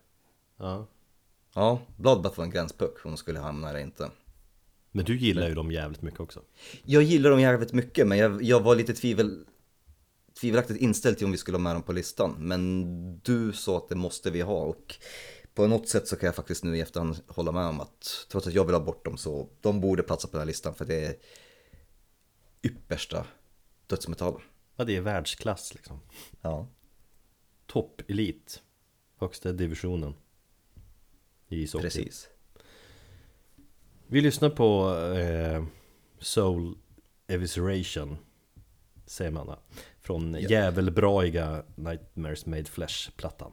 Ja 0.57 0.88
Ja, 1.54 1.82
Bloodbath 1.97 2.38
var 2.38 2.45
en 2.45 2.51
gränspuck, 2.51 3.06
om 3.06 3.12
de 3.12 3.18
skulle 3.18 3.39
hamna 3.39 3.74
där 3.74 3.80
inte. 3.80 4.12
Men 4.91 5.06
du 5.06 5.18
gillar 5.18 5.47
ju 5.47 5.56
dem 5.56 5.72
jävligt 5.72 6.01
mycket 6.01 6.20
också 6.20 6.41
Jag 6.84 7.04
gillar 7.04 7.30
dem 7.30 7.39
jävligt 7.39 7.74
mycket, 7.74 8.08
men 8.08 8.18
jag, 8.18 8.43
jag 8.43 8.60
var 8.60 8.76
lite 8.76 8.93
tvivel, 8.93 9.45
tvivelaktigt 10.41 10.82
inställd 10.82 11.18
till 11.18 11.26
om 11.26 11.32
vi 11.32 11.38
skulle 11.38 11.58
ha 11.58 11.64
med 11.64 11.76
dem 11.76 11.84
på 11.84 11.93
listan. 11.93 12.36
Men 12.39 13.20
du 13.20 13.54
sa 13.54 13.78
att 13.78 13.89
det 13.89 13.95
måste 13.95 14.32
vi 14.32 14.41
ha 14.41 14.62
och 14.62 14.95
på 15.54 15.68
något 15.68 15.89
sätt 15.89 16.08
så 16.08 16.16
kan 16.16 16.28
jag 16.28 16.36
faktiskt 16.36 16.64
nu 16.64 16.78
i 16.78 16.82
efterhand 16.82 17.20
hålla 17.28 17.51
med 17.51 17.66
om 17.66 17.80
att 17.80 18.28
trots 18.32 18.47
att 18.47 18.54
jag 18.54 18.66
vill 18.66 18.76
ha 18.76 18.82
bort 18.82 19.06
dem 19.06 19.18
så 19.18 19.49
de 19.62 19.82
borde 19.82 20.04
platsa 20.04 20.28
på 20.28 20.32
den 20.32 20.41
här 20.41 20.47
listan 20.47 20.76
för 20.76 20.86
det 20.86 21.06
är 21.06 21.16
yppersta 22.64 23.26
dödsmetall. 23.88 24.41
Ja 24.76 24.84
det 24.84 24.95
är 24.95 25.01
världsklass 25.01 25.74
liksom 25.74 25.99
Ja. 26.41 26.68
Toppelit 27.66 28.62
Högsta 29.20 29.51
divisionen 29.51 30.14
I 31.49 31.61
ishockey 31.63 31.81
Precis. 31.83 32.29
Vi 34.07 34.21
lyssnar 34.21 34.49
på 34.49 34.95
eh, 35.17 35.63
Soul 36.19 36.75
Evisceration 37.27 38.17
Säger 39.05 39.31
man 39.31 39.47
va? 39.47 39.59
Från 40.01 40.33
Ja. 40.33 40.39
jävelbraiga 40.49 41.63
Nightmares 41.75 42.45
Made 42.45 42.65
Flesh-plattan 42.65 43.51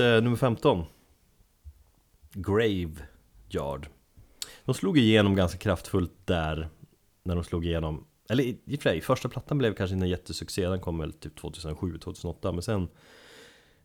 Plats 0.00 0.16
eh, 0.16 0.22
nummer 0.22 0.36
15 0.36 0.84
Graveyard 2.34 3.88
De 4.64 4.74
slog 4.74 4.98
igenom 4.98 5.34
ganska 5.36 5.58
kraftfullt 5.58 6.12
där 6.26 6.68
När 7.22 7.34
de 7.34 7.44
slog 7.44 7.66
igenom 7.66 8.06
Eller 8.28 8.44
i 8.44 8.56
och 8.76 8.82
för 8.82 8.90
sig, 8.90 9.00
första 9.00 9.28
plattan 9.28 9.58
blev 9.58 9.74
kanske 9.74 9.94
inte 9.94 10.04
en 10.06 10.10
jättesuccé 10.10 10.68
Den 10.68 10.80
kom 10.80 10.98
väl 10.98 11.12
typ 11.12 11.38
2007-2008 11.38 12.52
Men 12.52 12.62
sen 12.62 12.88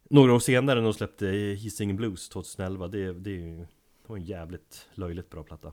Några 0.10 0.34
år 0.34 0.40
senare 0.40 0.76
när 0.76 0.84
de 0.84 0.94
släppte 0.94 1.28
Hisingen 1.28 1.96
Blues 1.96 2.30
2011 2.30 2.88
Det, 2.88 3.14
det, 3.14 3.30
är 3.30 3.34
ju- 3.34 3.58
det 3.60 4.08
var 4.08 4.18
en 4.18 4.24
jävligt 4.26 4.88
löjligt 4.94 5.30
bra 5.30 5.44
platta 5.44 5.72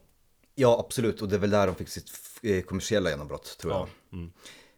Ja, 0.55 0.81
absolut. 0.87 1.23
Och 1.23 1.29
det 1.29 1.35
är 1.35 1.41
väl 1.41 1.51
där 1.51 1.67
de 1.67 1.75
fick 1.77 1.89
sitt 1.89 2.11
eh, 2.43 2.63
kommersiella 2.63 3.11
genombrott, 3.11 3.59
tror 3.61 3.73
jag. 3.73 3.89
mm. 4.13 4.33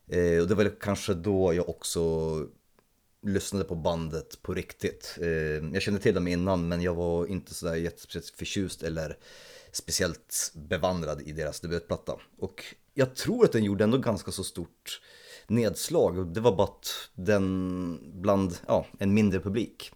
Eh, 0.07 0.43
och 0.43 0.49
det 0.49 0.55
var 0.55 0.65
väl 0.65 0.73
kanske 0.81 1.15
då 1.15 1.55
jag 1.55 1.69
också 1.69 2.01
lyssnade 3.25 3.65
på 3.65 3.75
bandet 3.75 4.43
på 4.43 4.55
riktigt. 4.55 5.19
Eh, 5.21 5.29
jag 5.73 5.83
kände 5.83 6.01
till 6.01 6.15
dem 6.15 6.29
innan, 6.29 6.69
men 6.69 6.83
jag 6.83 6.95
var 6.95 7.27
inte 7.27 7.55
sådär 7.55 7.75
jättespeciellt 7.75 8.31
förtjust 8.31 8.83
eller 8.83 9.17
speciellt 9.73 10.53
bevandrad 10.55 11.23
i 11.23 11.33
deras 11.33 11.61
debutplatta. 11.61 12.17
Och 12.39 12.65
jag 12.95 13.15
tror 13.17 13.45
att 13.45 13.53
den 13.53 13.65
gjorde 13.65 13.85
ändå 13.85 13.99
ganska 13.99 14.31
så 14.31 14.45
stort 14.45 15.01
nedslag. 15.47 16.35
Det 16.35 16.41
var 16.41 16.57
bara 16.57 16.69
att 16.69 17.11
den 17.15 17.99
bland, 18.21 18.59
ja, 18.67 18.87
en 18.99 19.15
mindre 19.15 19.41
publik. 19.41 19.91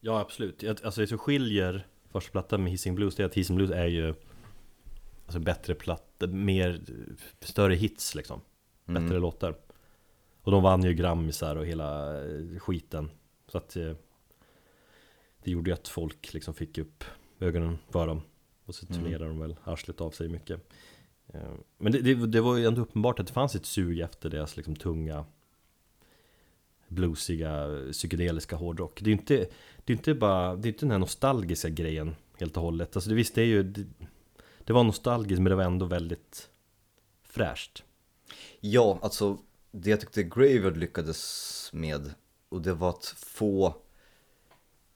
Ja 0.00 0.20
absolut, 0.20 0.64
alltså 0.84 1.00
det 1.00 1.06
som 1.06 1.18
skiljer 1.18 1.86
första 2.12 2.30
plattan 2.30 2.62
med 2.62 2.72
Hissing 2.72 2.94
Blues 2.94 3.14
Det 3.14 3.22
är 3.22 3.26
att 3.26 3.34
Hissing 3.34 3.56
Blues 3.56 3.70
är 3.70 3.86
ju 3.86 4.14
Alltså 5.26 5.38
bättre 5.38 5.74
platta, 5.74 6.26
mer 6.26 6.80
Större 7.40 7.74
hits 7.74 8.14
liksom 8.14 8.40
Bättre 8.84 9.18
låtar 9.18 9.54
Och 10.44 10.52
de 10.52 10.62
vann 10.62 10.84
ju 10.84 10.94
Grammisar 10.94 11.56
och 11.56 11.66
hela 11.66 12.20
eh, 12.24 12.58
skiten 12.58 13.10
Så 13.48 13.58
att 13.58 13.76
eh, 13.76 13.92
Det 15.42 15.50
gjorde 15.50 15.70
ju 15.70 15.74
att 15.74 15.88
folk 15.88 16.32
liksom 16.32 16.54
fick 16.54 16.78
upp 16.78 17.04
ögonen 17.40 17.78
för 17.90 18.06
dem 18.06 18.22
Och 18.64 18.74
så 18.74 18.86
turnerade 18.86 19.26
de 19.26 19.38
väl 19.38 19.56
arslet 19.64 20.00
av 20.00 20.10
sig 20.10 20.28
mycket 20.28 20.60
Eh, 21.34 21.54
Men 21.78 21.92
det, 21.92 22.00
det, 22.02 22.26
det 22.26 22.40
var 22.40 22.56
ju 22.56 22.66
ändå 22.66 22.82
uppenbart 22.82 23.20
att 23.20 23.26
det 23.26 23.32
fanns 23.32 23.54
ett 23.54 23.66
sug 23.66 24.00
efter 24.00 24.30
deras 24.30 24.56
liksom 24.56 24.76
tunga 24.76 25.24
bluesiga, 26.88 27.66
psykedeliska 27.92 28.56
hårdrock. 28.56 29.00
Det 29.02 29.10
är 29.10 29.12
inte, 29.12 29.36
det 29.84 29.92
är 29.92 29.96
inte 29.96 30.14
bara, 30.14 30.56
det 30.56 30.68
är 30.68 30.70
inte 30.70 30.84
den 30.84 30.90
här 30.90 30.98
nostalgiska 30.98 31.68
grejen 31.68 32.14
helt 32.38 32.56
och 32.56 32.62
hållet. 32.62 32.96
Alltså 32.96 33.10
det 33.10 33.16
visst, 33.16 33.34
det 33.34 33.42
är 33.42 33.46
ju, 33.46 33.62
det, 33.62 33.86
det 34.64 34.72
var 34.72 34.84
nostalgiskt 34.84 35.42
men 35.42 35.50
det 35.50 35.56
var 35.56 35.64
ändå 35.64 35.86
väldigt 35.86 36.50
fräscht. 37.22 37.84
Ja, 38.60 38.98
alltså 39.02 39.38
det 39.74 39.90
jag 39.90 40.00
tyckte 40.00 40.22
Graveyard 40.22 40.76
lyckades 40.76 41.70
med 41.72 42.14
och 42.48 42.62
det 42.62 42.74
var 42.74 42.88
att 42.88 43.14
få 43.16 43.76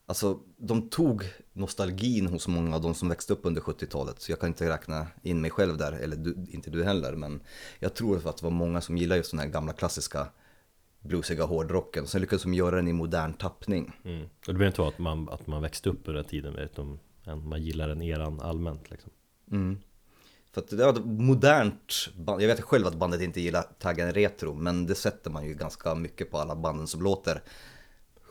Alltså 0.07 0.41
de 0.57 0.89
tog 0.89 1.25
nostalgin 1.53 2.27
hos 2.27 2.49
många 2.49 2.77
av 2.77 2.83
de 2.83 2.95
som 2.95 3.09
växte 3.09 3.33
upp 3.33 3.41
under 3.43 3.61
70-talet 3.61 4.21
Så 4.21 4.33
jag 4.33 4.41
kan 4.41 4.49
inte 4.49 4.71
räkna 4.71 5.07
in 5.23 5.41
mig 5.41 5.51
själv 5.51 5.77
där, 5.77 5.93
eller 5.93 6.17
du, 6.17 6.47
inte 6.49 6.71
du 6.71 6.85
heller 6.85 7.17
Men 7.17 7.41
jag 7.79 7.95
tror 7.95 8.17
att 8.17 8.37
det 8.37 8.43
var 8.43 8.51
många 8.51 8.81
som 8.81 8.97
gillar 8.97 9.17
just 9.17 9.31
den 9.31 9.41
här 9.41 9.47
gamla 9.47 9.73
klassiska 9.73 10.29
bluesiga 11.01 11.45
hårdrocken 11.45 12.07
Sen 12.07 12.21
lyckades 12.21 12.43
de 12.43 12.55
göra 12.55 12.77
den 12.77 12.89
i 12.89 12.93
modern 12.93 13.33
tappning 13.33 13.93
Mm. 14.05 14.23
Och 14.23 14.29
det 14.47 14.53
behöver 14.53 14.67
inte 14.67 14.81
vara 14.81 14.91
att 14.91 14.99
man, 14.99 15.29
att 15.29 15.47
man 15.47 15.63
växte 15.63 15.89
upp 15.91 16.01
under 16.05 16.23
den 16.23 16.31
tiden, 16.31 16.57
utan 16.57 16.99
man 17.25 17.63
gillar 17.63 17.89
den 17.89 18.03
eran 18.03 18.41
allmänt 18.41 18.91
liksom. 18.91 19.11
Mm. 19.51 19.79
För 20.59 20.65
att 20.65 20.71
det 20.71 20.85
var 20.85 20.93
ett 20.93 21.07
modernt 21.07 22.09
band, 22.17 22.43
jag 22.43 22.49
vet 22.49 22.61
själv 22.61 22.87
att 22.87 22.95
bandet 22.95 23.21
inte 23.21 23.41
gillar 23.41 23.63
taggen 23.79 24.13
retro 24.13 24.55
Men 24.55 24.87
det 24.87 24.95
sätter 24.95 25.31
man 25.31 25.47
ju 25.47 25.55
ganska 25.55 25.95
mycket 25.95 26.31
på 26.31 26.39
alla 26.39 26.57
banden 26.57 26.87
som 26.87 27.03
låter 27.03 27.43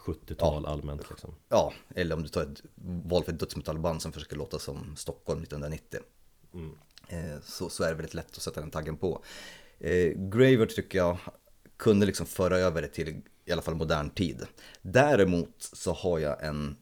70-tal 0.06 0.66
allmänt 0.66 1.10
liksom. 1.10 1.36
Ja, 1.50 1.74
eller 1.96 2.16
om 2.16 2.24
du 2.24 2.30
tar 2.30 2.42
ett 2.42 2.64
valfritt 3.06 3.40
dödsmetallband 3.40 4.02
som 4.02 4.12
försöker 4.12 4.36
låta 4.36 4.60
som 4.60 4.96
Stockholm 4.96 5.44
1990. 5.44 6.00
Eh, 7.08 7.42
så, 7.44 7.70
så 7.70 7.84
är 7.84 7.90
det 7.90 7.96
väldigt 7.96 8.14
lätt 8.14 8.36
att 8.36 8.42
sätta 8.42 8.62
den 8.62 8.72
taggen 8.72 8.98
på. 8.98 9.24
Eh, 9.80 10.10
Graveyard 10.16 10.70
tycker 10.70 10.98
jag 10.98 11.18
kunde 11.78 12.06
liksom 12.06 12.26
föra 12.26 12.58
över 12.58 12.82
det 12.82 12.88
till 12.88 13.22
i 13.46 13.52
alla 13.52 13.62
fall 13.62 13.76
modern 13.76 14.10
tid. 14.10 14.46
Däremot 14.82 15.56
så 15.60 15.94
har 15.94 16.20
jag 16.20 16.44
en, 16.44 16.76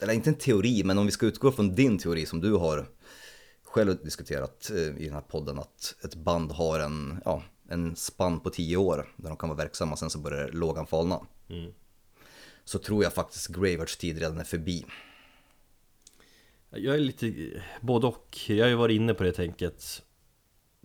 eller 0.00 0.12
inte 0.12 0.30
en 0.30 0.38
teori, 0.38 0.84
men 0.84 0.98
om 0.98 1.06
vi 1.06 1.12
ska 1.12 1.26
utgå 1.26 1.52
från 1.52 1.74
din 1.74 1.98
teori 1.98 2.26
som 2.26 2.40
du 2.40 2.52
har 2.52 2.88
själv 3.76 3.96
diskuterat 4.04 4.70
eh, 4.70 5.02
i 5.02 5.04
den 5.04 5.14
här 5.14 5.20
podden, 5.20 5.58
att 5.58 5.94
ett 6.04 6.14
band 6.14 6.52
har 6.52 6.80
en, 6.80 7.20
ja, 7.24 7.42
en 7.68 7.96
spann 7.96 8.40
på 8.40 8.50
tio 8.50 8.76
år 8.76 9.14
där 9.16 9.28
de 9.28 9.36
kan 9.36 9.48
vara 9.48 9.58
verksamma, 9.58 9.96
sen 9.96 10.10
så 10.10 10.18
börjar 10.18 10.48
lågan 10.48 10.86
falna 10.86 11.20
så 12.64 12.78
tror 12.78 13.04
jag 13.04 13.12
faktiskt 13.12 13.48
Graveyards 13.48 13.96
tid 13.96 14.18
redan 14.18 14.38
är 14.38 14.44
förbi. 14.44 14.84
Jag 16.70 16.94
är 16.94 16.98
lite 16.98 17.34
både 17.80 18.06
och. 18.06 18.38
Jag 18.46 18.64
har 18.64 18.70
ju 18.70 18.74
varit 18.74 18.96
inne 18.96 19.14
på 19.14 19.24
det 19.24 19.32
tänket. 19.32 20.02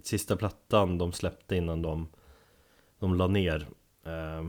Sista 0.04 0.38
plattan 0.38 0.98
de 0.98 1.14
släppte 1.14 1.56
innan 1.56 1.82
de, 1.82 2.08
de 3.00 3.16
la 3.16 3.28
ner. 3.28 3.68
Eh, 4.06 4.46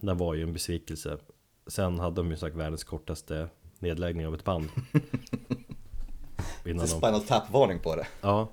den 0.00 0.18
var 0.18 0.34
ju 0.34 0.42
en 0.42 0.52
besvikelse. 0.52 1.18
Sen 1.66 1.98
hade 1.98 2.16
de 2.16 2.30
ju 2.30 2.36
sagt 2.36 2.56
världens 2.56 2.84
kortaste 2.84 3.48
nedläggning 3.78 4.26
av 4.26 4.34
ett 4.34 4.44
band. 4.44 4.68
Det 6.66 6.72
innan 6.72 6.84
är 6.84 6.90
de, 6.90 6.98
Spinal 6.98 7.22
Tap-varning 7.22 7.78
på 7.78 7.96
det. 7.96 8.06
ja. 8.20 8.48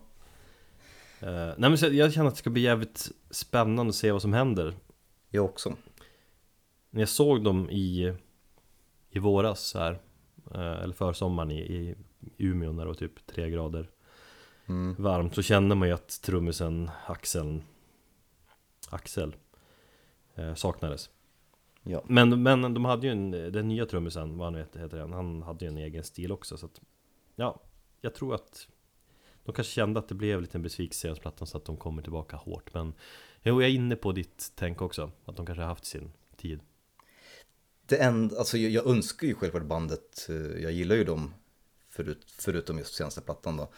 Eh, 1.20 1.54
nej, 1.58 1.70
men 1.70 1.96
jag 1.96 2.14
känner 2.14 2.28
att 2.28 2.34
det 2.34 2.40
ska 2.40 2.50
bli 2.50 2.62
jävligt 2.62 3.12
spännande 3.30 3.90
att 3.90 3.96
se 3.96 4.12
vad 4.12 4.22
som 4.22 4.34
händer. 4.34 4.74
Jag 5.30 5.46
också. 5.46 5.70
Det, 5.70 5.76
det, 5.76 5.78
det 5.80 5.86
det. 5.86 5.88
Det 5.88 5.88
det 5.88 5.88
det 5.88 5.88
det 5.88 5.88
det 5.88 5.88
det, 5.88 5.88
det 5.88 6.00
det. 6.00 6.04
När 6.94 7.02
jag 7.02 7.10
såg 7.10 7.44
dem 7.44 7.70
i, 7.70 8.14
i 9.10 9.20
våras 9.20 9.74
här 9.74 10.00
eh, 10.56 10.84
Eller 10.84 10.94
försommaren 10.94 11.52
i, 11.52 11.60
i 11.60 11.96
Umeå 12.38 12.72
när 12.72 12.84
det 12.84 12.88
var 12.88 12.94
typ 12.94 13.26
tre 13.26 13.50
grader 13.50 13.90
varmt 14.98 15.36
Så 15.36 15.42
kände 15.42 15.76
man 15.76 15.88
ju 15.88 15.94
att 15.94 16.22
trummisen 16.22 16.92
Axel 17.08 17.62
Axel 18.90 19.36
eh, 20.36 20.54
saknades 20.54 21.10
Ja. 21.84 22.04
Men, 22.08 22.44
men 22.44 22.74
de 22.74 22.86
hade 22.86 23.08
ju 23.08 23.12
en, 23.12 23.32
den 23.32 23.68
nya 23.68 23.86
trummisen, 23.86 24.38
vad 24.38 24.48
han 24.48 24.56
heter, 24.56 24.80
heter 24.80 25.00
han, 25.00 25.14
han 25.14 25.44
hade 25.44 25.66
ju 25.66 25.70
en 25.70 25.78
egen 25.78 26.04
stil 26.04 26.32
också 26.32 26.58
så 26.58 26.66
att 26.66 26.82
Ja, 27.36 27.60
jag 28.04 28.14
tror 28.14 28.36
att 28.36 28.68
De 29.44 29.56
kanske 29.56 29.74
kände 29.74 30.00
att 30.00 30.08
det 30.08 30.16
blev 30.16 30.42
lite 30.42 30.58
en 30.58 30.62
besvikelse 30.62 31.12
i 31.12 31.16
plattan 31.16 31.48
så 31.48 31.58
att 31.58 31.66
de 31.66 31.78
kommer 31.78 32.02
tillbaka 32.02 32.36
hårt 32.36 32.74
Men 32.74 32.94
Jo, 33.44 33.62
jag 33.62 33.70
är 33.70 33.76
inne 33.76 33.96
på 33.96 34.12
ditt 34.12 34.52
tänk 34.56 34.82
också, 34.82 35.12
att 35.26 35.36
de 35.36 35.46
kanske 35.46 35.62
har 35.62 35.68
haft 35.68 35.86
sin 35.86 36.12
tid 36.38 36.60
Det 37.86 37.98
enda, 37.98 38.38
alltså 38.38 38.58
jag, 38.58 38.72
jag 38.72 38.88
önskar 38.88 39.28
ju 39.28 39.36
självklart 39.36 39.66
bandet, 39.66 40.30
eh, 40.30 40.36
jag 40.36 40.72
gillar 40.72 40.96
ju 40.96 41.04
dem 41.04 41.34
förut, 41.90 42.26
förutom 42.38 42.78
just 42.78 42.94
senaste 42.94 43.22
plattan 43.22 43.58
då. 43.58 43.72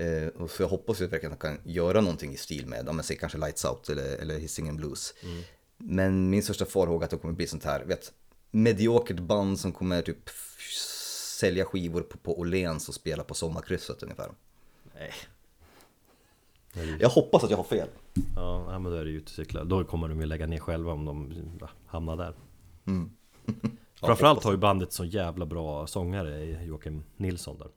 Eh, 0.00 0.28
och 0.28 0.50
så 0.50 0.62
jag 0.62 0.68
hoppas 0.68 1.00
ju 1.00 1.06
verkligen 1.06 1.32
att 1.32 1.40
de 1.40 1.48
kan 1.48 1.72
göra 1.72 2.00
någonting 2.00 2.32
i 2.32 2.36
stil 2.36 2.66
med, 2.66 2.84
ja, 2.86 2.92
men 2.92 3.04
säg 3.04 3.16
kanske 3.16 3.38
Lights 3.38 3.64
Out 3.64 3.88
eller, 3.88 4.16
eller 4.16 4.38
Hisingen 4.38 4.76
Blues. 4.76 5.14
Men 5.76 6.30
min 6.30 6.42
största 6.42 6.64
farhåga 6.64 7.02
är 7.02 7.04
att 7.04 7.10
det 7.10 7.16
kommer 7.16 7.34
bli 7.34 7.46
sånt 7.46 7.64
här, 7.64 7.84
vet, 7.84 8.12
mediokert 8.50 9.18
band 9.18 9.60
som 9.60 9.72
kommer 9.72 10.02
typ 10.02 10.30
sälja 11.38 11.64
skivor 11.64 12.00
på, 12.00 12.18
på 12.18 12.40
Åhléns 12.40 12.88
och 12.88 12.94
spela 12.94 13.24
på 13.24 13.34
sommarkrysset 13.34 14.02
ungefär. 14.02 14.30
Nej 14.94 15.12
Jag 17.00 17.08
hoppas 17.08 17.44
att 17.44 17.50
jag 17.50 17.56
har 17.56 17.64
fel. 17.64 17.88
Ja, 18.36 18.78
men 18.78 18.92
då 18.92 18.98
är 18.98 19.04
det 19.04 19.10
ju 19.10 19.16
ute 19.16 19.24
och 19.24 19.30
cyklar. 19.30 19.64
Då 19.64 19.84
kommer 19.84 20.08
de 20.08 20.20
ju 20.20 20.26
lägga 20.26 20.46
ner 20.46 20.58
själva 20.58 20.92
om 20.92 21.04
de 21.04 21.32
hamnar 21.86 22.16
där 22.16 22.34
Framförallt 24.00 24.36
hoppas 24.36 24.44
har 24.44 24.52
ju 24.52 24.58
bandet 24.58 24.92
så 24.92 25.04
jävla 25.04 25.46
bra 25.46 25.86
sångare 25.86 26.64
Joakim 26.64 27.04
Nilsson 27.16 27.58
där 27.58 27.68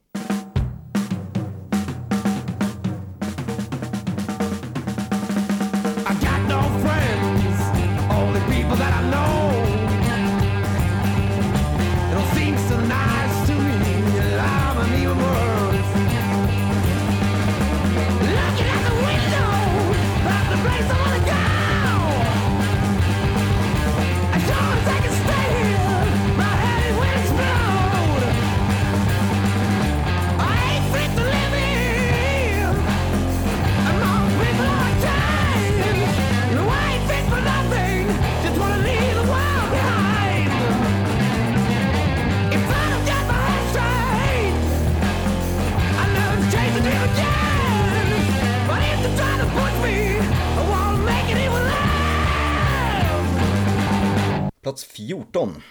Plats 54.72 54.86
14, 54.86 55.62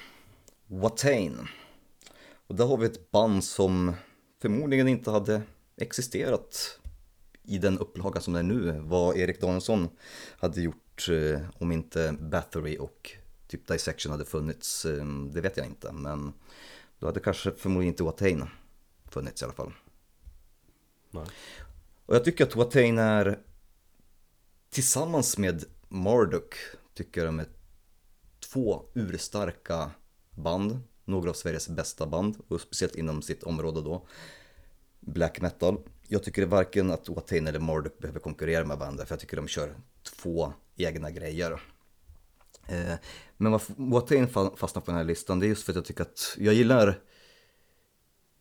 Watain. 0.67 1.49
Och 2.47 2.55
där 2.55 2.67
har 2.67 2.77
vi 2.77 2.87
ett 2.87 3.11
band 3.11 3.45
som 3.45 3.95
förmodligen 4.43 4.89
inte 4.89 5.11
hade 5.11 5.43
existerat 5.77 6.81
i 7.43 7.59
den 7.59 7.79
upplaga 7.79 8.21
som 8.21 8.33
det 8.33 8.39
är 8.39 8.43
nu. 8.43 8.81
Vad 8.81 9.17
Erik 9.17 9.41
Danielsson 9.41 9.89
hade 10.39 10.61
gjort 10.61 11.09
eh, 11.09 11.41
om 11.59 11.73
inte 11.73 12.17
Bathory 12.21 12.79
och 12.79 13.11
typ 13.47 13.67
Dissection 13.67 14.13
hade 14.13 14.25
funnits, 14.25 14.85
eh, 14.85 15.05
det 15.33 15.41
vet 15.41 15.57
jag 15.57 15.67
inte. 15.67 15.93
Men 15.93 16.33
då 16.99 17.07
hade 17.07 17.21
kanske 17.21 17.51
förmodligen 17.51 17.93
inte 17.93 18.03
Watain 18.03 18.45
funnits 19.11 19.43
i 19.43 19.45
alla 19.45 19.55
fall. 19.55 19.73
Nej. 21.11 21.27
Och 22.07 22.15
jag 22.15 22.25
tycker 22.25 22.45
att 22.45 22.57
Watain 22.57 22.99
är 22.99 23.39
tillsammans 24.71 25.39
med 25.39 25.65
Marduk 25.89 26.55
tycker 26.95 27.25
de 27.25 27.41
är 27.41 27.47
två 28.53 28.85
urstarka 28.95 29.91
band. 30.31 30.79
Några 31.05 31.31
av 31.31 31.35
Sveriges 31.35 31.69
bästa 31.69 32.07
band 32.07 32.37
och 32.49 32.61
speciellt 32.61 32.95
inom 32.95 33.23
sitt 33.23 33.43
område 33.43 33.81
då. 33.83 34.07
Black 35.01 35.41
metal. 35.41 35.79
Jag 36.09 36.23
tycker 36.23 36.47
varken 36.47 36.91
att 36.91 37.09
Watain 37.09 37.47
eller 37.47 37.59
Marduk 37.59 37.99
behöver 37.99 38.21
konkurrera 38.21 38.65
med 38.65 38.79
varandra 38.79 39.07
för 39.07 39.15
jag 39.15 39.21
tycker 39.21 39.37
de 39.37 39.49
kör 39.49 39.75
två 40.03 40.53
egna 40.77 41.11
grejer. 41.11 41.53
Eh, 42.69 42.95
men 43.37 43.53
varför 43.53 43.75
Watain 43.77 44.29
fastnar 44.29 44.81
på 44.81 44.91
den 44.91 44.97
här 44.97 45.05
listan 45.05 45.41
det 45.41 45.47
är 45.47 45.49
just 45.49 45.65
för 45.65 45.73
att 45.73 45.77
jag 45.77 45.85
tycker 45.85 46.03
att 46.03 46.37
jag 46.39 46.55
gillar 46.55 47.01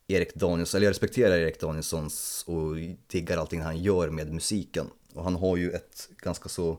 Erik 0.08 0.34
Danielsson, 0.34 0.78
eller 0.78 0.86
jag 0.86 0.90
respekterar 0.90 1.38
Erik 1.38 1.60
Danielssons 1.60 2.44
och 2.46 2.76
diggar 3.06 3.38
allting 3.38 3.60
han 3.60 3.78
gör 3.78 4.10
med 4.10 4.32
musiken. 4.32 4.86
Och 5.14 5.24
han 5.24 5.36
har 5.36 5.56
ju 5.56 5.70
ett 5.70 6.08
ganska 6.16 6.48
så 6.48 6.78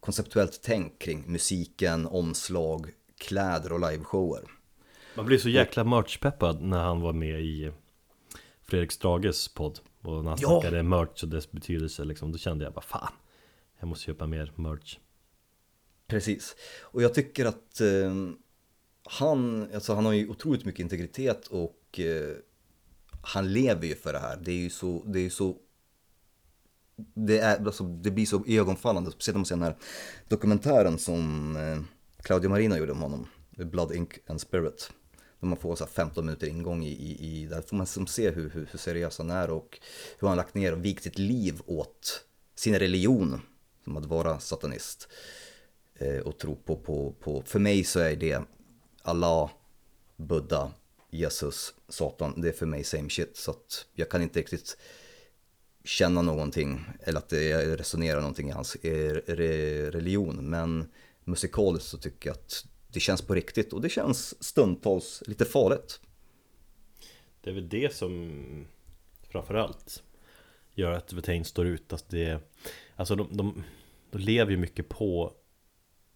konceptuellt 0.00 0.60
tänk 0.62 0.98
kring 0.98 1.24
musiken, 1.32 2.06
omslag, 2.06 2.90
kläder 3.18 3.72
och 3.72 3.90
liveshower. 3.90 4.42
Man 5.16 5.26
blir 5.26 5.38
så 5.38 5.48
jäkla 5.48 5.84
merchpeppad 5.84 6.62
när 6.62 6.82
han 6.82 7.00
var 7.00 7.12
med 7.12 7.40
i 7.40 7.72
Fredrik 8.62 8.92
Strages 8.92 9.48
podd 9.48 9.80
Och 10.02 10.24
när 10.24 10.30
han 10.30 10.38
Ja. 10.42 10.48
snackade 10.60 10.82
merch 10.82 11.22
och 11.22 11.28
dess 11.28 11.50
betydelse 11.52 12.04
liksom 12.04 12.32
Då 12.32 12.38
kände 12.38 12.64
jag 12.64 12.74
bara 12.74 12.80
fan 12.80 13.12
Jag 13.80 13.88
måste 13.88 14.04
köpa 14.04 14.26
mer 14.26 14.52
merch 14.54 14.98
Precis. 16.06 16.56
Och 16.82 17.02
jag 17.02 17.14
tycker 17.14 17.46
att 17.46 17.80
eh, 17.80 18.14
han, 19.04 19.68
alltså 19.74 19.94
han 19.94 20.04
har 20.06 20.12
ju 20.12 20.28
otroligt 20.28 20.64
mycket 20.64 20.80
integritet 20.80 21.46
och 21.46 22.00
eh, 22.00 22.36
han 23.22 23.52
lever 23.52 23.86
ju 23.86 23.94
för 23.94 24.12
det 24.12 24.18
här. 24.18 24.38
Det 24.42 24.50
är 24.52 24.56
ju 24.56 24.70
så, 24.70 25.04
det 25.06 25.20
är 25.20 25.30
så 25.30 25.56
det, 27.14 27.38
är, 27.38 27.66
alltså, 27.66 27.84
det 27.84 28.10
blir 28.10 28.26
så 28.26 28.44
ögonfallande, 28.46 29.10
speciellt 29.10 29.34
om 29.34 29.40
man 29.40 29.46
ser 29.46 29.54
den 29.54 29.64
här 29.64 29.76
dokumentären 30.28 30.98
som 30.98 31.56
eh, 31.56 31.78
Claudio 32.22 32.50
Marino 32.50 32.76
gjorde 32.76 32.92
om 32.92 33.02
honom, 33.02 33.26
Blood, 33.56 33.92
Ink 33.92 34.18
and 34.26 34.40
Spirit. 34.40 34.90
Där 35.40 35.48
man 35.48 35.58
får 35.58 35.76
så 35.76 35.84
här 35.84 35.90
15 35.90 36.24
minuter 36.26 36.46
ingång 36.46 36.84
i, 36.84 36.92
i, 36.92 37.42
i 37.42 37.46
där 37.46 37.62
får 37.62 37.76
man 37.76 37.86
som 37.86 38.06
se 38.06 38.30
hur, 38.30 38.50
hur, 38.50 38.68
hur 38.70 38.78
seriös 38.78 39.18
han 39.18 39.30
är 39.30 39.50
och 39.50 39.78
hur 40.18 40.28
han 40.28 40.36
lagt 40.36 40.54
ner 40.54 40.72
och 40.72 40.84
vikt 40.84 41.02
sitt 41.02 41.18
liv 41.18 41.60
åt 41.66 42.24
sin 42.54 42.78
religion, 42.78 43.40
som 43.84 43.96
att 43.96 44.06
vara 44.06 44.40
satanist 44.40 45.08
eh, 45.94 46.18
och 46.18 46.38
tro 46.38 46.56
på, 46.56 46.76
på, 46.76 47.14
på, 47.20 47.42
för 47.46 47.58
mig 47.58 47.84
så 47.84 48.00
är 48.00 48.16
det 48.16 48.42
Allah, 49.02 49.50
Buddha, 50.16 50.72
Jesus, 51.10 51.74
Satan, 51.88 52.40
det 52.40 52.48
är 52.48 52.52
för 52.52 52.66
mig 52.66 52.84
same 52.84 53.10
shit. 53.10 53.36
Så 53.36 53.50
att 53.50 53.86
jag 53.94 54.08
kan 54.08 54.22
inte 54.22 54.38
riktigt 54.38 54.76
känna 55.88 56.22
någonting 56.22 56.84
eller 57.00 57.18
att 57.18 57.28
det 57.28 57.76
resonerar 57.76 58.20
någonting 58.20 58.48
i 58.48 58.52
hans 58.52 58.76
re, 58.82 59.90
religion. 59.90 60.50
Men 60.50 60.88
musikaliskt 61.24 61.88
så 61.88 61.98
tycker 61.98 62.28
jag 62.28 62.34
att 62.34 62.66
det 62.88 63.00
känns 63.00 63.22
på 63.22 63.34
riktigt 63.34 63.72
och 63.72 63.80
det 63.80 63.88
känns 63.88 64.44
stundtals 64.44 65.22
lite 65.26 65.44
farligt. 65.44 66.00
Det 67.40 67.50
är 67.50 67.54
väl 67.54 67.68
det 67.68 67.94
som 67.94 68.66
framförallt 69.28 70.02
gör 70.74 70.92
att 70.92 71.12
Vetain 71.12 71.44
står 71.44 71.66
ut 71.66 71.92
alltså, 71.92 72.06
det, 72.10 72.40
alltså 72.96 73.16
de, 73.16 73.36
de, 73.36 73.64
de 74.10 74.18
lever 74.18 74.50
ju 74.50 74.56
mycket 74.56 74.88
på 74.88 75.32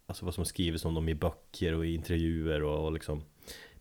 Alltså 0.06 0.24
vad 0.24 0.34
som 0.34 0.44
skrivs 0.44 0.84
om 0.84 0.94
dem 0.94 1.08
i 1.08 1.14
böcker 1.14 1.74
och 1.74 1.86
i 1.86 1.94
intervjuer 1.94 2.62
och, 2.62 2.84
och 2.84 2.92
liksom 2.92 3.24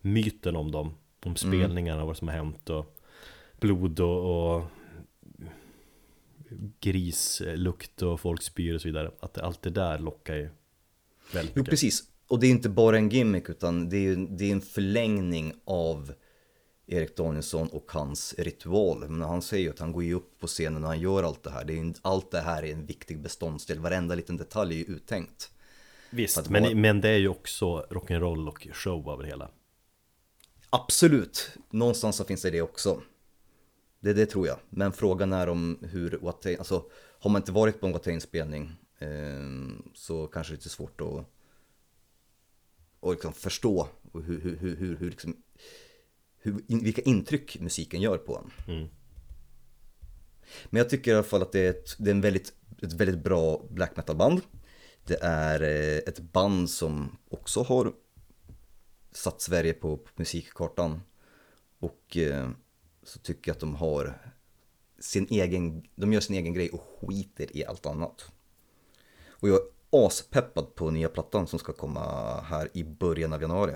Myten 0.00 0.56
om 0.56 0.70
dem 0.70 0.94
Om 1.24 1.36
spelningarna, 1.36 2.04
vad 2.04 2.16
som 2.16 2.28
har 2.28 2.34
hänt 2.34 2.70
och 2.70 2.98
Blod 3.60 4.00
och, 4.00 4.56
och 4.56 4.64
Grislukt 6.80 8.02
och 8.02 8.20
folk 8.20 8.42
spyr 8.42 8.74
och 8.74 8.80
så 8.80 8.88
vidare 8.88 9.10
Att 9.20 9.38
allt 9.38 9.62
det 9.62 9.70
där 9.70 9.98
lockar 9.98 10.34
ju 10.34 10.48
Väldigt 11.32 11.52
Jo 11.56 11.60
mycket 11.60 11.70
precis, 11.70 12.02
och 12.28 12.40
det 12.40 12.46
är 12.46 12.50
inte 12.50 12.68
bara 12.68 12.96
en 12.96 13.08
gimmick 13.08 13.48
utan 13.48 13.88
det 13.88 13.96
är, 13.96 14.16
det 14.16 14.44
är 14.44 14.52
en 14.52 14.60
förlängning 14.60 15.52
av 15.64 16.12
Erik 16.86 17.16
Danielsson 17.16 17.68
och 17.68 17.92
hans 17.92 18.34
ritual. 18.38 19.08
Men 19.08 19.22
han 19.22 19.42
säger 19.42 19.64
ju 19.64 19.70
att 19.70 19.78
han 19.78 19.92
går 19.92 20.04
ju 20.04 20.14
upp 20.14 20.38
på 20.40 20.46
scenen 20.46 20.82
och 20.82 20.88
han 20.88 21.00
gör 21.00 21.22
allt 21.22 21.42
det 21.42 21.50
här. 21.50 21.64
Det 21.64 21.78
är, 21.78 21.94
allt 22.02 22.30
det 22.30 22.40
här 22.40 22.64
är 22.64 22.72
en 22.72 22.86
viktig 22.86 23.20
beståndsdel, 23.20 23.78
varenda 23.78 24.14
liten 24.14 24.36
detalj 24.36 24.74
är 24.74 24.78
ju 24.78 24.94
uttänkt. 24.94 25.50
Visst, 26.10 26.50
men, 26.50 26.62
vara- 26.62 26.74
men 26.74 27.00
det 27.00 27.08
är 27.08 27.18
ju 27.18 27.28
också 27.28 27.86
rock'n'roll 27.90 28.48
och 28.48 28.68
show 28.72 29.08
av 29.08 29.22
det 29.22 29.26
hela 29.26 29.50
Absolut, 30.70 31.50
någonstans 31.70 32.16
så 32.16 32.24
finns 32.24 32.42
det 32.42 32.50
det 32.50 32.62
också. 32.62 33.02
Det, 34.02 34.12
det 34.12 34.26
tror 34.26 34.46
jag. 34.46 34.58
Men 34.70 34.92
frågan 34.92 35.32
är 35.32 35.46
om 35.48 35.78
hur 35.82 36.18
Watain, 36.22 36.58
alltså 36.58 36.84
har 36.92 37.30
man 37.30 37.42
inte 37.42 37.52
varit 37.52 37.80
på 37.80 37.86
en 37.86 37.92
Watain-spelning 37.92 38.72
eh, 38.98 39.88
så 39.94 40.26
kanske 40.26 40.52
det 40.52 40.54
är 40.54 40.58
lite 40.58 40.68
svårt 40.68 41.00
att 41.00 41.26
och 43.00 43.12
liksom 43.12 43.32
förstå 43.32 43.88
hur, 44.12 44.40
hur, 44.40 44.56
hur, 44.56 44.76
hur, 44.76 44.96
hur, 44.96 45.10
liksom, 45.10 45.36
hur, 46.38 46.60
in, 46.66 46.84
vilka 46.84 47.02
intryck 47.02 47.60
musiken 47.60 48.00
gör 48.00 48.18
på 48.18 48.36
en. 48.36 48.74
Mm. 48.74 48.88
Men 50.70 50.78
jag 50.78 50.90
tycker 50.90 51.10
i 51.10 51.14
alla 51.14 51.22
fall 51.22 51.42
att 51.42 51.52
det 51.52 51.60
är 51.60 51.70
ett, 51.70 51.94
det 51.98 52.10
är 52.10 52.14
en 52.14 52.20
väldigt, 52.20 52.52
ett 52.82 52.92
väldigt 52.92 53.24
bra 53.24 53.66
black 53.70 53.96
metal 53.96 54.16
band. 54.16 54.40
Det 55.06 55.18
är 55.22 55.62
eh, 55.62 55.98
ett 55.98 56.20
band 56.20 56.70
som 56.70 57.18
också 57.30 57.62
har 57.62 57.92
satt 59.12 59.40
Sverige 59.40 59.72
på, 59.72 59.96
på 59.96 60.10
musikkartan. 60.16 61.00
Och 61.78 62.16
eh, 62.16 62.50
så 63.02 63.18
tycker 63.18 63.50
jag 63.50 63.54
att 63.54 63.60
de 63.60 63.74
har 63.74 64.32
sin 64.98 65.26
egen, 65.30 65.88
de 65.94 66.12
gör 66.12 66.20
sin 66.20 66.36
egen 66.36 66.54
grej 66.54 66.70
och 66.70 66.82
skiter 67.00 67.56
i 67.56 67.64
allt 67.64 67.86
annat. 67.86 68.32
Och 69.28 69.48
jag 69.48 69.56
är 69.56 70.06
aspeppad 70.06 70.74
på 70.74 70.90
nya 70.90 71.08
plattan 71.08 71.46
som 71.46 71.58
ska 71.58 71.72
komma 71.72 72.00
här 72.40 72.68
i 72.72 72.84
början 72.84 73.32
av 73.32 73.42
januari. 73.42 73.72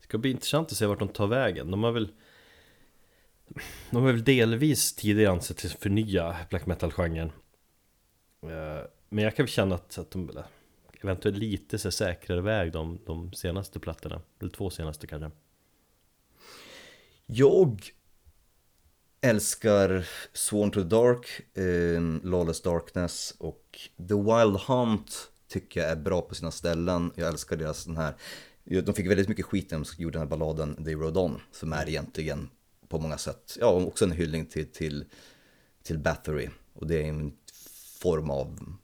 Det 0.00 0.04
ska 0.04 0.18
bli 0.18 0.30
intressant 0.30 0.72
att 0.72 0.78
se 0.78 0.86
vart 0.86 0.98
de 0.98 1.08
tar 1.08 1.26
vägen. 1.26 1.70
De 1.70 1.82
har 1.82 1.92
väl 1.92 2.12
De 3.90 3.96
har 3.96 4.12
väl 4.12 4.24
delvis 4.24 4.94
tidigare 4.94 5.32
ansett 5.32 5.58
sig 5.58 5.70
förnya 5.70 6.36
black 6.50 6.66
metal-genren 6.66 7.32
Eh, 8.50 8.86
Men 9.08 9.24
jag 9.24 9.36
kan 9.36 9.44
väl 9.44 9.52
känna 9.52 9.74
att, 9.74 9.98
att 9.98 10.10
de 10.10 10.30
eventuellt 11.02 11.38
lite 11.38 11.78
så 11.78 11.90
säkrare 11.90 12.40
väg 12.40 12.72
de, 12.72 12.98
de 13.06 13.32
senaste 13.32 13.80
plattorna 13.80 14.22
Eller 14.40 14.50
två 14.50 14.70
senaste 14.70 15.06
kanske 15.06 15.30
Jag 17.26 17.82
älskar 19.24 20.08
Sworn 20.32 20.70
to 20.70 20.80
the 20.80 20.88
Dark, 20.88 21.26
eh, 21.54 22.02
Lawless 22.30 22.62
Darkness 22.62 23.34
och 23.38 23.78
The 23.96 24.14
Wild 24.14 24.56
Hunt 24.56 25.30
tycker 25.48 25.80
jag 25.80 25.90
är 25.90 25.96
bra 25.96 26.22
på 26.22 26.34
sina 26.34 26.50
ställen. 26.50 27.12
Jag 27.14 27.28
älskar 27.28 27.56
deras 27.56 27.84
den 27.84 27.96
här, 27.96 28.14
de 28.64 28.94
fick 28.94 29.10
väldigt 29.10 29.28
mycket 29.28 29.46
skit 29.46 29.70
när 29.70 29.78
de 29.78 30.02
gjorde 30.02 30.18
den 30.18 30.28
här 30.28 30.36
balladen 30.36 30.84
They 30.84 30.94
Rode 30.94 31.20
On 31.20 31.40
som 31.52 31.72
är 31.72 31.88
egentligen 31.88 32.50
på 32.88 32.98
många 32.98 33.18
sätt, 33.18 33.56
ja 33.60 33.66
också 33.66 34.04
en 34.04 34.10
hyllning 34.10 34.46
till, 34.46 34.72
till, 34.72 35.04
till 35.82 35.98
Bathory 35.98 36.48
och 36.72 36.86
det 36.86 37.02
är 37.02 37.08
en 37.08 37.32
form 38.00 38.30
av 38.30 38.74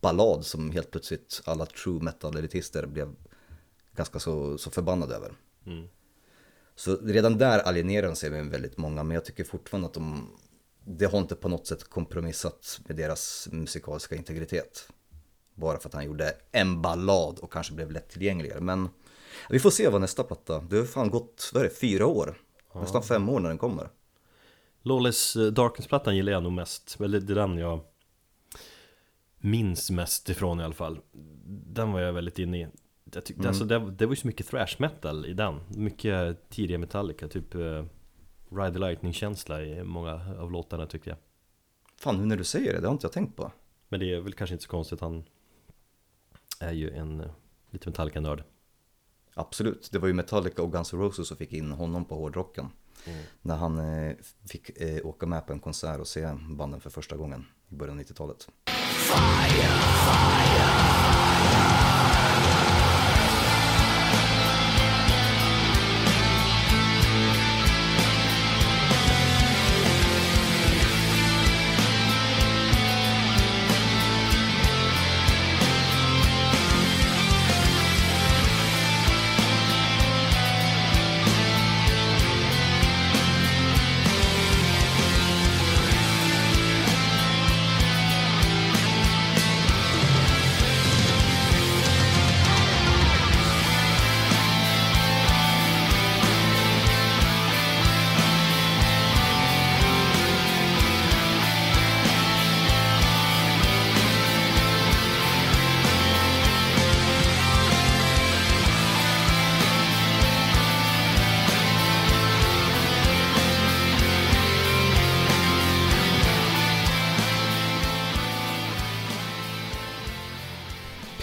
ballad 0.00 0.46
som 0.46 0.70
helt 0.70 0.90
plötsligt 0.90 1.42
alla 1.44 1.66
true 1.66 2.02
metal-elitister 2.02 2.86
blev 2.86 3.14
ganska 3.96 4.18
så, 4.18 4.58
så 4.58 4.70
förbannade 4.70 5.14
över. 5.14 5.32
Mm. 5.66 5.88
Så 6.76 6.96
redan 6.96 7.38
där 7.38 7.58
alienerar 7.58 8.06
de 8.06 8.16
sig 8.16 8.30
med 8.30 8.46
väldigt 8.46 8.76
många, 8.76 9.02
men 9.02 9.14
jag 9.14 9.24
tycker 9.24 9.44
fortfarande 9.44 9.86
att 9.86 9.94
de, 9.94 10.30
det 10.84 11.06
har 11.06 11.18
inte 11.18 11.34
på 11.34 11.48
något 11.48 11.66
sätt 11.66 11.84
kompromissat 11.84 12.80
med 12.86 12.96
deras 12.96 13.48
musikaliska 13.52 14.16
integritet. 14.16 14.88
Bara 15.54 15.78
för 15.78 15.88
att 15.88 15.94
han 15.94 16.04
gjorde 16.04 16.34
en 16.52 16.82
ballad 16.82 17.38
och 17.38 17.52
kanske 17.52 17.74
blev 17.74 17.90
lättillgängligare. 17.90 18.60
Men 18.60 18.88
vi 19.50 19.58
får 19.58 19.70
se 19.70 19.88
vad 19.88 20.00
nästa 20.00 20.24
platta, 20.24 20.60
det 20.60 20.76
har 20.76 20.84
fan 20.84 21.10
gått, 21.10 21.50
vad 21.54 21.62
är 21.62 21.68
det, 21.68 21.74
fyra 21.74 22.06
år? 22.06 22.38
Nästan 22.74 23.02
fem 23.02 23.28
år 23.28 23.40
när 23.40 23.48
den 23.48 23.58
kommer. 23.58 23.88
Lawless 24.82 25.36
eh, 25.36 25.46
Darkness-plattan 25.46 26.16
gillar 26.16 26.32
jag 26.32 26.42
nog 26.42 26.52
mest 26.52 26.96
Eller 27.00 27.20
det 27.20 27.32
är 27.32 27.34
den 27.34 27.58
jag 27.58 27.80
minns 29.38 29.90
mest 29.90 30.28
ifrån 30.28 30.60
i 30.60 30.64
alla 30.64 30.74
fall 30.74 30.98
Den 31.66 31.92
var 31.92 32.00
jag 32.00 32.12
väldigt 32.12 32.38
inne 32.38 32.60
i 32.60 32.68
jag 33.12 33.24
tyckte, 33.24 33.48
alltså, 33.48 33.64
det, 33.64 33.90
det 33.90 34.06
var 34.06 34.12
ju 34.12 34.16
så 34.16 34.26
mycket 34.26 34.46
thrash 34.46 34.76
metal 34.78 35.26
i 35.26 35.32
den. 35.32 35.60
Mycket 35.68 36.48
tidiga 36.50 36.78
Metallica, 36.78 37.28
typ 37.28 37.54
uh, 37.54 37.84
Ride 38.50 38.72
the 38.72 38.78
Lightning-känsla 38.78 39.62
i 39.62 39.84
många 39.84 40.36
av 40.38 40.52
låtarna 40.52 40.86
tyckte 40.86 41.10
jag. 41.10 41.18
Fan, 41.96 42.18
nu 42.18 42.26
när 42.26 42.36
du 42.36 42.44
säger 42.44 42.72
det, 42.72 42.80
det 42.80 42.86
har 42.86 42.92
inte 42.92 43.04
jag 43.04 43.12
tänkt 43.12 43.36
på. 43.36 43.52
Men 43.88 44.00
det 44.00 44.12
är 44.14 44.20
väl 44.20 44.32
kanske 44.32 44.54
inte 44.54 44.64
så 44.64 44.70
konstigt, 44.70 45.00
han 45.00 45.24
är 46.60 46.72
ju 46.72 46.90
en 46.90 47.20
uh, 47.20 47.30
lite 47.70 47.88
Metallica-nörd. 47.88 48.44
Absolut, 49.34 49.88
det 49.92 49.98
var 49.98 50.08
ju 50.08 50.14
Metallica 50.14 50.62
och 50.62 50.72
Guns 50.72 50.92
N' 50.92 51.00
Roses 51.00 51.28
som 51.28 51.36
fick 51.36 51.52
in 51.52 51.72
honom 51.72 52.04
på 52.04 52.14
hårdrocken. 52.14 52.70
När 53.42 53.56
han 53.56 53.78
eh, 53.78 54.16
fick 54.50 54.70
eh, 54.80 55.06
åka 55.06 55.26
med 55.26 55.46
på 55.46 55.52
en 55.52 55.60
konsert 55.60 56.00
och 56.00 56.08
se 56.08 56.28
banden 56.48 56.80
för 56.80 56.90
första 56.90 57.16
gången 57.16 57.46
i 57.68 57.74
början 57.74 57.98
av 57.98 58.04
90-talet. 58.04 58.48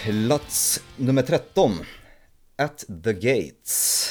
Plats 0.04 0.82
nummer 0.96 1.22
13. 1.22 1.72
At 2.56 2.84
the 3.04 3.12
Gates. 3.12 4.08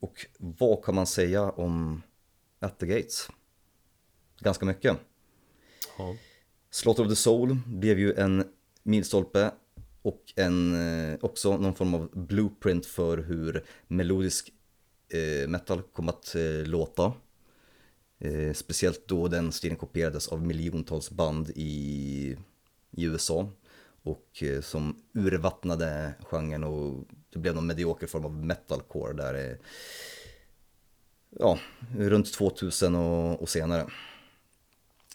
Och 0.00 0.26
vad 0.38 0.84
kan 0.84 0.94
man 0.94 1.06
säga 1.06 1.50
om 1.50 2.02
At 2.60 2.78
the 2.78 2.86
Gates? 2.86 3.28
Ganska 4.40 4.66
mycket. 4.66 4.96
Ja. 5.98 6.16
Slaughter 6.70 7.02
of 7.02 7.08
the 7.08 7.16
Soul 7.16 7.58
blev 7.66 7.98
ju 7.98 8.14
en 8.14 8.44
milstolpe 8.82 9.50
och 10.02 10.22
en, 10.36 10.74
eh, 10.74 11.18
också 11.20 11.56
någon 11.56 11.74
form 11.74 11.94
av 11.94 12.10
blueprint 12.12 12.86
för 12.86 13.18
hur 13.18 13.64
melodisk 13.88 14.52
eh, 15.08 15.48
metal 15.48 15.82
kom 15.82 16.08
att 16.08 16.34
eh, 16.34 16.66
låta. 16.66 17.12
Eh, 18.18 18.52
speciellt 18.52 19.08
då 19.08 19.28
den 19.28 19.52
stilen 19.52 19.76
kopierades 19.76 20.28
av 20.28 20.46
miljontals 20.46 21.10
band 21.10 21.50
i, 21.54 22.36
i 22.90 23.04
USA 23.04 23.48
och 24.06 24.42
eh, 24.42 24.60
som 24.60 25.02
urvattnade 25.14 26.14
genren 26.22 26.64
och 26.64 27.04
det 27.30 27.38
blev 27.38 27.54
någon 27.54 27.66
medioker 27.66 28.06
form 28.06 28.24
av 28.24 28.44
metalcore 28.44 29.12
där 29.12 29.58
ja, 31.30 31.58
runt 31.96 32.32
2000 32.32 32.94
och, 32.94 33.42
och 33.42 33.48
senare. 33.48 33.86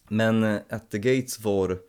Men 0.08 0.44
eh, 0.44 0.62
At 0.70 0.92
the 0.92 1.00
Gates 1.00 1.40
var 1.40 1.80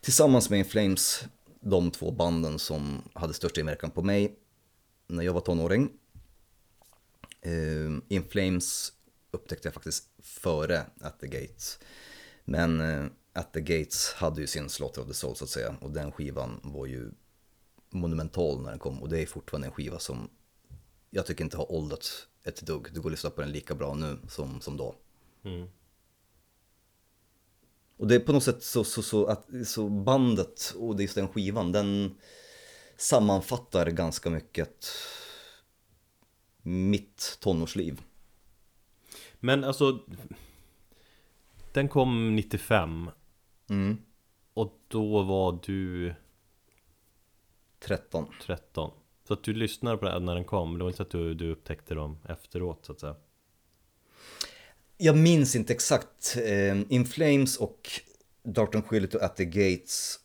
tillsammans 0.00 0.50
med 0.50 0.58
In 0.58 0.64
Flames 0.64 1.24
de 1.60 1.90
två 1.90 2.10
banden 2.10 2.58
som 2.58 3.02
hade 3.12 3.34
störst 3.34 3.58
inverkan 3.58 3.90
på 3.90 4.02
mig 4.02 4.38
när 5.06 5.24
jag 5.24 5.32
var 5.32 5.40
tonåring. 5.40 5.90
Eh, 7.40 7.52
uh, 7.52 7.98
In 8.08 8.24
Flames 8.28 8.92
upptäckte 9.30 9.68
jag 9.68 9.74
faktiskt 9.74 10.04
före 10.22 10.86
At 11.00 11.20
the 11.20 11.26
Gates. 11.26 11.78
Men 12.44 12.80
At 13.36 13.52
the 13.52 13.60
Gates 13.60 14.12
hade 14.12 14.40
ju 14.40 14.46
sin 14.46 14.68
Slaughter 14.68 15.02
of 15.02 15.08
the 15.08 15.14
Soul 15.14 15.36
så 15.36 15.44
att 15.44 15.50
säga 15.50 15.76
och 15.80 15.90
den 15.90 16.12
skivan 16.12 16.60
var 16.62 16.86
ju 16.86 17.10
monumental 17.90 18.62
när 18.62 18.70
den 18.70 18.78
kom 18.78 19.02
och 19.02 19.08
det 19.08 19.22
är 19.22 19.26
fortfarande 19.26 19.66
en 19.66 19.72
skiva 19.72 19.98
som 19.98 20.30
jag 21.10 21.26
tycker 21.26 21.44
inte 21.44 21.56
har 21.56 21.72
åldrats 21.72 22.28
ett 22.44 22.62
dugg. 22.62 22.88
Du 22.92 23.00
går 23.00 23.04
och 23.04 23.10
lyssnar 23.10 23.30
på 23.30 23.40
den 23.40 23.50
lika 23.50 23.74
bra 23.74 23.94
nu 23.94 24.18
som, 24.28 24.60
som 24.60 24.76
då. 24.76 24.94
Mm. 25.42 25.68
Och 27.96 28.06
det 28.06 28.14
är 28.14 28.20
på 28.20 28.32
något 28.32 28.44
sätt 28.44 28.62
så, 28.62 28.84
så, 28.84 29.02
så 29.02 29.26
att 29.26 29.46
så 29.66 29.88
bandet 29.88 30.74
och 30.76 30.96
det 30.96 31.02
just 31.02 31.14
den 31.14 31.28
skivan, 31.28 31.72
den 31.72 32.18
sammanfattar 32.96 33.90
ganska 33.90 34.30
mycket 34.30 34.86
mitt 36.62 37.38
tonårsliv. 37.40 38.00
Men 39.40 39.64
alltså 39.64 40.00
Den 41.76 41.88
kom 41.88 42.36
95 42.36 43.10
Mm. 43.68 43.98
Och 44.54 44.80
då 44.88 45.22
var 45.22 45.58
du 45.66 46.14
13. 47.80 48.26
13 48.46 48.90
Så 49.28 49.32
att 49.32 49.44
du 49.44 49.54
lyssnade 49.54 49.96
på 49.96 50.04
den 50.04 50.24
när 50.24 50.34
den 50.34 50.44
kom 50.44 50.78
Det 50.78 50.84
var 50.84 50.90
inte 50.90 50.96
så 50.96 51.02
att 51.02 51.10
du, 51.10 51.34
du 51.34 51.52
upptäckte 51.52 51.94
dem 51.94 52.18
efteråt 52.28 52.84
så 52.84 52.92
att 52.92 53.00
säga 53.00 53.16
Jag 54.96 55.16
minns 55.16 55.56
inte 55.56 55.72
exakt. 55.72 56.36
Eh, 56.36 56.80
In 56.88 57.04
Flames 57.06 57.56
och 57.56 57.90
Dark 58.42 58.70
Tranquility 58.70 59.16
och 59.16 59.22
At 59.22 59.36
the 59.36 59.44
Gates 59.44 60.20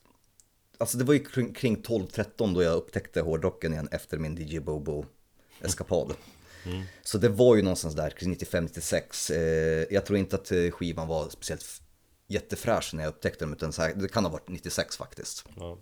alltså 0.81 0.97
det 0.97 1.03
var 1.03 1.13
ju 1.13 1.23
kring, 1.23 1.53
kring 1.53 1.77
12-13 1.77 2.53
då 2.53 2.63
jag 2.63 2.75
upptäckte 2.75 3.21
hårdrocken 3.21 3.73
igen 3.73 3.89
efter 3.91 4.17
min 4.17 4.37
DJ 4.37 4.59
Bobo-eskapad. 4.59 6.13
Så 7.03 7.17
det 7.17 7.29
var 7.29 7.55
ju 7.55 7.61
någonstans 7.61 7.95
där 7.95 8.09
kring 8.09 8.35
95-96. 8.35 9.33
Eh, 9.33 9.85
jag 9.89 10.05
tror 10.05 10.19
inte 10.19 10.35
att 10.35 10.51
eh, 10.51 10.71
skivan 10.71 11.07
var 11.07 11.29
speciellt 11.29 11.80
jättefräsch 12.31 12.93
när 12.93 13.03
jag 13.03 13.09
upptäckte 13.09 13.45
den, 13.45 13.53
utan 13.53 13.71
här, 13.77 13.93
det 13.95 14.07
kan 14.07 14.25
ha 14.25 14.31
varit 14.31 14.47
96 14.49 14.97
faktiskt. 14.97 15.45
Ja. 15.55 15.77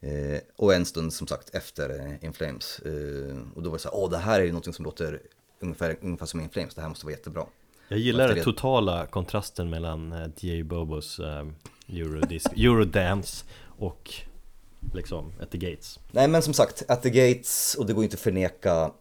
Eh, 0.00 0.40
och 0.56 0.74
en 0.74 0.84
stund 0.84 1.12
som 1.12 1.26
sagt 1.26 1.54
efter 1.54 1.90
eh, 2.06 2.24
In 2.24 2.32
Flames. 2.32 2.78
Eh, 2.78 3.36
och 3.54 3.62
då 3.62 3.70
var 3.70 3.76
det 3.76 3.82
så 3.82 3.88
här, 3.88 3.96
åh 3.96 4.10
det 4.10 4.18
här 4.18 4.40
är 4.40 4.44
ju 4.44 4.50
någonting 4.52 4.72
som 4.72 4.84
låter 4.84 5.20
ungefär, 5.60 5.98
ungefär 6.02 6.26
som 6.26 6.40
In 6.40 6.50
Flames, 6.50 6.74
det 6.74 6.80
här 6.82 6.88
måste 6.88 7.06
vara 7.06 7.14
jättebra. 7.14 7.46
Jag 7.88 7.98
gillar 8.00 8.28
den 8.28 8.36
det- 8.36 8.44
totala 8.44 9.06
kontrasten 9.06 9.70
mellan 9.70 10.12
eh, 10.12 10.28
DJ 10.36 10.62
Bobos 10.62 11.18
eh, 11.18 11.46
Eurodisc, 11.88 12.46
Eurodance 12.56 13.44
och 13.78 14.10
liksom 14.94 15.32
At 15.40 15.50
the 15.50 15.58
Gates. 15.58 15.98
Nej 16.10 16.28
men 16.28 16.42
som 16.42 16.54
sagt, 16.54 16.82
At 16.88 17.02
the 17.02 17.10
Gates, 17.10 17.74
och 17.74 17.86
det 17.86 17.92
går 17.92 18.04
inte 18.04 18.14
att 18.14 18.20
förneka 18.20 18.92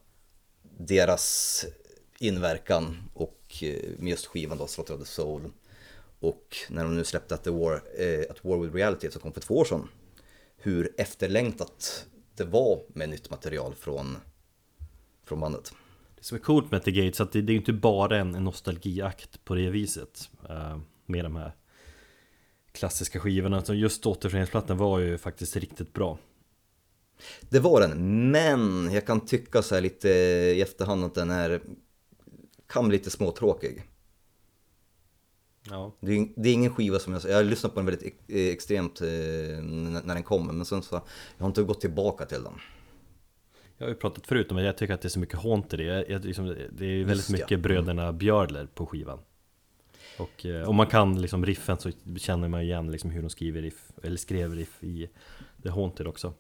deras 0.80 1.66
inverkan 2.20 3.04
och 3.14 3.64
med 3.98 4.10
just 4.10 4.26
skivan 4.26 4.58
då, 4.58 4.68
Slaughter 4.68 4.94
of 4.94 5.00
the 5.00 5.06
Soul. 5.06 5.42
Och 6.20 6.58
när 6.70 6.84
de 6.84 6.96
nu 6.96 7.04
släppte 7.04 7.36
At, 7.36 7.44
the 7.44 7.50
War, 7.50 7.82
eh, 7.98 8.26
At 8.30 8.46
War 8.46 8.58
with 8.58 8.76
Reality 8.76 9.12
som 9.12 9.22
kom 9.22 9.34
för 9.34 9.42
två 9.42 9.58
år 9.58 9.66
sedan, 9.66 9.88
hur 10.58 10.94
efterlängtat 10.98 12.06
det 12.36 12.44
var 12.44 12.82
med 12.88 13.10
nytt 13.10 13.30
material 13.30 13.76
från, 13.76 14.18
från 15.26 15.40
bandet. 15.40 15.74
Det 16.16 16.24
som 16.24 16.36
är 16.36 16.42
coolt 16.42 16.72
med 16.72 16.84
the 16.84 16.92
Gates 16.92 17.22
att 17.22 17.32
det, 17.32 17.42
det 17.42 17.54
är 17.54 17.58
inte 17.58 17.74
bara 17.74 18.18
en, 18.18 18.36
en 18.36 18.44
nostalgiakt 18.44 19.44
på 19.44 19.56
det 19.56 19.70
viset 19.70 20.30
eh, 20.50 20.80
Med 21.06 21.26
de 21.26 21.36
här 21.36 21.52
klassiska 22.72 23.20
skivorna, 23.20 23.60
utan 23.60 23.78
just 23.78 24.06
återföreningsplattan 24.06 24.78
var 24.78 25.00
ju 25.00 25.18
faktiskt 25.18 25.56
riktigt 25.56 25.94
bra 25.94 26.18
Det 27.50 27.60
var 27.60 27.82
den, 27.82 28.32
men 28.32 28.92
jag 28.94 29.06
kan 29.06 29.26
tycka 29.26 29.62
så 29.62 29.76
här 29.76 29.82
lite 29.82 30.10
i 30.10 30.62
efterhand 30.62 31.04
att 31.04 31.16
den 31.16 31.32
är, 31.32 31.62
kan 32.68 32.88
bli 32.88 32.98
lite 32.98 33.10
småtråkig. 33.10 33.84
Ja, 35.70 35.92
Det 36.00 36.12
är, 36.12 36.28
det 36.36 36.50
är 36.50 36.54
ingen 36.54 36.74
skiva 36.74 37.00
som 37.00 37.14
jag, 37.14 37.22
jag 37.24 37.36
har 37.36 37.44
lyssnat 37.44 37.74
på 37.74 37.80
den 37.80 37.86
väldigt 37.86 38.20
eh, 38.28 38.48
extremt 38.48 39.02
eh, 39.02 39.08
när 39.08 40.14
den 40.14 40.24
kommer, 40.24 40.54
men 40.54 40.66
sen 40.66 40.82
så, 40.82 40.96
jag 41.38 41.44
har 41.44 41.48
inte 41.48 41.64
gått 41.64 41.82
tillbaka 41.82 42.26
till 42.26 42.44
den. 42.44 42.54
Jag 43.78 43.86
har 43.86 43.90
ju 43.90 43.96
pratat 43.96 44.28
förut 44.28 44.52
om 44.52 44.58
att 44.58 44.64
jag 44.64 44.78
tycker 44.78 44.94
att 44.94 45.02
det 45.02 45.08
är 45.08 45.10
så 45.10 45.20
mycket 45.20 45.40
hånt 45.40 45.74
i 45.74 45.78
det 45.78 45.84
jag, 45.84 46.10
jag, 46.10 46.26
liksom, 46.26 46.56
Det 46.72 46.86
är 46.86 46.98
väldigt 46.98 47.10
Just 47.10 47.30
ja. 47.30 47.34
mycket 47.34 47.60
bröderna 47.60 48.14
Björler 48.14 48.68
på 48.74 48.86
skivan 48.86 49.20
Och 50.18 50.46
eh, 50.46 50.70
om 50.70 50.76
man 50.76 50.88
kan 50.88 51.22
liksom 51.22 51.46
riffen 51.46 51.78
så 51.78 51.92
känner 52.18 52.48
man 52.48 52.62
igen 52.62 52.92
liksom 52.92 53.10
hur 53.10 53.22
de 53.22 53.30
skriver 53.30 53.62
riff 53.62 53.92
Eller 54.04 54.18
skrev 54.18 54.56
riff 54.56 54.84
i 54.84 55.10
The 55.64 55.70
Haunted 55.70 56.08
också 56.08 56.34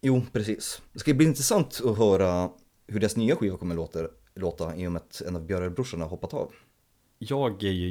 Jo, 0.00 0.22
precis. 0.32 0.82
Det 0.92 0.98
ska 0.98 1.14
bli 1.14 1.26
intressant 1.26 1.80
att 1.84 1.98
höra 1.98 2.50
hur 2.86 3.00
deras 3.00 3.16
nya 3.16 3.36
skiva 3.36 3.56
kommer 3.56 3.74
låta, 3.74 4.08
låta 4.34 4.76
i 4.76 4.86
och 4.86 4.92
med 4.92 5.02
att 5.02 5.20
en 5.20 5.36
av 5.36 5.46
Björre-brorsorna 5.46 6.04
har 6.04 6.10
hoppat 6.10 6.34
av. 6.34 6.52
Jag 7.18 7.62
är 7.62 7.72
ju 7.72 7.90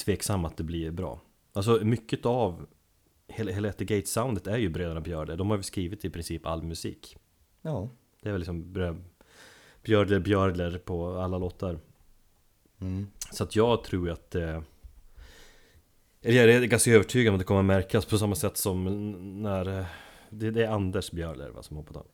jättetveksam 0.00 0.44
att 0.44 0.56
det 0.56 0.64
blir 0.64 0.90
bra. 0.90 1.20
Alltså 1.52 1.80
mycket 1.84 2.26
av 2.26 2.66
Hela, 3.28 3.68
At 3.68 3.78
the 3.78 3.84
Gate-soundet 3.84 4.46
är 4.46 4.58
ju 4.58 4.68
bröderna 4.68 5.00
Björler 5.00 5.36
De 5.36 5.50
har 5.50 5.56
ju 5.56 5.62
skrivit 5.62 6.04
i 6.04 6.10
princip 6.10 6.46
all 6.46 6.62
musik. 6.62 7.16
Ja, 7.62 7.88
Det 8.22 8.28
är 8.28 8.32
väl 8.32 8.40
liksom 8.40 8.64
brö- 8.64 10.20
Björler 10.20 10.78
på 10.78 11.18
alla 11.18 11.38
låtar. 11.38 11.78
Mm. 12.80 13.06
Så 13.32 13.44
att 13.44 13.56
jag 13.56 13.84
tror 13.84 14.10
att 14.10 14.34
eh, 14.34 14.62
Jag 16.20 16.34
är 16.34 16.66
ganska 16.66 16.90
övertygad 16.90 17.30
om 17.30 17.34
att 17.34 17.40
det 17.40 17.44
kommer 17.44 17.62
märkas 17.62 18.06
på 18.06 18.18
samma 18.18 18.34
sätt 18.34 18.56
som 18.56 18.84
när 19.42 19.78
eh, 19.78 19.86
Det, 20.30 20.50
det 20.50 20.64
är 20.64 20.70
Anders 20.70 21.10
Björler 21.10 21.50
va, 21.50 21.62
som 21.62 21.76
hoppat 21.76 21.96
av. 21.96 22.06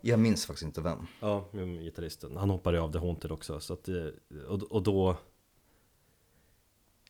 Jag 0.00 0.20
minns 0.20 0.46
faktiskt 0.46 0.66
inte 0.66 0.80
vem. 0.80 1.06
Ja, 1.20 1.48
gitarristen. 1.82 2.36
Han 2.36 2.50
hoppade 2.50 2.80
av 2.80 2.92
The 2.92 2.98
Haunted 2.98 3.32
också 3.32 3.60
så 3.60 3.72
att, 3.72 3.88
eh, 3.88 4.06
och, 4.48 4.62
och 4.62 4.82
då 4.82 5.16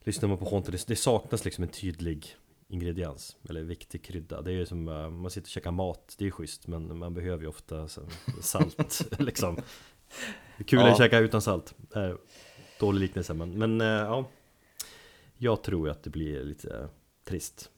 Lyssnar 0.09 0.29
man 0.29 0.39
på 0.39 0.51
Haunted, 0.51 0.75
det, 0.75 0.87
det 0.87 0.97
saknas 0.97 1.45
liksom 1.45 1.65
en 1.65 1.71
tydlig 1.71 2.37
ingrediens 2.69 3.37
Eller 3.49 3.63
viktig 3.63 4.05
krydda 4.05 4.43
Det 4.43 4.51
är 4.51 4.55
ju 4.55 4.67
som, 4.67 4.89
eh, 4.89 5.11
man 5.11 5.31
sitter 5.31 5.47
och 5.47 5.51
käkar 5.51 5.71
mat 5.71 6.15
Det 6.19 6.25
är 6.25 6.27
ju 6.27 6.31
schysst 6.31 6.67
men 6.67 6.99
man 6.99 7.15
behöver 7.15 7.43
ju 7.43 7.49
ofta 7.49 7.89
salt 8.41 9.03
liksom 9.19 9.57
Kul 10.67 10.79
Ja. 10.79 10.93
att 10.93 10.99
käka 10.99 11.19
utan 11.19 11.43
salt 11.43 11.75
eh, 11.95 12.13
Dålig 12.81 13.01
liknelse 13.01 13.35
men, 13.35 13.59
men 13.59 13.81
eh, 13.81 13.87
ja 13.87 14.29
Jag 15.39 15.63
tror 15.63 15.91
att 15.91 16.03
det 16.03 16.11
blir 16.11 16.45
lite 16.45 16.89
trist 17.25 17.71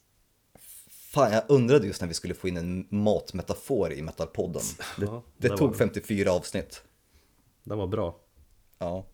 Fan, 0.89 1.33
jag 1.33 1.43
undrade 1.49 1.87
just 1.87 2.01
när 2.01 2.09
vi 2.09 2.15
skulle 2.15 2.35
få 2.35 2.49
in 2.49 2.57
en 2.57 2.87
matmetafor 2.91 3.93
i 3.93 4.03
Metalpodden. 4.03 4.63
Det, 4.99 5.05
Ja, 5.05 5.23
det 5.37 5.49
tog 5.49 5.71
var 5.71 5.77
54 5.77 6.33
avsnitt. 6.33 6.83
Den 7.65 7.79
var 7.79 7.87
bra 7.87 8.17
Ja. 8.79 9.07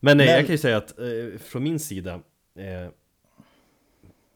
Men, 0.00 0.20
eh, 0.20 0.26
Men- 0.26 0.34
jag 0.34 0.46
kan 0.46 0.54
ju 0.54 0.58
säga 0.58 0.76
att 0.76 0.98
eh, 0.98 1.38
från 1.38 1.62
min 1.62 1.80
sida 1.80 2.14
eh, 2.54 2.88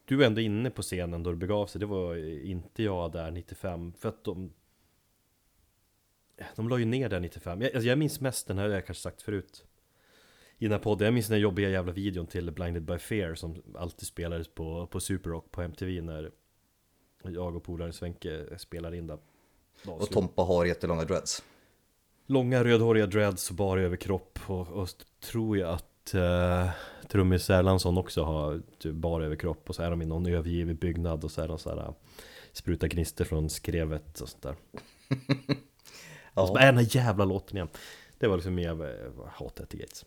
Du 0.05 0.23
är 0.23 0.27
ändå 0.27 0.41
inne 0.41 0.71
på 0.71 0.83
scenen 0.83 1.23
då 1.23 1.31
det 1.31 1.37
begav 1.37 1.67
sig. 1.67 1.79
Det 1.81 1.87
var 1.87 2.17
inte 2.47 2.83
jag 2.83 3.13
där 3.13 3.31
95 3.31 3.93
För 3.93 4.09
att 4.09 4.25
de 4.25 4.53
De 6.57 6.69
la 6.69 6.79
ju 6.79 6.85
ner 6.85 7.09
där 7.09 7.21
95 7.21 7.61
Jag, 7.61 7.75
alltså 7.75 7.89
jag 7.89 7.99
minns 7.99 8.21
mest 8.21 8.47
den 8.47 8.59
här, 8.59 8.69
jag 8.69 8.87
kanske 8.87 9.03
sagt 9.03 9.23
förut 9.23 9.65
I 10.59 10.65
den 10.65 10.73
här 10.73 10.79
podden, 10.79 11.05
jag 11.05 11.15
minns 11.15 11.27
den 11.27 11.35
här 11.35 11.43
jobbiga 11.43 11.69
jävla 11.69 11.93
videon 11.93 12.27
till 12.27 12.51
Blinded 12.51 12.83
by 12.83 12.99
Fear 12.99 13.35
Som 13.35 13.63
alltid 13.75 14.07
spelades 14.07 14.49
på, 14.49 14.87
på 14.87 15.01
Superrock 15.01 15.51
på 15.51 15.63
MTV 15.63 16.01
när 16.03 16.31
Jag 17.23 17.57
och 17.57 17.65
polaren 17.65 17.93
Svenke 17.93 18.59
spelade 18.59 18.97
in 18.97 19.07
den. 19.07 19.19
Och 19.87 20.11
Tompa 20.11 20.43
har 20.43 20.65
jättelånga 20.65 21.05
dreads. 21.05 21.43
Långa 22.27 22.65
rödhåriga 22.65 23.07
dreads 23.07 23.51
och 23.51 23.57
bara 23.57 23.83
överkropp 23.83 24.39
och, 24.47 24.69
och 24.69 24.89
tror 25.21 25.59
jag 25.59 25.71
att 25.71 26.15
uh, 26.15 26.71
Trummis 27.09 27.51
Erlandsson 27.51 27.99
också 27.99 28.23
har 28.23 28.63
typ 28.79 28.95
bara 28.95 29.25
överkropp 29.25 29.69
och 29.69 29.75
så 29.75 29.83
är 29.83 29.91
de 29.91 30.03
i 30.03 30.07
någon 30.07 30.27
övergiven 30.27 30.77
byggnad 30.77 31.25
och 31.25 31.31
så 31.31 31.41
är 31.43 31.49
de 31.49 31.59
så 31.59 31.71
här 31.71 31.77
uh, 31.79 31.95
Spruta 32.53 32.89
gnister 32.89 33.25
från 33.25 33.51
skrevet 33.51 34.21
och 34.21 34.29
sånt 34.29 34.43
där. 34.43 34.57
Och 36.35 36.49
så 36.49 36.55
bara, 36.55 36.63
Ja. 36.63 36.69
är 36.69 36.73
den 36.73 36.77
här 36.85 36.97
jävla 36.97 37.25
låten 37.25 37.57
igen. 37.57 37.69
Det 38.19 38.27
var 38.29 38.37
liksom 38.37 38.55
mer 38.55 38.83
uh, 38.83 39.27
hatet 39.27 39.69
till 39.69 39.79
Gates. 39.81 40.05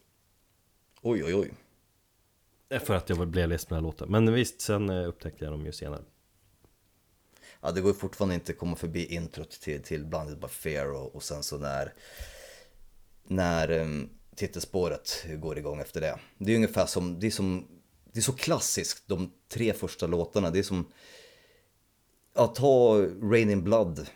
Oj, 1.01 1.23
oj, 1.25 1.35
oj. 1.35 1.53
Eh, 2.69 2.81
För 2.81 2.95
att 2.95 3.09
jag 3.09 3.27
blev 3.27 3.49
ledsen 3.49 3.67
med 3.69 3.77
den 3.77 3.83
här 3.85 3.91
låten. 3.91 4.11
Men 4.11 4.33
visst, 4.33 4.61
sen 4.61 4.89
upptäckte 4.89 5.45
jag 5.45 5.53
dem 5.53 5.65
ju 5.65 5.71
senare 5.71 6.01
Ja, 7.61 7.71
det 7.71 7.81
går 7.81 7.93
fortfarande 7.93 8.35
inte 8.35 8.51
att 8.51 8.57
komma 8.57 8.75
förbi 8.75 9.05
introt 9.05 9.49
till, 9.49 9.83
till 9.83 10.05
Blinded 10.05 10.39
by 10.39 10.47
Fear 10.47 10.91
och, 10.91 11.15
och 11.15 11.23
sen 11.23 11.43
så 11.43 11.57
när, 11.57 11.93
när 13.23 13.71
um, 13.71 14.09
titelspåret 14.35 15.25
går 15.37 15.57
igång 15.57 15.79
efter 15.79 16.01
det. 16.01 16.19
Det 16.37 16.51
är 16.51 16.55
ungefär 16.55 16.85
som, 16.85 17.19
det 17.19 17.27
är 17.27 17.31
som, 17.31 17.67
det 18.13 18.19
är 18.19 18.23
så 18.23 18.33
klassiskt 18.33 19.07
de 19.07 19.31
tre 19.49 19.73
första 19.73 20.07
låtarna. 20.07 20.49
Det 20.49 20.59
är 20.59 20.63
som, 20.63 20.91
ja 22.35 22.47
ta 22.47 23.01
Rain 23.21 23.49
in 23.49 23.63
Blood 23.63 24.07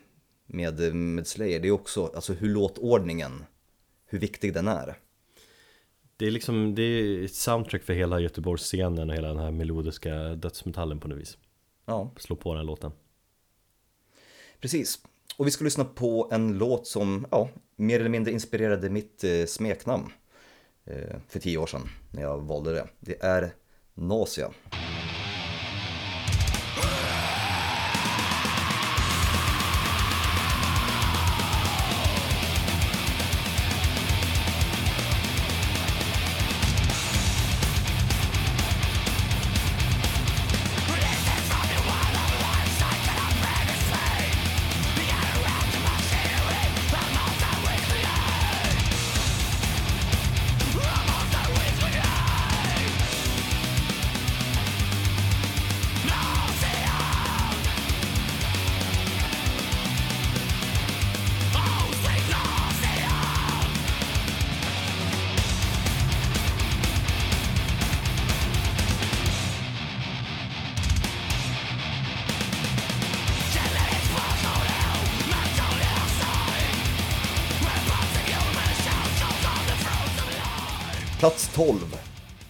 med, 0.46 0.96
med 0.96 1.28
Slayer. 1.28 1.60
Det 1.60 1.68
är 1.68 1.72
också, 1.72 2.12
alltså 2.16 2.34
hur 2.34 2.50
låtordningen, 2.50 3.46
hur 4.06 4.20
viktig 4.20 4.54
den 4.54 4.68
är. 4.68 4.98
Det 6.18 6.28
är 6.28 6.32
liksom, 6.32 6.76
det 6.76 6.84
är 6.84 7.26
ett 7.26 7.36
soundtrack 7.36 7.84
för 7.84 7.94
hela 7.94 8.20
Göteborgsscenen 8.20 9.10
och 9.10 9.16
hela 9.16 9.28
den 9.28 9.38
här 9.38 9.52
melodiska 9.52 10.16
dödsmetallen 10.36 11.00
på 11.00 11.08
något 11.08 11.18
vis 11.18 11.38
Ja, 11.86 12.12
Slå 12.18 12.36
på 12.36 12.54
den 12.54 12.66
låten 12.66 12.92
Precis. 14.62 15.00
Och 15.38 15.48
vi 15.48 15.52
ska 15.52 15.64
lyssna 15.64 15.86
på 15.86 16.30
en 16.32 16.58
låt 16.58 16.88
som, 16.88 17.28
ja, 17.32 17.50
mer 17.76 18.00
eller 18.00 18.10
mindre 18.10 18.32
inspirerade 18.32 18.90
mitt 18.90 19.24
eh, 19.24 19.46
smeknamn 19.46 20.12
eh, 20.86 21.16
för 21.28 21.40
tio 21.40 21.58
år 21.58 21.68
sedan 21.68 21.90
när 22.12 22.22
jag 22.22 22.42
valde 22.42 22.72
det. 22.74 22.88
Det 23.00 23.24
är 23.24 23.54
Nausea. 23.94 24.52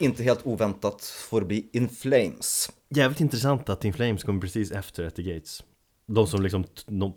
Inte 0.02 0.24
helt 0.24 0.46
oväntat, 0.46 1.04
får 1.04 1.42
bli 1.42 1.70
In 1.74 1.90
Flames. 1.90 2.72
Jävligt 2.90 3.20
intressant 3.20 3.70
att 3.70 3.86
In 3.86 3.94
Flames 3.94 4.24
kom 4.24 4.42
precis 4.42 4.72
efter 4.72 5.04
At 5.04 5.16
the 5.16 5.24
Gates 5.24 5.64
De 6.06 6.28
som 6.28 6.42
liksom 6.42 6.64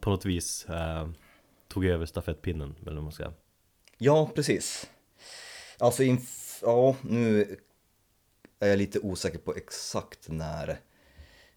på 0.00 0.10
något 0.10 0.24
vis 0.24 0.66
eh, 0.68 1.08
tog 1.68 1.86
över 1.86 2.06
stafettpinnen, 2.06 2.74
eller 2.82 2.94
vad 2.94 3.02
man 3.02 3.12
ska 3.12 3.32
Ja, 3.98 4.30
precis. 4.34 4.90
Alltså, 5.78 6.02
inf- 6.02 6.58
ja, 6.62 6.96
nu 7.02 7.56
är 8.60 8.68
jag 8.68 8.78
lite 8.78 8.98
osäker 8.98 9.38
på 9.38 9.54
exakt 9.54 10.28
när 10.28 10.78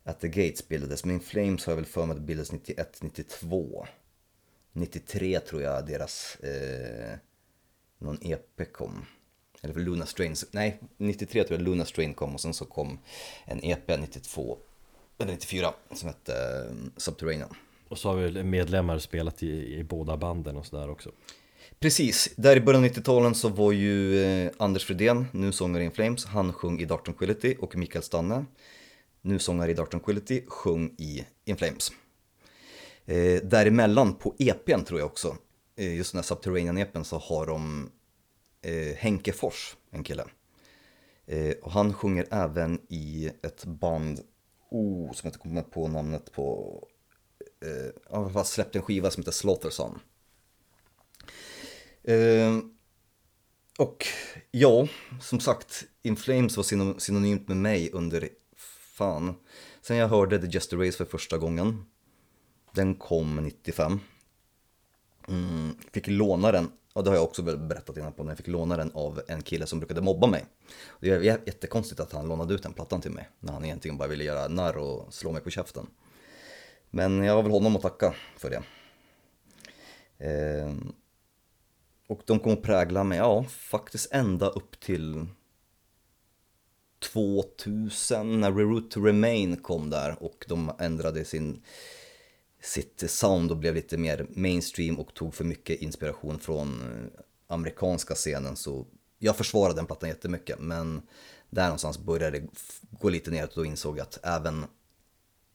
At 0.03 0.19
the 0.19 0.27
Gates 0.27 0.67
bildades, 0.67 1.05
men 1.05 1.15
In 1.15 1.21
Flames 1.21 1.65
har 1.65 1.71
jag 1.71 1.75
väl 1.77 1.85
för 1.85 2.05
mig 2.05 2.11
att 2.13 2.19
det 2.21 2.25
bildades 2.25 2.51
91, 2.51 2.97
92. 3.01 3.87
93 4.71 5.39
tror 5.39 5.61
jag 5.61 5.85
deras, 5.87 6.35
eh, 6.35 7.17
någon 7.97 8.17
EP 8.21 8.73
kom. 8.73 9.05
Eller 9.61 9.73
för 9.73 9.81
Luna 9.81 10.05
Strain, 10.05 10.35
nej 10.51 10.79
93 10.97 11.43
tror 11.43 11.59
jag 11.59 11.67
Luna 11.67 11.85
Strain 11.85 12.13
kom 12.13 12.33
och 12.33 12.41
sen 12.41 12.53
så 12.53 12.65
kom 12.65 12.99
en 13.45 13.63
EP 13.63 13.99
92, 13.99 14.57
eller 15.17 15.31
94 15.31 15.73
som 15.91 16.07
hette 16.07 16.33
eh, 16.33 16.75
Subterranean. 16.97 17.55
Och 17.89 17.97
så 17.97 18.09
har 18.09 18.15
väl 18.15 18.43
medlemmar 18.43 18.99
spelat 18.99 19.43
i, 19.43 19.75
i 19.79 19.83
båda 19.83 20.17
banden 20.17 20.57
och 20.57 20.65
sådär 20.65 20.89
också 20.89 21.11
Precis, 21.79 22.33
där 22.35 22.57
i 22.57 22.61
början 22.61 22.83
av 22.83 22.89
90-talen 22.89 23.35
så 23.35 23.49
var 23.49 23.71
ju 23.71 24.23
eh, 24.23 24.51
Anders 24.57 24.85
Fredén, 24.85 25.25
nu 25.31 25.51
sångare 25.51 25.83
i 25.83 25.85
In 25.85 25.91
Flames, 25.91 26.25
han 26.25 26.53
sjöng 26.53 26.79
i 26.79 26.85
Dark 26.85 27.03
Tranquility 27.03 27.55
och 27.59 27.75
Mikael 27.75 28.03
Stanne, 28.03 28.45
nu 29.21 29.39
sångare 29.39 29.71
i 29.71 29.73
Dark 29.73 29.89
Tranquility, 29.89 30.43
sjöng 30.47 30.95
i 30.97 31.25
In 31.45 31.57
Flames. 31.57 31.91
Eh, 33.05 33.41
däremellan 33.43 34.13
på 34.13 34.35
EPn 34.39 34.83
tror 34.83 34.99
jag 34.99 35.07
också, 35.07 35.37
eh, 35.75 35.95
just 35.95 36.11
den 36.11 36.17
här 36.17 36.23
Subterranean-EPn 36.23 37.03
så 37.03 37.17
har 37.17 37.45
de 37.45 37.89
eh, 38.67 38.95
Henke 38.95 39.33
Fors, 39.33 39.77
en 39.91 40.03
kille. 40.03 40.25
Eh, 41.25 41.55
och 41.61 41.71
han 41.71 41.93
sjunger 41.93 42.27
även 42.31 42.81
i 42.89 43.31
ett 43.43 43.65
band, 43.65 44.19
oh, 44.69 45.11
som 45.11 45.21
jag 45.23 45.29
inte 45.29 45.39
kommer 45.39 45.61
på 45.61 45.87
namnet 45.87 46.31
på, 46.31 46.87
eh, 47.61 48.33
har 48.33 48.43
släppt 48.43 48.75
en 48.75 48.81
skiva 48.81 49.11
som 49.11 49.21
heter 49.21 49.31
Slaughterson. 49.31 49.99
Eh, 52.03 52.57
och 53.77 54.05
ja, 54.51 54.87
som 55.21 55.39
sagt, 55.39 55.83
In 56.01 56.15
Flames 56.15 56.57
var 56.57 56.99
synonymt 56.99 57.47
med 57.47 57.57
mig 57.57 57.91
under 57.93 58.29
fan. 58.97 59.35
Sen 59.81 59.97
jag 59.97 60.07
hörde 60.07 60.39
The 60.39 60.47
Just 60.47 60.73
Race 60.73 60.97
för 60.97 61.05
första 61.05 61.37
gången. 61.37 61.85
Den 62.71 62.95
kom 62.95 63.35
95. 63.35 63.99
Mm, 65.27 65.77
fick 65.91 66.07
låna 66.07 66.51
den, 66.51 66.71
och 66.97 67.03
det 67.03 67.09
har 67.09 67.15
jag 67.15 67.23
också 67.23 67.41
väl 67.41 67.57
berättat 67.57 67.97
innan 67.97 68.13
på, 68.13 68.23
när 68.23 68.31
jag 68.31 68.37
fick 68.37 68.47
låna 68.47 68.77
den 68.77 68.91
av 68.93 69.21
en 69.27 69.41
kille 69.41 69.65
som 69.65 69.79
brukade 69.79 70.01
mobba 70.01 70.27
mig. 70.27 70.45
Det 70.99 71.09
är 71.09 71.21
jättekonstigt 71.21 71.99
att 71.99 72.11
han 72.11 72.27
lånade 72.27 72.53
ut 72.53 72.63
den 72.63 72.73
plattan 72.73 73.01
till 73.01 73.11
mig, 73.11 73.29
när 73.39 73.53
han 73.53 73.65
egentligen 73.65 73.97
bara 73.97 74.07
ville 74.07 74.23
göra 74.23 74.47
narr 74.47 74.77
och 74.77 75.13
slå 75.13 75.31
mig 75.31 75.41
på 75.41 75.49
käften. 75.49 75.87
Men 76.89 77.23
jag 77.23 77.33
har 77.33 77.43
väl 77.43 77.51
honom 77.51 77.75
att 77.75 77.81
tacka 77.81 78.15
för 78.37 78.49
det. 78.49 78.63
Eh, 80.27 80.75
och 82.07 82.21
de 82.25 82.39
kommer 82.39 82.57
att 82.57 82.63
prägla 82.63 83.03
mig, 83.03 83.17
ja, 83.17 83.43
faktiskt 83.43 84.11
ända 84.11 84.49
upp 84.49 84.79
till 84.79 85.25
2000 86.99 88.41
när 88.41 88.51
Reroute 88.51 88.93
to 88.93 89.01
Remain 89.01 89.57
kom 89.57 89.89
där 89.89 90.23
och 90.23 90.45
de 90.47 90.71
ändrade 90.79 91.25
sin, 91.25 91.63
sitt 92.61 93.03
sound 93.07 93.51
och 93.51 93.57
blev 93.57 93.75
lite 93.75 93.97
mer 93.97 94.27
mainstream 94.29 94.99
och 94.99 95.13
tog 95.13 95.33
för 95.33 95.43
mycket 95.43 95.81
inspiration 95.81 96.39
från 96.39 96.81
eh, 96.81 97.21
amerikanska 97.47 98.15
scenen 98.15 98.55
så 98.55 98.85
jag 99.19 99.35
försvarade 99.35 99.75
den 99.75 99.85
plattan 99.85 100.09
jättemycket 100.09 100.59
men 100.59 101.01
där 101.49 101.63
någonstans 101.63 101.99
började 101.99 102.39
det 102.39 102.47
gå 102.91 103.09
lite 103.09 103.31
neråt 103.31 103.49
och 103.49 103.55
då 103.55 103.65
insåg 103.65 103.97
jag 103.97 104.03
att 104.03 104.19
även 104.23 104.65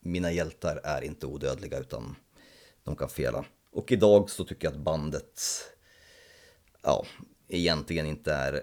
mina 0.01 0.33
hjältar 0.33 0.81
är 0.85 1.03
inte 1.03 1.27
odödliga 1.27 1.79
utan 1.79 2.17
de 2.85 2.97
kan 2.97 3.09
fela. 3.09 3.45
Och 3.73 3.93
idag 3.93 4.31
så 4.31 4.45
tycker 4.45 4.67
jag 4.67 4.75
att 4.75 4.81
bandet 4.81 5.41
ja, 6.83 7.05
egentligen 7.49 8.07
inte 8.07 8.33
är 8.33 8.63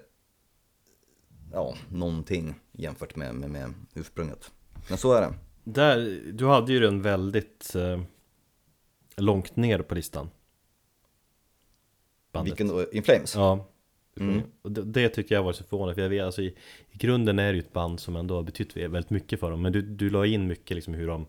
ja, 1.52 1.76
någonting 1.90 2.56
jämfört 2.72 3.16
med, 3.16 3.36
med, 3.36 3.50
med 3.50 3.74
ursprunget. 3.94 4.52
Men 4.90 4.98
så 4.98 5.14
är 5.14 5.22
det. 5.22 5.34
Där, 5.64 6.22
du 6.34 6.46
hade 6.46 6.74
ju 6.74 6.80
den 6.80 7.02
väldigt 7.02 7.76
eh, 7.76 8.02
långt 9.20 9.56
ner 9.56 9.80
på 9.80 9.96
listan 9.96 10.30
Bandet 12.32 12.52
Vilken 12.52 12.68
då? 12.68 12.92
In 12.92 13.04
Flames? 13.04 13.36
Ja 13.36 13.70
Mm. 14.20 14.42
Och 14.62 14.72
det, 14.72 14.84
det 14.84 15.10
tycker 15.10 15.36
jag 15.36 15.44
var 15.44 15.54
så 15.54 15.64
förvånande 15.64 15.96
för 15.96 16.02
jag 16.02 16.10
vet 16.10 16.24
alltså 16.24 16.42
i, 16.42 16.56
i 16.92 16.98
grunden 16.98 17.40
är 17.40 17.48
det 17.48 17.54
ju 17.54 17.60
ett 17.60 17.74
band 17.74 18.00
som 18.00 18.16
ändå 18.16 18.36
har 18.36 18.44
betytt 18.44 18.78
väldigt 18.78 19.10
mycket 19.10 19.40
för 19.40 19.52
dem 19.52 19.62
Men 19.62 19.72
du, 19.72 19.82
du 19.82 20.10
la 20.10 20.26
in 20.26 20.48
mycket 20.48 20.76
liksom 20.76 20.94
hur 20.94 21.08
de 21.08 21.26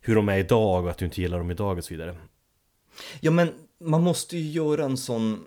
Hur 0.00 0.14
de 0.14 0.28
är 0.28 0.38
idag 0.38 0.84
och 0.84 0.90
att 0.90 0.98
du 0.98 1.04
inte 1.04 1.20
gillar 1.20 1.38
dem 1.38 1.50
idag 1.50 1.78
och 1.78 1.84
så 1.84 1.94
vidare 1.94 2.16
Ja 3.20 3.30
men 3.30 3.48
man 3.78 4.02
måste 4.02 4.36
ju 4.36 4.50
göra 4.50 4.84
en 4.84 4.96
sån 4.96 5.44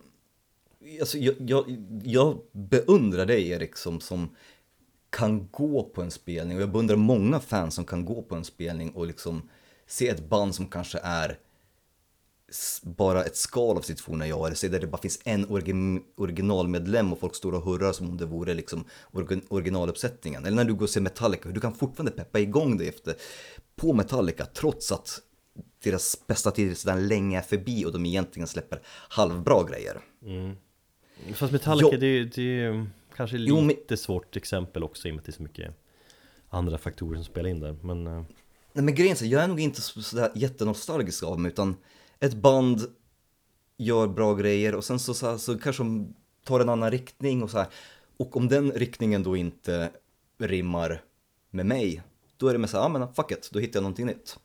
Alltså 1.00 1.18
jag, 1.18 1.36
jag, 1.40 1.66
jag 2.04 2.42
beundrar 2.52 3.26
dig 3.26 3.50
Erik 3.50 3.78
som, 3.78 4.00
som 4.00 4.36
kan 5.10 5.48
gå 5.52 5.84
på 5.84 6.02
en 6.02 6.12
spelning 6.12 6.58
och 6.58 6.64
jag 6.64 6.72
beundrar 6.72 6.96
många 6.96 7.40
fans 7.40 7.76
som 7.76 7.86
kan 7.86 8.06
gå 8.06 8.22
på 8.22 8.36
en 8.36 8.44
spelning 8.44 8.92
och 8.92 9.08
liksom 9.08 9.50
se 9.88 10.08
ett 10.08 10.30
band 10.30 10.56
som 10.56 10.68
kanske 10.68 11.00
är 11.04 11.40
bara 12.84 13.24
ett 13.24 13.36
skal 13.36 13.78
av 13.78 13.82
sitt 13.82 14.00
forna 14.00 14.28
jag, 14.28 14.46
eller 14.46 14.56
se 14.56 14.68
där 14.68 14.80
det 14.80 14.88
bara 14.88 15.02
finns 15.02 15.20
en 15.26 15.46
orgi- 15.48 16.02
originalmedlem 16.18 17.14
och 17.14 17.20
folk 17.20 17.36
står 17.36 17.52
och 17.54 17.62
hurrar 17.62 17.92
som 17.92 18.10
om 18.10 18.18
det 18.18 18.26
vore 18.26 18.54
liksom 18.54 18.86
originaluppsättningen. 19.50 20.46
Eller 20.46 20.56
när 20.56 20.66
du 20.66 20.74
går 20.74 20.84
och 20.86 20.90
ser 20.90 21.02
Metallica, 21.02 21.48
hur 21.50 21.54
du 21.56 21.62
kan 21.62 21.74
fortfarande 21.74 22.12
peppa 22.12 22.40
igång 22.40 22.78
dig 22.78 22.88
efter, 22.90 23.16
på 23.76 23.94
Metallica 23.94 24.46
trots 24.46 24.92
att 24.92 25.22
deras 25.84 26.28
bästa 26.28 26.52
tid 26.52 26.78
sedan 26.78 27.08
länge 27.08 27.38
är 27.38 27.42
förbi 27.42 27.86
och 27.86 27.92
de 27.94 28.06
egentligen 28.06 28.48
släpper 28.48 28.80
halvbra 29.10 29.64
grejer. 29.64 30.02
Fast 31.34 31.54
Metallica 31.54 31.90
Jo. 31.94 32.00
det, 32.00 32.08
är- 32.08 32.32
det 32.36 32.42
är 32.64 32.88
kanske 33.16 33.38
Jo, 33.38 33.56
men- 33.56 33.68
lite 33.68 33.98
svårt 33.98 34.36
exempel 34.36 34.84
också 34.84 35.08
i 35.08 35.12
och 35.12 35.16
med 35.16 35.20
att 35.20 35.26
det 35.26 35.30
är 35.30 35.34
så 35.34 35.44
mycket 35.44 35.76
andra 36.50 36.78
faktorer 36.78 37.16
som 37.16 37.26
spelar 37.26 37.50
in 37.50 37.60
där 37.60 37.76
Men 37.82 38.08
eh, 38.08 38.24
Nej 38.76 38.84
men 38.84 38.96
grejen 38.96 39.12
är, 39.12 39.16
så, 39.16 39.26
jag 39.26 39.44
är 39.44 39.48
nog 39.48 39.60
inte 39.60 39.82
så- 39.82 40.02
sådär 40.02 40.32
jättenostalgisk 40.36 41.24
av 41.24 41.40
mig 41.40 41.52
utan 41.52 41.78
ett 42.20 42.34
band 42.34 42.82
gör 43.78 44.08
bra 44.08 44.34
grejer 44.34 44.76
och 44.76 44.84
sen 44.84 45.00
så, 45.00 45.14
så, 45.14 45.38
så 45.38 45.58
kanske 45.60 45.84
de 45.84 46.16
tar 46.44 46.60
en 46.60 46.70
annan 46.70 46.92
riktning 46.92 47.44
och 47.44 47.52
så 47.52 47.58
här. 47.58 47.68
Och 48.18 48.38
om 48.38 48.48
den 48.48 48.72
riktningen 48.72 49.24
då 49.24 49.38
inte 49.38 49.92
rimmar 50.38 51.02
med 51.50 51.66
mig, 51.66 52.02
då 52.38 52.48
är 52.48 52.54
det 52.54 52.60
med 52.60 52.70
så 52.70 52.78
här, 52.78 52.84
ja 52.84 52.90
men 52.90 53.14
fuck 53.14 53.32
it, 53.32 53.50
då 53.54 53.60
hittar 53.60 53.78
jag 53.78 53.84
någonting 53.84 54.06
nytt. 54.06 54.40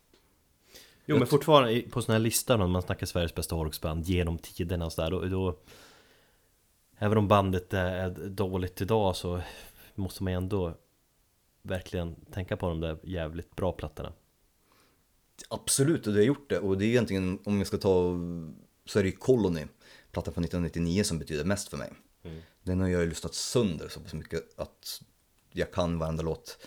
Jo 1.07 1.19
men 1.19 1.27
fortfarande 1.27 1.81
på 1.81 2.03
sådana 2.03 2.19
här 2.19 2.25
listor 2.25 2.57
när 2.59 2.67
man 2.67 2.83
snackar 2.83 3.07
Sveriges 3.07 3.35
bästa 3.35 3.55
hårdrocksband 3.55 4.05
genom 4.05 4.39
tiderna 4.39 4.87
och 4.87 4.93
sådär 4.93 5.11
då, 5.11 5.25
då 5.25 5.59
Även 7.03 7.19
om 7.19 7.29
bandet 7.29 7.75
är 7.75 8.11
dåligt 8.29 8.81
idag 8.81 9.17
så 9.17 9.41
måste 9.95 10.23
man 10.23 10.33
ändå 10.33 10.75
verkligen 11.63 12.15
tänka 12.15 12.57
på 12.57 12.69
de 12.69 12.81
där 12.81 12.99
jävligt 13.03 13.57
bra 13.57 13.73
plattorna 13.73 14.13
Absolut, 15.49 16.07
och 16.07 16.13
det 16.13 16.19
har 16.19 16.25
gjort 16.25 16.51
det. 16.51 16.59
Och 16.59 16.79
det 16.79 16.85
är 16.85 16.89
egentligen, 16.89 17.39
om 17.45 17.59
jag 17.59 17.67
ska 17.67 17.79
ta, 17.79 18.19
så 18.85 18.99
är 18.99 19.03
det 19.03 19.09
ju 19.09 19.17
Colony, 19.17 19.67
plattan 20.13 20.35
från 20.35 20.45
1999 20.45 21.03
som 21.03 21.19
betyder 21.19 21.45
mest 21.45 21.69
för 21.69 21.77
mig. 21.77 21.93
Den 22.63 22.81
har 22.81 22.89
jag 22.89 23.03
ju 23.03 23.09
lyssnat 23.09 23.35
sönder 23.35 23.89
så 23.89 24.01
pass 24.01 24.15
mycket 24.15 24.59
att 24.59 25.03
jag 25.53 25.73
kan 25.73 25.99
varenda 25.99 26.23
låt 26.23 26.59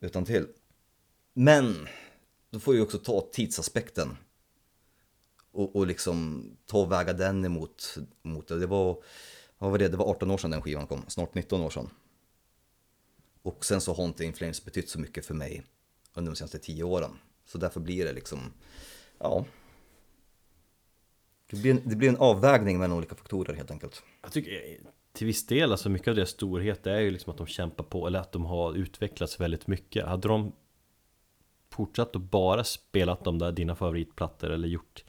utan 0.00 0.24
till. 0.24 0.46
Men, 1.32 1.88
då 2.50 2.60
får 2.60 2.74
jag 2.74 2.78
ju 2.78 2.84
också 2.84 2.98
ta 2.98 3.28
tidsaspekten. 3.32 4.16
Och, 5.52 5.76
och 5.76 5.86
liksom 5.86 6.50
ta 6.66 6.78
och 6.78 6.92
väga 6.92 7.12
den 7.12 7.44
emot 7.44 7.96
mot 8.22 8.48
det. 8.48 8.58
Det 8.58 8.66
var, 8.66 9.02
vad 9.58 9.70
var 9.70 9.78
det? 9.78 9.88
Det 9.88 9.96
var 9.96 10.10
18 10.10 10.30
år 10.30 10.38
sedan 10.38 10.50
den 10.50 10.62
skivan 10.62 10.86
kom, 10.86 11.04
snart 11.08 11.34
19 11.34 11.60
år 11.60 11.70
sedan. 11.70 11.90
Och 13.42 13.64
sen 13.64 13.80
så 13.80 13.92
har 13.92 14.04
inte 14.04 14.24
In 14.24 14.32
Flames 14.32 14.64
betytt 14.64 14.88
så 14.88 15.00
mycket 15.00 15.26
för 15.26 15.34
mig 15.34 15.62
under 16.14 16.32
de 16.32 16.36
senaste 16.36 16.58
10 16.58 16.84
åren. 16.84 17.18
Så 17.46 17.58
därför 17.58 17.80
blir 17.80 18.04
det 18.04 18.12
liksom, 18.12 18.38
ja. 19.18 19.44
Det 21.50 21.56
blir, 21.56 21.70
en, 21.70 21.80
det 21.84 21.96
blir 21.96 22.08
en 22.08 22.16
avvägning 22.16 22.78
mellan 22.78 22.98
olika 22.98 23.14
faktorer 23.14 23.54
helt 23.54 23.70
enkelt. 23.70 24.02
Jag 24.22 24.32
tycker 24.32 24.78
till 25.12 25.26
viss 25.26 25.46
del, 25.46 25.72
alltså 25.72 25.88
mycket 25.88 26.08
av 26.08 26.14
deras 26.14 26.30
storhet 26.30 26.86
är 26.86 26.98
ju 26.98 27.10
liksom 27.10 27.30
att 27.30 27.38
de 27.38 27.46
kämpar 27.46 27.84
på, 27.84 28.06
eller 28.06 28.18
att 28.18 28.32
de 28.32 28.44
har 28.44 28.74
utvecklats 28.74 29.40
väldigt 29.40 29.66
mycket 29.66 30.06
Hade 30.06 30.28
de 30.28 30.52
fortsatt 31.70 32.16
att 32.16 32.22
bara 32.22 32.64
spelat 32.64 33.24
de 33.24 33.38
där 33.38 33.52
dina 33.52 33.74
favoritplattor 33.74 34.50
eller 34.50 34.68
gjort 34.68 35.04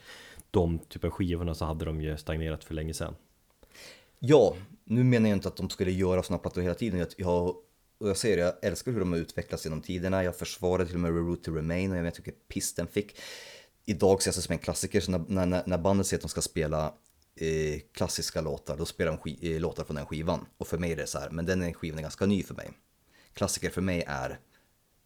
de 0.52 0.80
typen 0.80 1.08
av 1.08 1.14
skivorna 1.14 1.56
så 1.56 1.66
hade 1.66 1.86
de 1.86 2.02
ju 2.02 2.18
stagnerat 2.18 2.64
för 2.64 2.74
länge 2.74 2.94
sedan 2.94 3.16
Ja, 4.20 4.56
nu 4.84 5.04
menar 5.04 5.30
jag 5.30 5.38
inte 5.38 5.48
att 5.48 5.58
de 5.58 5.70
skulle 5.70 5.92
göra 5.92 6.24
sådana 6.24 6.40
plattor 6.40 6.62
hela 6.62 6.76
tiden. 6.76 7.00
Jag, 7.00 7.08
jag, 7.18 7.56
och 8.00 8.10
jag 8.10 8.18
säger 8.18 8.38
det, 8.38 8.44
jag 8.44 8.54
älskar 8.62 8.92
hur 8.92 9.00
de 9.00 9.12
har 9.12 9.20
utvecklats 9.20 9.66
genom 9.66 9.82
tiderna. 9.82 10.24
Jag 10.24 10.36
försvarade 10.36 10.86
till 10.86 10.96
och 10.96 11.02
med 11.02 11.12
ReRoute 11.12 11.44
to 11.44 11.52
Remain 11.52 11.92
och 11.92 11.98
jag 11.98 12.04
vet 12.04 12.18
vilket 12.18 12.48
piss 12.48 12.74
den 12.74 12.88
fick. 12.88 13.20
Idag 13.86 14.20
ses 14.20 14.36
det 14.36 14.42
som 14.42 14.54
en 14.54 14.60
klassiker, 14.60 15.02
så 15.02 15.12
när, 15.12 15.46
när, 15.46 15.64
när 15.66 15.78
bandet 15.78 16.08
säger 16.08 16.18
att 16.18 16.22
de 16.22 16.30
ska 16.30 16.42
spela 16.42 16.94
eh, 17.36 17.80
klassiska 17.94 18.42
låtar, 18.42 18.78
då 18.78 18.86
spelar 18.86 19.12
de 19.12 19.18
sk- 19.18 19.54
eh, 19.54 19.60
låtar 19.60 19.84
från 19.84 19.96
den 19.96 20.06
skivan. 20.06 20.46
Och 20.58 20.68
för 20.68 20.78
mig 20.78 20.92
är 20.92 20.96
det 20.96 21.08
så 21.08 21.20
här, 21.20 21.30
men 21.30 21.46
den 21.46 21.74
skivan 21.74 21.98
är 21.98 22.02
ganska 22.02 22.26
ny 22.26 22.44
för 22.44 22.56
mig. 22.56 22.72
Klassiker 23.34 23.70
för 23.70 23.82
mig 23.82 24.04
är 24.08 24.40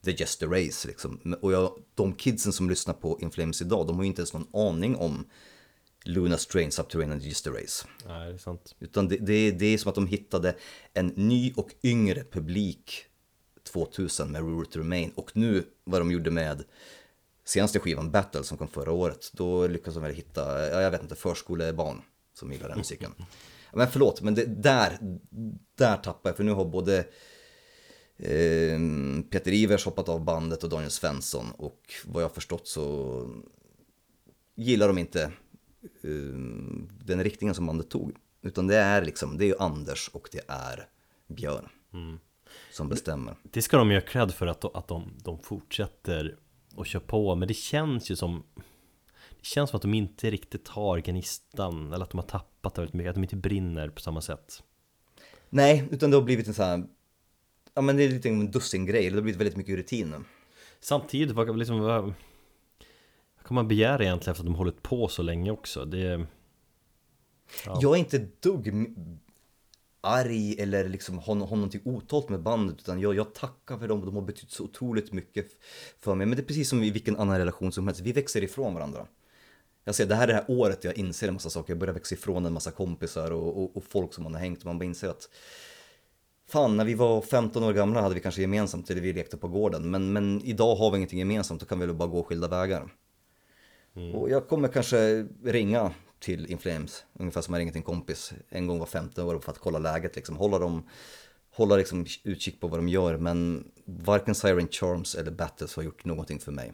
The 0.06 0.12
Just 0.12 0.44
a 0.44 0.46
Race 0.46 0.88
liksom. 0.88 1.36
Och 1.42 1.52
jag, 1.52 1.72
de 1.96 2.14
kidsen 2.14 2.54
som 2.54 2.70
lyssnar 2.70 2.94
på 2.94 3.20
In 3.22 3.32
Flames 3.32 3.62
idag, 3.62 3.88
de 3.88 3.96
har 3.96 4.04
ju 4.04 4.08
inte 4.08 4.22
ens 4.22 4.34
någon 4.34 4.48
aning 4.54 4.96
om 4.96 5.26
Luna 6.04 6.38
Strange, 6.38 6.72
Subterranean 6.72 7.20
a 7.20 7.50
Race. 7.50 7.88
Nej, 8.08 8.28
det 8.28 8.34
är 8.34 8.38
sant. 8.38 8.76
Utan 8.80 9.08
det, 9.08 9.18
det, 9.18 9.52
det 9.52 9.66
är 9.66 9.78
som 9.78 9.90
att 9.90 9.96
de 9.96 10.08
hittade 10.08 10.56
en 10.94 11.08
ny 11.08 11.54
och 11.56 11.70
yngre 11.84 12.24
publik 12.24 13.06
2000 13.64 14.32
med 14.32 14.42
Rule 14.42 14.66
to 14.66 14.80
Remain. 14.80 15.12
Och 15.16 15.32
nu 15.34 15.64
vad 15.84 16.02
de 16.02 16.12
gjorde 16.12 16.32
med 16.32 16.64
senaste 17.46 17.80
skivan 17.80 18.12
Battle 18.12 18.44
som 18.44 18.58
kom 18.58 18.68
förra 18.68 18.92
året, 18.92 19.32
då 19.34 19.68
lyckades 19.68 19.94
de 19.94 20.04
väl 20.04 20.16
hitta, 20.16 20.70
ja, 20.70 20.82
jag 20.82 20.92
vet 20.92 21.02
inte, 21.02 21.16
förskolebarn 21.16 22.02
som 22.34 22.52
gillar 22.52 22.70
den 22.70 22.78
musiken. 22.78 23.12
Men 23.74 23.88
förlåt, 23.88 24.22
men 24.22 24.36
det, 24.36 24.46
där, 24.46 24.98
där 25.76 25.98
tappar 25.98 26.30
jag, 26.30 26.38
för 26.38 26.44
nu 26.44 26.52
har 26.52 26.66
både 26.66 26.98
eh, 28.18 28.80
Peter 29.32 29.52
Ivers 29.52 29.86
hoppat 29.86 30.10
av 30.10 30.24
bandet 30.24 30.64
och 30.64 30.70
Daniel 30.70 30.92
Svensson 30.92 31.52
och 31.52 31.82
vad 32.06 32.24
jag 32.24 32.30
har 32.30 32.34
förstått 32.34 32.68
så 32.68 33.28
gillar 34.56 34.88
de 34.88 34.98
inte 34.98 35.32
den 37.06 37.24
riktningen 37.24 37.56
som 37.56 37.66
bandet 37.66 37.90
tog. 37.90 38.16
Utan 38.42 38.68
det 38.68 38.78
är 38.78 39.06
liksom, 39.06 39.38
det 39.38 39.46
är 39.46 39.48
ju 39.48 39.58
Anders 39.60 40.10
och 40.14 40.30
det 40.32 40.42
är 40.48 40.88
Björn 41.28 41.70
som 42.72 42.90
bestämmer. 42.90 43.36
Det 43.44 43.62
ska 43.62 43.78
de 43.78 43.92
ju 43.92 43.98
ha 43.98 44.02
cred 44.02 44.32
för 44.32 44.48
att, 44.48 44.76
att 44.76 44.88
de, 44.88 45.14
de 45.24 45.40
fortsätter 45.40 46.36
och 46.76 46.86
kör 46.86 47.00
på 47.00 47.36
Men 47.36 47.48
det 47.48 47.54
känns 47.54 48.12
ju 48.12 48.16
som 48.16 48.44
Det 49.30 49.46
känns 49.46 49.70
som 49.70 49.78
att 49.78 49.82
de 49.82 49.94
inte 49.94 50.32
riktigt 50.32 50.68
har 50.68 51.00
gnistan 51.00 51.94
Eller 51.94 52.04
att 52.04 52.10
de 52.10 52.18
har 52.18 52.28
tappat 52.28 52.76
det 52.76 52.82
väldigt 52.82 52.94
mycket 52.94 53.10
Att 53.10 53.16
de 53.16 53.24
inte 53.24 53.36
brinner 53.36 53.90
på 53.90 54.02
samma 54.02 54.22
sätt 54.22 54.64
Nej, 55.54 55.88
utan 55.92 56.12
det 56.12 56.18
har 56.18 56.24
blivit 56.24 56.48
en 56.48 56.54
sån 56.54 56.66
här, 56.66 56.84
ja 57.74 57.82
men 57.82 57.98
det 57.98 58.04
är 58.04 58.10
lite 58.10 58.30
en 58.30 58.52
dussin-grej, 58.52 59.10
det 59.10 59.16
har 59.16 59.22
blivit 59.22 59.40
väldigt 59.40 59.58
mycket 59.58 59.76
rutin. 59.76 60.26
Samtidigt, 60.80 61.36
liksom, 61.56 62.14
vad, 63.42 63.48
kan 63.48 63.56
man 63.56 63.68
begära 63.68 64.04
egentligen 64.04 64.32
efter 64.32 64.44
att 64.44 64.46
de 64.46 64.56
hållit 64.56 64.84
på 64.84 65.08
så 65.08 65.22
länge 65.22 65.52
också? 65.52 65.86
Det, 65.86 66.28
Ja. 67.66 67.80
Jag 67.82 67.96
är 67.96 68.00
inte 68.00 68.18
ett 68.18 68.42
dugg 68.42 68.96
arg 70.02 70.62
eller 70.62 70.90
liksom 70.90 71.20
har, 71.20 71.36
har 71.36 71.56
någonting 71.56 71.82
otalt 71.84 72.30
med 72.30 72.42
bandet 72.42 72.80
utan 72.80 73.00
jag, 73.00 73.16
jag 73.16 73.34
tackar 73.34 73.78
för 73.78 73.88
dem, 73.88 74.06
de 74.06 74.16
har 74.16 74.22
betytt 74.22 74.52
så 74.52 74.64
otroligt 74.64 75.14
mycket 75.14 75.48
för 76.00 76.16
mig. 76.16 76.28
Men 76.28 76.36
det 76.36 76.44
är 76.44 76.46
precis 76.46 76.70
som 76.70 76.84
i 76.84 76.90
vilken 76.90 77.18
annan 77.18 77.38
relation 77.38 77.72
som 77.72 77.88
helst, 77.88 78.02
vi 78.02 78.12
växer 78.12 78.44
ifrån 78.44 78.74
varandra. 78.74 79.08
Jag 79.84 79.96
ser, 79.96 80.06
det 80.06 80.16
här 80.16 80.24
är 80.24 80.28
det 80.28 80.34
här 80.34 80.46
året 80.48 80.84
jag 80.84 80.98
inser 80.98 81.28
en 81.28 81.34
massa 81.34 81.50
saker, 81.50 81.74
jag 81.74 81.80
börjar 81.80 81.94
växa 81.94 82.16
ifrån 82.16 82.46
en 82.46 82.54
massa 82.54 82.72
kompisar 82.72 83.32
och, 83.32 83.64
och, 83.64 83.78
och 83.78 83.84
folk 83.84 84.14
som 84.14 84.24
man 84.24 84.34
har 84.34 84.42
hängt 84.42 84.60
och 84.60 84.66
man 84.66 84.80
bara 84.80 84.86
inser 84.86 85.08
att 85.08 85.30
Fan, 86.48 86.78
när 86.78 86.86
vi 86.86 86.94
var 86.94 87.22
15 87.22 87.64
år 87.64 87.74
gamla 87.74 88.02
hade 88.02 88.16
vi 88.16 88.22
kanske 88.22 88.42
gemensamt 88.42 88.90
eller 88.90 89.02
vi 89.02 89.14
lekte 89.14 89.38
på 89.38 89.48
gården. 89.48 89.92
Men, 89.92 90.14
men 90.14 90.42
idag 90.42 90.76
har 90.76 90.92
vi 90.92 90.98
ingenting 90.98 91.20
gemensamt, 91.20 91.60
då 91.60 91.66
kan 91.66 91.80
vi 91.80 91.86
väl 91.86 91.96
bara 91.96 92.10
gå 92.10 92.24
skilda 92.24 92.48
vägar. 92.48 92.90
Och 94.14 94.30
jag 94.30 94.48
kommer 94.48 94.68
kanske 94.68 95.28
ringa 95.44 95.92
till 96.20 96.52
Inflames, 96.52 97.06
ungefär 97.14 97.42
som 97.42 97.54
jag 97.54 97.60
ringer 97.60 97.72
till 97.72 97.80
en 97.80 97.84
kompis 97.84 98.34
en 98.50 98.68
gång 98.68 98.80
var 98.80 98.86
15 98.86 99.26
år 99.26 99.40
för 99.40 99.52
att 99.52 99.60
kolla 99.60 99.80
läget 99.80 100.16
liksom. 100.16 100.38
Hålla 100.38 100.60
dem, 100.60 100.90
hålla 101.56 101.76
liksom 101.76 102.06
utkik 102.24 102.60
på 102.60 102.68
vad 102.68 102.80
de 102.80 102.90
gör. 102.90 103.18
Men 103.18 103.72
varken 103.86 104.36
Siren 104.36 104.68
Charms 104.68 105.16
eller 105.16 105.32
Battles 105.32 105.76
har 105.76 105.84
gjort 105.84 106.06
någonting 106.06 106.40
för 106.40 106.52
mig. 106.52 106.74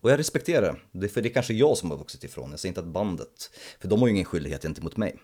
Och 0.00 0.10
jag 0.10 0.18
respekterar 0.18 0.84
det, 0.92 1.06
är 1.06 1.08
för 1.08 1.22
det 1.22 1.28
är 1.28 1.32
kanske 1.32 1.54
jag 1.54 1.76
som 1.76 1.90
har 1.90 1.98
vuxit 1.98 2.24
ifrån. 2.24 2.50
Jag 2.50 2.60
säger 2.60 2.70
inte 2.70 2.80
att 2.80 2.86
bandet, 2.86 3.50
för 3.80 3.88
de 3.88 4.00
har 4.00 4.08
ju 4.08 4.12
ingen 4.14 4.24
skyldighet 4.24 4.62
gentemot 4.62 4.96
mig. 4.96 5.16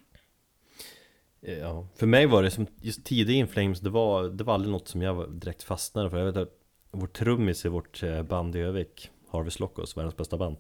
Ja, 1.41 1.89
för 1.97 2.07
mig 2.07 2.27
var 2.27 2.43
det 2.43 2.51
som 2.51 2.67
just 2.81 3.05
tidig 3.05 3.37
In 3.37 3.49
Flames, 3.49 3.81
det 3.81 3.91
var, 3.91 4.29
det 4.29 4.45
var 4.45 4.55
aldrig 4.55 4.73
något 4.73 4.89
som 4.89 5.03
jag 5.03 5.33
direkt 5.33 5.63
fastnade 5.63 6.11
för 6.11 6.19
Jag 6.19 6.27
vet 6.27 6.37
att 6.37 6.59
vår 6.91 7.07
trummis 7.07 7.65
i 7.65 7.69
vårt 7.69 8.03
eh, 8.03 8.23
band 8.23 8.57
i 8.57 8.59
Övik, 8.59 9.11
Harvest 9.37 9.61
Lockos, 9.61 9.97
världens 9.97 10.17
bästa 10.17 10.37
band. 10.37 10.57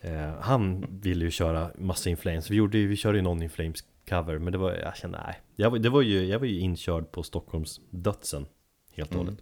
Eh, 0.00 0.34
Han 0.40 0.86
ville 1.02 1.24
ju 1.24 1.30
köra 1.30 1.70
massa 1.78 2.10
In 2.10 2.16
Flames, 2.16 2.50
vi, 2.50 2.56
gjorde, 2.56 2.78
vi 2.78 2.96
körde 2.96 3.18
ju 3.18 3.22
någon 3.22 3.42
In 3.42 3.50
Flames 3.50 3.84
cover 4.08 4.38
Men 4.38 4.52
det 4.52 4.58
var, 4.58 4.72
jag 4.74 4.96
kände 4.96 5.22
nej. 5.26 5.40
Jag, 5.56 5.70
var- 5.70 5.78
det 5.78 5.88
var 5.90 6.02
ju, 6.02 6.24
jag 6.24 6.38
var 6.38 6.46
ju 6.46 6.58
inkörd 6.58 7.10
på 7.10 7.22
Stockholms 7.22 7.80
dödsen 7.90 8.46
Helt 8.92 9.10
och 9.10 9.16
hållet. 9.16 9.38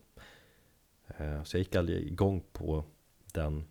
Eh, 1.19 1.43
Så 1.45 1.57
jag 1.57 1.59
gick 1.59 1.77
aldrig 1.77 2.07
igång 2.07 2.43
på 2.53 2.85
den 3.33 3.65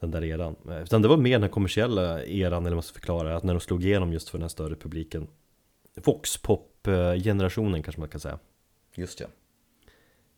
den 0.00 0.10
där 0.10 0.24
eran. 0.24 0.56
Eh, 0.68 0.82
Utan 0.82 1.02
det 1.02 1.08
var 1.08 1.16
mer 1.16 1.38
den 1.38 1.48
kommersiella 1.50 2.24
eran, 2.24 2.62
eller 2.62 2.70
vad 2.70 2.76
man 2.76 2.82
ska 2.82 2.94
förklara, 2.94 3.36
att 3.36 3.42
när 3.44 3.54
de 3.54 3.60
slog 3.60 3.84
igenom 3.84 4.12
just 4.12 4.28
för 4.28 4.38
den 4.38 4.42
här 4.42 4.48
större 4.48 4.76
publiken. 4.76 5.26
Voxpop-generationen 5.94 7.82
kanske 7.82 8.00
man 8.00 8.08
kan 8.08 8.20
säga. 8.20 8.38
Just 8.94 9.20
ja. 9.20 9.26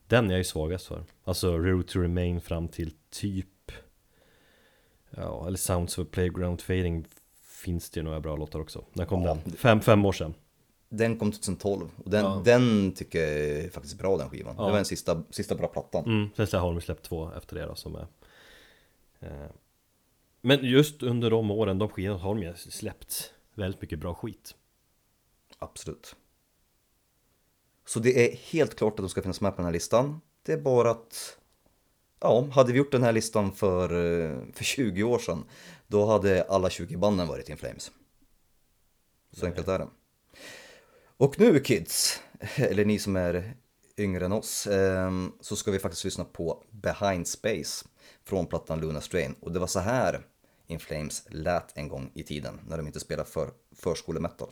Den 0.09 0.27
är 0.27 0.31
jag 0.31 0.39
ju 0.39 0.45
svagast 0.45 0.87
för 0.87 1.05
Alltså 1.25 1.59
Road 1.59 1.87
to 1.89 1.99
Remain 2.01 2.41
fram 2.41 2.69
till 2.69 2.93
typ 3.11 3.73
Ja, 5.11 5.47
eller 5.47 5.59
Sounds 5.59 5.99
of 5.99 6.09
Playground 6.11 6.61
Fading 6.61 7.05
Finns 7.43 7.91
det 7.91 8.01
ju 8.01 8.05
några 8.05 8.21
bra 8.21 8.37
låtar 8.37 8.61
också 8.61 8.85
När 8.93 9.05
kom 9.05 9.23
Ja. 9.23 9.39
den? 9.45 9.53
Fem, 9.53 9.81
fem 9.81 10.05
år 10.07 10.13
sedan 10.13 10.35
Den 10.89 11.19
kom 11.19 11.33
2012 11.33 11.91
och 12.05 12.11
den, 12.11 12.25
Ja. 12.25 12.43
den 12.45 12.93
tycker 12.93 13.19
jag 13.19 13.39
är 13.65 13.71
faktiskt 13.71 13.99
bra 13.99 14.17
den 14.17 14.31
skivan. 14.31 14.55
Ja. 14.59 14.65
Det 14.65 14.71
var 14.71 14.77
den 14.79 14.85
sista, 14.85 15.23
sista 15.31 15.55
bra 15.55 15.69
plattan. 15.69 16.05
mm, 16.05 16.47
Sen 16.47 16.61
har 16.61 16.73
de 16.73 16.81
släppt 16.81 17.03
två 17.05 17.31
efter 17.37 17.57
det 17.57 17.67
då 17.67 17.75
som 17.75 17.95
är 17.97 18.07
eh, 19.21 19.51
Men 20.41 20.65
just 20.65 21.03
under 21.03 21.31
de 21.31 21.51
åren, 21.51 21.79
de 21.79 21.89
skivorna 21.89 22.19
har 22.21 22.35
de 22.35 22.43
ju 22.43 22.55
släppt 22.55 23.33
väldigt 23.55 23.81
mycket 23.83 23.99
bra 23.99 24.15
skit 24.15 24.55
Absolut. 25.59 26.17
Så 27.87 28.01
det 28.01 28.26
är 28.26 28.37
helt 28.37 28.74
klart 28.76 28.93
att 28.93 28.97
de 28.97 29.09
ska 29.09 29.22
finnas 29.22 29.41
med 29.41 29.53
på 29.53 29.57
den 29.57 29.64
här 29.64 29.72
listan. 29.72 30.20
Det 30.43 30.53
är 30.53 30.59
bara 30.59 30.91
att, 30.91 31.39
ja, 32.20 32.49
hade 32.53 32.72
vi 32.72 32.78
gjort 32.78 32.93
den 32.93 33.03
här 33.03 33.12
listan 33.12 33.53
för, 33.53 33.82
eh, 33.84 34.39
för 34.53 34.64
20 34.64 35.03
år 35.03 35.18
sedan, 35.18 35.45
då 35.87 36.07
hade 36.07 36.45
alla 36.45 36.70
20 36.70 36.97
banden 36.97 37.28
varit 37.28 37.49
In 37.49 37.57
Flames. 37.57 37.91
Så 39.32 39.47
enkelt 39.47 39.68
är 39.68 39.78
det. 39.78 39.89
Och 41.16 41.41
nu 41.41 41.61
kids, 41.61 42.20
eller 42.57 42.84
ni 42.84 42.99
som 42.99 43.16
är 43.16 43.55
yngre 43.97 44.24
än 44.24 44.32
oss, 44.32 44.66
eh, 44.66 45.11
så 45.41 45.57
ska 45.57 45.70
vi 45.70 45.78
faktiskt 45.78 46.05
lyssna 46.05 46.24
på 46.24 46.64
Behind 46.70 47.28
Space 47.28 47.87
från 48.24 48.47
plattan 48.47 48.80
Luna 48.80 49.01
Strain. 49.01 49.34
Och 49.41 49.53
det 49.53 49.59
var 49.59 49.66
så 49.66 49.80
här 49.80 50.26
In 50.66 50.78
Flames 50.78 51.22
lät 51.28 51.76
en 51.76 51.89
gång 51.89 52.11
i 52.14 52.22
tiden 52.22 52.61
när 52.68 52.76
de 52.76 52.87
inte 52.87 53.01
spelade 53.01 53.30
för 53.30 53.51
förskolemetal. 53.76 54.51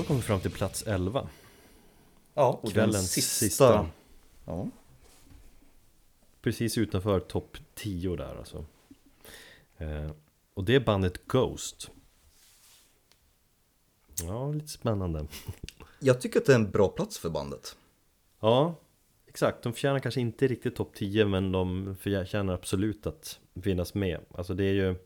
Har 0.00 0.04
vi 0.04 0.08
kommit 0.08 0.24
fram 0.24 0.40
till 0.40 0.50
plats 0.50 0.82
11 0.86 1.28
Ja, 2.34 2.60
och 2.62 2.72
Kvällens 2.72 2.96
den 2.96 3.02
sista, 3.02 3.46
sista. 3.46 3.86
Ja. 4.44 4.68
Precis 6.42 6.78
utanför 6.78 7.20
topp 7.20 7.56
10 7.74 8.16
där 8.16 8.36
alltså 8.38 8.64
eh, 9.78 10.10
Och 10.54 10.64
det 10.64 10.74
är 10.74 10.80
bandet 10.80 11.26
Ghost 11.26 11.90
Ja, 14.22 14.52
lite 14.52 14.68
spännande 14.68 15.26
Jag 15.98 16.20
tycker 16.20 16.40
att 16.40 16.46
det 16.46 16.52
är 16.52 16.56
en 16.56 16.70
bra 16.70 16.88
plats 16.88 17.18
för 17.18 17.30
bandet. 17.30 17.76
Ja, 18.40 18.74
exakt. 19.26 19.62
De 19.62 19.72
förtjänar 19.72 19.98
kanske 19.98 20.20
inte 20.20 20.46
riktigt 20.46 20.76
topp 20.76 20.94
10 20.94 21.24
men 21.24 21.52
de 21.52 21.96
förtjänar 22.00 22.54
absolut 22.54 23.06
att 23.06 23.40
finnas 23.62 23.94
med. 23.94 24.20
Alltså 24.34 24.54
det 24.54 24.64
är 24.64 24.72
ju 24.72 24.96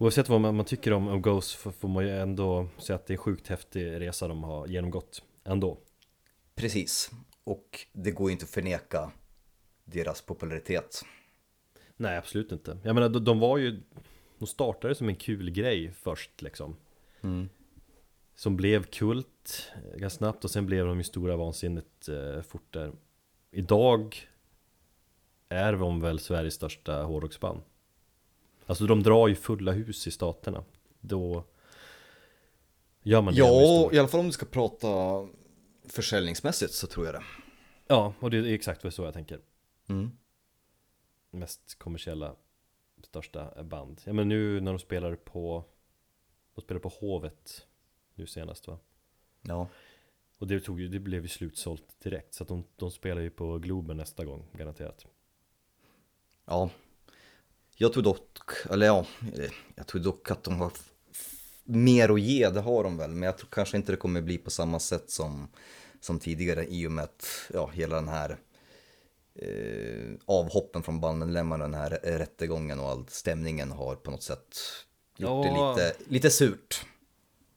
Oavsett 0.00 0.28
vad 0.28 0.40
man, 0.40 0.56
man 0.56 0.64
tycker 0.64 0.92
om, 0.92 1.08
om 1.08 1.22
Ghost 1.22 1.54
får, 1.54 1.88
man 1.88 2.04
ju 2.04 2.18
ändå 2.18 2.68
säga 2.78 2.96
att 2.96 3.06
det 3.06 3.10
är 3.10 3.14
en 3.14 3.18
sjukt 3.18 3.48
häftig 3.48 4.00
resa 4.00 4.28
de 4.28 4.44
har 4.44 4.66
genomgått 4.66 5.22
ändå. 5.44 5.78
Precis. 6.54 7.10
Och 7.44 7.86
det 7.92 8.10
går 8.10 8.28
ju 8.28 8.32
inte 8.32 8.44
att 8.44 8.50
förneka 8.50 9.12
deras 9.84 10.22
popularitet. 10.22 11.02
Nej, 11.96 12.18
absolut 12.18 12.52
inte. 12.52 12.78
Jag 12.82 12.94
menar, 12.94 13.08
de, 13.08 13.24
de 13.24 13.38
var 13.38 13.58
ju... 13.58 13.82
De 14.38 14.46
startade 14.46 14.94
som 14.94 15.08
en 15.08 15.16
kul 15.16 15.50
grej 15.50 15.92
först 15.92 16.42
liksom. 16.42 16.76
Som 18.34 18.56
blev 18.56 18.84
kult 18.84 19.72
eh, 19.74 19.98
ganska 19.98 20.18
snabbt 20.18 20.44
och 20.44 20.50
sen 20.50 20.66
blev 20.66 20.86
de 20.86 20.98
ju 20.98 21.04
stora 21.04 21.36
vansinnet 21.36 22.08
eh, 22.08 22.42
fort 22.42 22.72
där. 22.72 22.92
Idag 23.50 24.28
är 25.48 25.72
de 25.72 26.00
väl 26.00 26.18
Sveriges 26.18 26.54
största 26.54 27.02
hårdrocksband. 27.02 27.60
Alltså 28.70 28.86
de 28.86 29.02
drar 29.02 29.28
ju 29.28 29.34
fulla 29.34 29.72
hus 29.72 30.06
i 30.06 30.10
staterna. 30.10 30.64
Då 31.00 31.44
gör 33.02 33.22
man 33.22 33.34
det. 33.34 33.38
Ja, 33.38 33.92
i 33.92 33.98
alla 33.98 34.08
fall 34.08 34.20
om 34.20 34.26
du 34.26 34.32
ska 34.32 34.46
prata 34.46 34.88
försäljningsmässigt 35.84 36.72
så 36.72 36.86
tror 36.86 37.06
jag 37.06 37.14
det. 37.14 37.22
ja, 37.86 38.14
och 38.20 38.30
det 38.30 38.38
är 38.38 38.44
exakt 38.44 38.94
så 38.94 39.02
jag 39.02 39.14
tänker. 39.14 39.40
Mm. 39.88 40.10
Mest 41.30 41.78
kommersiella, 41.78 42.36
största 43.02 43.62
band. 43.64 44.00
Ja 44.04 44.12
men 44.12 44.28
nu 44.28 44.60
när 44.60 44.72
de 44.72 44.78
spelar 44.78 45.16
på 45.16 45.64
De 46.54 46.60
spelar 46.60 46.80
på 46.80 46.88
Hovet 46.88 47.66
Nu 48.14 48.26
senast 48.26 48.68
va? 48.68 48.78
Ja. 49.40 49.68
Och 50.38 50.46
det, 50.46 50.60
tog 50.60 50.80
ju, 50.80 50.88
det 50.88 50.98
blev 50.98 51.22
ju 51.22 51.28
slutsålt 51.28 52.00
direkt 52.00 52.34
Så 52.34 52.42
att 52.42 52.48
de, 52.48 52.64
de 52.76 52.90
spelar 52.90 53.22
ju 53.22 53.30
på 53.30 53.58
Globen 53.58 53.96
nästa 53.96 54.24
gång 54.24 54.46
garanterat 54.52 55.06
Ja. 56.44 56.70
Jag 57.82 57.92
tror 57.92 58.02
dock, 58.02 58.38
eller 58.70 58.86
ja, 58.86 59.06
jag 59.74 59.86
tror 59.86 60.00
dock 60.00 60.30
att 60.30 60.44
de 60.44 60.60
har 60.60 60.72
mer 61.64 62.08
att 62.08 62.20
ge, 62.20 62.50
det 62.50 62.60
har 62.60 62.84
de 62.84 62.96
väl. 62.96 63.10
Men 63.10 63.22
jag 63.22 63.38
tror 63.38 63.48
kanske 63.50 63.76
inte 63.76 63.92
det 63.92 63.96
kommer 63.96 64.22
bli 64.22 64.38
på 64.38 64.50
samma 64.50 64.78
sätt 64.78 65.10
som, 65.10 65.48
som 66.00 66.18
tidigare 66.18 66.66
i 66.66 66.86
och 66.86 66.92
med 66.92 67.04
att 67.04 67.26
ja, 67.54 67.66
hela 67.66 67.96
den 67.96 68.08
här 68.08 68.38
eh, 69.34 70.10
avhoppen 70.24 70.82
från 70.82 71.00
bandmedlemmarna, 71.00 71.64
den 71.64 71.74
här 71.74 71.90
rättegången 71.90 72.80
och 72.80 72.88
all 72.88 73.04
stämningen 73.08 73.70
har 73.70 73.96
på 73.96 74.10
något 74.10 74.22
sätt 74.22 74.58
gjort 75.16 75.46
Ja. 75.46 75.74
det 75.76 75.82
lite, 75.82 76.10
lite 76.10 76.30
surt. 76.30 76.84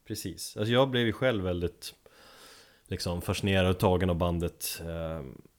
Precis, 0.07 0.57
alltså 0.57 0.73
jag 0.73 0.89
blev 0.89 1.05
ju 1.05 1.13
själv 1.13 1.43
väldigt 1.43 1.93
Liksom 2.87 3.21
fascinerad 3.21 3.69
och 3.69 3.79
tagen 3.79 4.09
av 4.09 4.15
bandet 4.15 4.81
eh, 4.81 4.85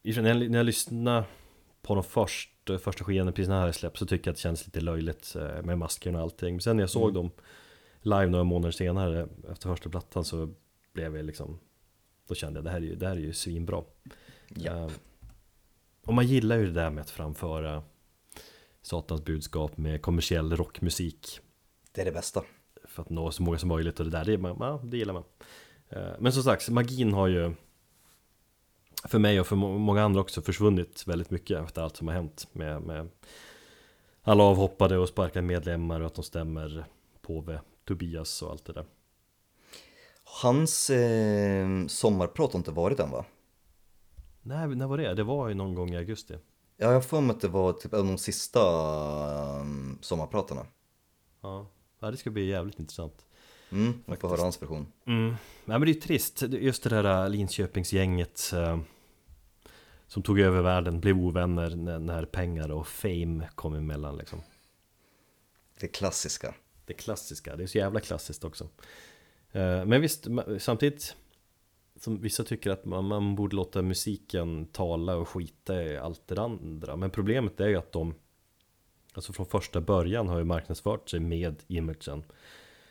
när, 0.03 0.29
jag, 0.29 0.51
när 0.51 0.59
jag 0.59 0.67
lyssnade 0.67 1.25
på 1.83 1.95
de 1.95 2.05
första, 2.05 2.54
första 2.79 3.05
precis 3.33 3.49
när 3.49 3.57
det 3.57 3.65
här 3.65 3.73
släpps 3.73 3.99
Så 3.99 4.07
tycker 4.07 4.29
jag 4.29 4.33
att 4.33 4.37
det 4.37 4.43
känns 4.43 4.67
lite 4.67 4.81
löjligt 4.81 5.37
eh, 5.37 5.63
med 5.63 5.79
maskerna 5.79 6.19
och 6.19 6.23
allting 6.25 6.55
Men 6.55 6.61
sen 6.61 6.77
när 6.77 6.83
jag 6.83 6.91
såg 6.91 7.15
dem 7.15 7.31
live 8.01 8.27
några 8.27 8.45
månader 8.45 8.73
senare 8.73 9.29
Efter 9.51 9.69
första 9.69 9.91
plattan 9.91 10.25
så 10.25 10.55
blev 10.93 11.17
jag 11.17 11.25
liksom 11.25 11.59
Då 12.29 12.35
kände 12.35 12.59
jag 12.59 12.65
det 12.65 12.71
här 12.71 12.77
är 12.79 12.83
ju, 12.85 12.95
det 12.95 13.07
här 13.09 13.17
är 13.17 13.21
ju 13.21 13.33
svinbra 13.33 13.83
Ja. 14.49 14.73
Eh, 14.73 14.91
Och 16.07 16.15
man 16.15 16.27
gillar 16.27 16.57
ju 16.57 16.67
det 16.67 16.73
där 16.73 16.91
med 16.91 17.01
att 17.03 17.11
framföra 17.11 17.83
Satans 18.83 19.25
budskap 19.25 19.77
med 19.77 20.03
kommersiell 20.03 20.57
rockmusik 20.57 21.41
Det 21.93 22.01
är 22.01 22.05
det 22.05 22.13
bästa. 22.13 22.43
för 22.85 23.03
att 23.03 23.11
nå 23.11 23.31
så 23.31 23.43
många 23.43 23.59
som 23.59 23.69
möjligt 23.69 23.99
och 24.01 24.05
det 24.07 24.11
där, 24.11 24.25
det, 24.25 24.39
man, 24.39 24.57
ja, 24.61 24.81
det 24.85 24.97
gillar 24.97 25.13
man. 25.15 25.25
Eh, 25.89 26.09
Men 26.19 26.33
som 26.33 26.43
sagt, 26.43 26.71
magin 26.71 27.13
har 27.13 27.27
ju 27.29 27.53
för 29.05 29.19
mig 29.19 29.41
och 29.41 29.47
för 29.47 29.57
må- 29.57 29.79
många 29.79 30.03
andra 30.03 30.21
också 30.21 30.43
försvunnit 30.43 31.05
väldigt 31.07 31.31
mycket 31.31 31.65
efter 31.65 31.83
allt 31.83 31.97
som 31.97 32.09
har 32.09 32.15
hänt 32.15 32.49
med, 32.53 32.83
med 32.83 33.09
alla 34.23 34.43
avhoppade 34.43 34.99
och 34.99 35.09
sparkade 35.09 35.47
medlemmar 35.47 36.01
och 36.01 36.07
att 36.07 36.15
de 36.15 36.25
stämmer 36.25 36.85
påve 37.23 37.61
Tobias 37.85 38.43
och 38.43 38.51
allt 38.51 38.65
det 38.65 38.73
där. 38.73 38.87
Hans 40.43 40.91
eh, 40.91 41.87
sommarprat 41.87 42.53
har 42.53 42.59
inte 42.59 42.71
varit 42.71 43.01
än 43.01 43.11
va? 43.11 43.25
Nej, 44.43 44.69
när 44.69 44.87
var 44.87 44.99
det? 44.99 45.15
Det 45.15 45.23
var 45.23 45.49
ju 45.49 45.55
någon 45.55 45.75
gång 45.75 45.95
i 45.95 45.97
augusti. 45.97 46.35
Ja, 46.77 46.87
jag 46.87 46.95
har 46.95 47.01
för 47.01 47.21
mig 47.21 47.35
att 47.35 47.41
det 47.41 47.49
var 47.49 47.73
typ 47.73 47.93
en 47.93 48.01
av 48.01 48.07
de 48.07 48.19
sista 48.19 48.61
um, 49.61 49.99
sommarpratarna. 50.01 50.67
Ja, 51.41 51.67
ja 52.01 52.11
det 52.11 52.17
ska 52.17 52.31
bli 52.31 52.47
jävligt 52.47 52.79
intressant. 52.79 53.27
Mm, 53.71 54.03
man 54.07 54.17
får 54.17 54.29
höra 54.29 54.41
hans 54.41 54.63
version. 54.63 54.87
Mm. 55.07 55.29
Nej 55.65 55.79
men 55.79 55.81
det 55.81 55.91
är 55.91 55.95
ju 55.95 56.01
trist, 56.01 56.43
just 56.43 56.83
det 56.83 57.03
där 57.03 57.29
Linköpingsgänget 57.29 58.53
äh, 58.55 58.79
Som 60.15 60.23
tog 60.23 60.41
över 60.41 60.63
världen, 60.63 61.01
blev 61.01 61.19
ovänner 61.19 61.77
när, 61.77 61.99
när 61.99 62.25
pengar 62.25 62.71
och 62.71 62.87
fame 62.87 63.49
kom 63.55 63.75
emellan 63.75 64.17
liksom. 64.17 64.43
Det 65.81 65.89
klassiska. 65.89 66.55
Det 66.87 66.93
klassiska, 66.93 67.57
det 67.57 67.63
är 67.63 67.67
så 67.67 67.79
jävla 67.79 68.01
klassiskt 68.01 68.45
också. 68.45 68.69
Eh, 69.53 69.85
Men 69.85 70.01
visst, 70.01 70.27
samtidigt 70.59 71.17
Som 71.97 72.21
vissa 72.21 72.45
tycker 72.45 72.71
att 72.71 72.85
man, 72.85 73.05
man 73.05 73.35
borde 73.35 73.57
låta 73.57 73.83
musiken 73.83 74.67
tala 74.67 75.17
och 75.17 75.29
skita 75.29 75.83
i 75.83 75.97
allt 75.97 76.23
det 76.27 76.43
andra. 76.43 76.97
Men 76.97 77.11
problemet 77.11 77.61
är 77.61 77.69
ju 77.69 77.77
att 77.77 77.93
de 77.93 78.15
Alltså 79.13 79.33
från 79.33 79.47
första 79.47 79.81
början 79.81 80.29
har 80.29 80.39
ju 80.39 80.45
marknadsfört 80.45 81.09
sig 81.09 81.21
med 81.21 81.63
imagen. 81.67 82.25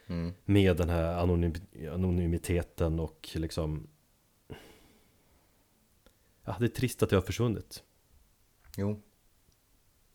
Mm. 0.07 0.33
Med 0.45 0.77
den 0.77 0.89
här 0.89 1.15
anonym, 1.15 1.53
anonymiteten 1.93 2.99
och 2.99 3.29
liksom 3.33 3.87
Ja, 6.45 6.55
det 6.59 6.65
är 6.65 6.69
trist 6.69 7.03
att 7.03 7.09
det 7.09 7.15
har 7.15 7.21
försvunnit 7.21 7.83
Jo. 8.77 9.01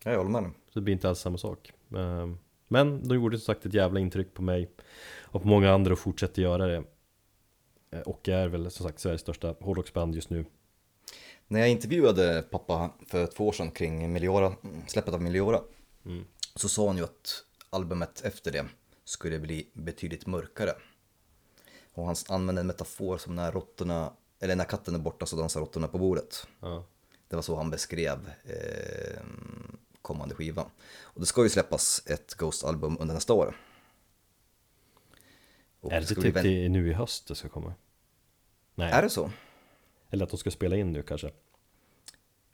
Ja, 0.04 0.10
jag 0.10 0.18
håller 0.18 0.30
med 0.30 0.42
dig. 0.42 0.52
Så 0.68 0.78
det 0.78 0.80
blir 0.80 0.92
inte 0.94 1.08
alls 1.08 1.20
samma 1.20 1.38
sak 1.38 1.72
Eh, 1.96 2.26
Men 2.68 3.08
de 3.08 3.14
gjorde 3.14 3.38
som 3.38 3.44
sagt 3.54 3.66
ett 3.66 3.74
jävla 3.74 4.00
intryck 4.00 4.34
på 4.34 4.42
mig 4.42 4.70
Och 5.24 5.42
på 5.42 5.48
många 5.48 5.72
andra 5.72 5.92
och 5.92 5.98
fortsätter 5.98 6.42
göra 6.42 6.66
det 6.66 6.84
Eh, 7.90 8.00
Och 8.00 8.28
är 8.28 8.48
väl 8.48 8.70
som 8.70 8.86
sagt 8.86 8.98
Sveriges 9.00 9.20
största 9.20 9.54
hårdrocksband 9.60 10.14
just 10.14 10.30
nu 10.30 10.44
När 11.46 11.60
jag 11.60 11.68
intervjuade 11.68 12.44
pappa 12.50 12.90
för 13.06 13.26
två 13.26 13.48
år 13.48 13.52
sedan 13.52 13.70
kring 13.70 14.12
Meliora, 14.12 14.54
släppet 14.86 15.14
av 15.14 15.22
Meliora 15.22 15.60
så 16.54 16.68
sa 16.68 16.86
han 16.86 16.96
ju 16.96 17.04
att 17.04 17.44
albumet 17.70 18.20
efter 18.24 18.52
det 18.52 18.64
skulle 19.04 19.38
bli 19.38 19.68
betydligt 19.72 20.26
mörkare. 20.26 20.70
Och 21.92 22.06
han 22.06 22.16
använde 22.28 22.60
en 22.60 22.66
metafor 22.66 23.18
som 23.18 23.34
när 23.34 23.52
råttorna, 23.52 24.12
eller 24.40 24.56
när 24.56 24.64
katten 24.64 24.94
är 24.94 24.98
borta 24.98 25.26
så 25.26 25.36
dansar 25.36 25.60
råttorna 25.60 25.88
på 25.88 25.98
bordet. 25.98 26.46
Ja, 26.60 26.84
Det 27.28 27.36
var 27.36 27.42
så 27.42 27.56
han 27.56 27.70
beskrev 27.70 28.30
eh, 28.44 29.20
kommande 30.02 30.34
skiva. 30.34 30.70
Och 31.00 31.20
det 31.20 31.26
ska 31.26 31.42
ju 31.42 31.48
släppas 31.48 32.02
ett 32.06 32.34
Ghost-album 32.34 32.96
under 33.00 33.14
nästa 33.14 33.32
år. 33.32 33.56
Och 35.80 35.92
Är 35.92 36.00
det 36.00 36.06
ska 36.06 36.14
typ 36.14 36.22
bli 36.22 36.30
vä- 36.32 36.42
till 36.42 36.70
nu 36.70 36.88
i 36.88 36.92
höst 36.92 37.28
det 37.28 37.34
ska 37.34 37.48
komma? 37.48 37.74
Nej, 38.74 38.92
Är 38.92 39.02
det 39.02 39.10
så? 39.10 39.30
eller 40.10 40.24
att 40.24 40.30
de 40.30 40.36
ska 40.36 40.50
spela 40.50 40.76
in 40.76 40.92
nu 40.92 41.02
kanske 41.02 41.30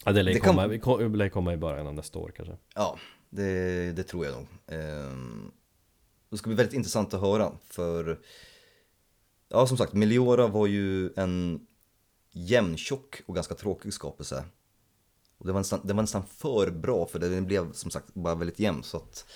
Ja 0.04 0.12
det 0.12 0.22
lär 0.22 0.32
Det 0.34 0.40
kan- 0.40 0.56
komma, 0.56 0.78
kom, 0.78 1.14
lär 1.14 1.28
komma 1.28 1.52
i 1.52 1.56
början 1.56 1.86
av 1.86 1.94
nästa 1.94 2.18
år 2.18 2.32
kanske 2.36 2.56
Ja, 2.74 2.98
det, 3.30 3.92
det 3.92 4.02
tror 4.02 4.26
jag 4.26 4.34
nog. 4.34 4.46
Ehm, 4.66 5.52
det 6.30 6.36
ska 6.38 6.46
bli 6.48 6.56
väldigt 6.56 6.74
intressant 6.74 7.14
att 7.14 7.20
höra 7.20 7.52
för 7.64 8.20
Ja, 9.48 9.66
som 9.66 9.76
sagt, 9.76 9.92
Meliora 9.92 10.46
var 10.46 10.66
ju 10.66 11.12
en 11.16 11.66
jämntjock 12.35 13.23
och 13.27 13.35
ganska 13.35 13.55
tråkig 13.55 13.93
skapelse. 13.93 14.44
Och 15.39 15.47
det 15.47 15.52
var, 15.52 15.61
nästan, 15.61 15.81
det 15.85 15.94
var 15.94 16.02
nästan 16.02 16.23
för 16.27 16.70
bra 16.70 17.06
för 17.06 17.19
den 17.19 17.47
blev 17.47 17.73
som 17.73 17.90
sagt 17.90 18.15
bara 18.15 18.35
väldigt 18.35 18.59
jämn 18.59 18.82
så 18.82 18.97
att 18.97 19.27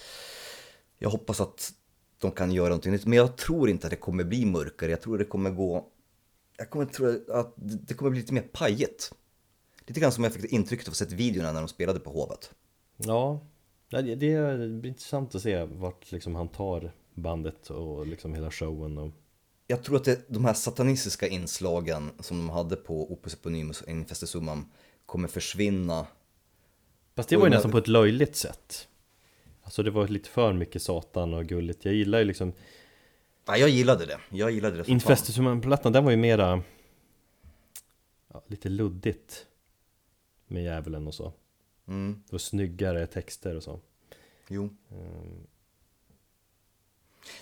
jag 0.99 1.11
hoppas 1.11 1.41
att 1.41 1.73
de 2.19 2.31
kan 2.31 2.53
göra 2.53 2.69
någonting 2.69 2.93
nytt. 2.93 3.07
Men 3.07 3.19
jag 3.19 3.37
tror 3.37 3.71
inte 3.71 3.87
att 3.87 3.91
det 3.91 3.97
kommer 3.97 4.25
bli 4.25 4.45
mörkare. 4.45 4.91
Jag 4.91 5.01
tror 5.01 5.19
det 5.19 5.25
kommer 5.25 5.51
gå... 5.51 5.89
Jag 6.57 6.71
kommer 6.71 6.87
tro 6.87 7.25
att 7.33 7.55
det 7.57 7.95
kommer 7.95 8.11
bli 8.11 8.21
lite 8.21 8.35
mer 8.35 8.49
pajigt. 8.53 9.13
Lite 9.87 10.01
grann 10.01 10.13
som 10.13 10.25
jag 10.25 10.33
fick 10.33 10.53
intrycket 10.53 10.89
av 10.89 10.93
att 10.93 10.99
ha 10.99 11.07
sett 11.07 11.13
videorna 11.13 11.53
när 11.53 11.61
de 11.61 11.69
spelade 11.69 12.01
på 12.01 12.11
Hovet. 12.11 12.55
Ja, 12.97 13.41
det, 13.91 14.33
är 14.33 14.69
blir 14.69 14.91
intressant 14.91 15.35
att 15.35 15.43
se 15.43 15.65
vart 15.65 16.13
liksom 16.13 16.35
han 16.35 16.49
tar 16.49 16.93
bandet 17.15 17.71
och 17.71 18.07
liksom 18.07 18.35
hela 18.35 18.51
showen 18.51 18.99
och 18.99 19.13
jag 19.71 19.83
tror 19.85 19.97
att 19.97 20.05
det, 20.05 20.29
de 20.29 20.45
här 20.45 20.55
satanistiska 20.55 21.29
inslagen 21.29 22.11
som 22.21 22.39
de 22.39 22.51
hade 22.51 22.77
på 22.77 23.13
Opus 23.13 23.35
Eponymus 23.35 23.83
och 23.83 23.89
Infestesumam 23.89 24.71
kommer 25.07 25.29
försvinna. 25.29 26.07
Fast 27.17 27.29
det 27.29 27.37
var 27.37 27.47
ju 27.47 27.51
nästan 27.51 27.71
på 27.71 27.79
ett 27.79 27.89
löjligt 27.89 28.37
sätt 28.37 28.89
Alltså 29.63 29.83
det 29.83 29.91
var 29.91 30.09
lite 30.09 30.29
för 30.29 30.53
mycket 30.53 30.83
satan 30.83 31.35
och 31.35 31.47
gulligt 31.47 31.85
Jag 31.85 31.95
gillar 31.95 32.19
ju 32.19 32.25
liksom 32.25 32.53
Ja, 33.47 33.57
jag 33.57 33.69
gillade 33.69 34.07
det. 34.07 34.19
Jag 34.31 34.51
gillade 34.51 34.77
det. 34.77 34.89
Infestusum-plattan 34.89 35.93
den 35.93 36.05
var 36.05 36.11
ju 36.11 36.17
mera 36.17 36.63
ja, 38.33 38.43
Lite 38.47 38.69
luddigt 38.69 39.47
Med 40.47 40.65
djävulen 40.65 41.07
och 41.07 41.15
så 41.15 41.33
Mm, 41.89 42.23
Det 42.27 42.33
var 42.33 42.39
snyggare 42.39 43.07
texter 43.07 43.57
och 43.57 43.63
så 43.63 43.81
jo. 44.49 44.69
Mm. 44.91 45.47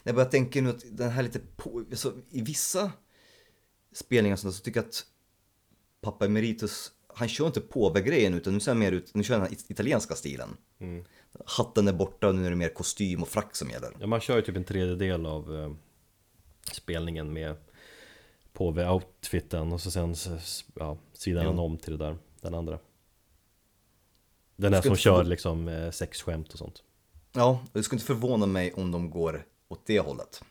Nej, 0.02 0.14
men 0.14 0.18
jag 0.18 0.30
tänker 0.30 0.62
nu 0.62 0.70
att 0.70 0.84
den 0.90 1.10
här 1.10 1.22
lite 1.22 1.38
på... 1.56 1.84
Så 1.92 2.12
I 2.30 2.42
vissa 2.42 2.92
spelningar 3.92 4.36
så 4.36 4.52
tycker 4.52 4.80
jag 4.80 4.88
att 4.88 5.06
pappa 6.00 6.24
Emeritus, 6.24 6.92
han 7.14 7.28
kör 7.28 7.46
inte 7.46 7.60
påve-grejen 7.60 8.34
utan 8.34 8.54
nu 8.54 8.60
ser 8.60 8.70
han 8.70 8.78
mer 8.78 8.92
ut, 8.92 9.14
nu 9.14 9.22
kör 9.22 9.38
han 9.38 9.44
den 9.44 9.58
italienska 9.68 10.14
stilen. 10.14 10.56
Mm. 10.78 11.04
Hatten 11.44 11.88
är 11.88 11.92
borta 11.92 12.28
och 12.28 12.34
nu 12.34 12.46
är 12.46 12.50
det 12.50 12.56
mer 12.56 12.68
kostym 12.68 13.22
och 13.22 13.28
frack 13.28 13.56
som 13.56 13.70
gäller. 13.70 13.90
Ja 14.00 14.06
man 14.06 14.20
kör 14.20 14.36
ju 14.36 14.42
typ 14.42 14.56
en 14.56 14.64
tredjedel 14.64 15.26
av 15.26 15.56
eh, 15.56 15.72
spelningen 16.72 17.32
med 17.32 17.56
påve-outfiten 18.52 19.72
och 19.72 19.80
så 19.80 19.90
sen 19.90 20.14
ja, 20.74 20.98
sidan 21.12 21.44
Ja. 21.44 21.62
om 21.62 21.78
till 21.78 21.98
det 21.98 22.04
där, 22.04 22.18
den 22.40 22.54
andra 22.54 22.78
Den 24.56 24.72
där 24.72 24.82
som 24.82 24.96
kör 24.96 25.24
liksom 25.24 25.68
eh, 25.68 25.90
sexskämt 25.90 26.52
och 26.52 26.58
sånt 26.58 26.82
Ja, 27.32 27.64
det 27.72 27.82
skulle 27.82 27.96
inte 27.96 28.06
förvåna 28.06 28.46
mig 28.46 28.72
om 28.72 28.92
de 28.92 29.10
går 29.10 29.46
åt 29.68 29.86
det 29.86 30.00
hållet. 30.00 30.44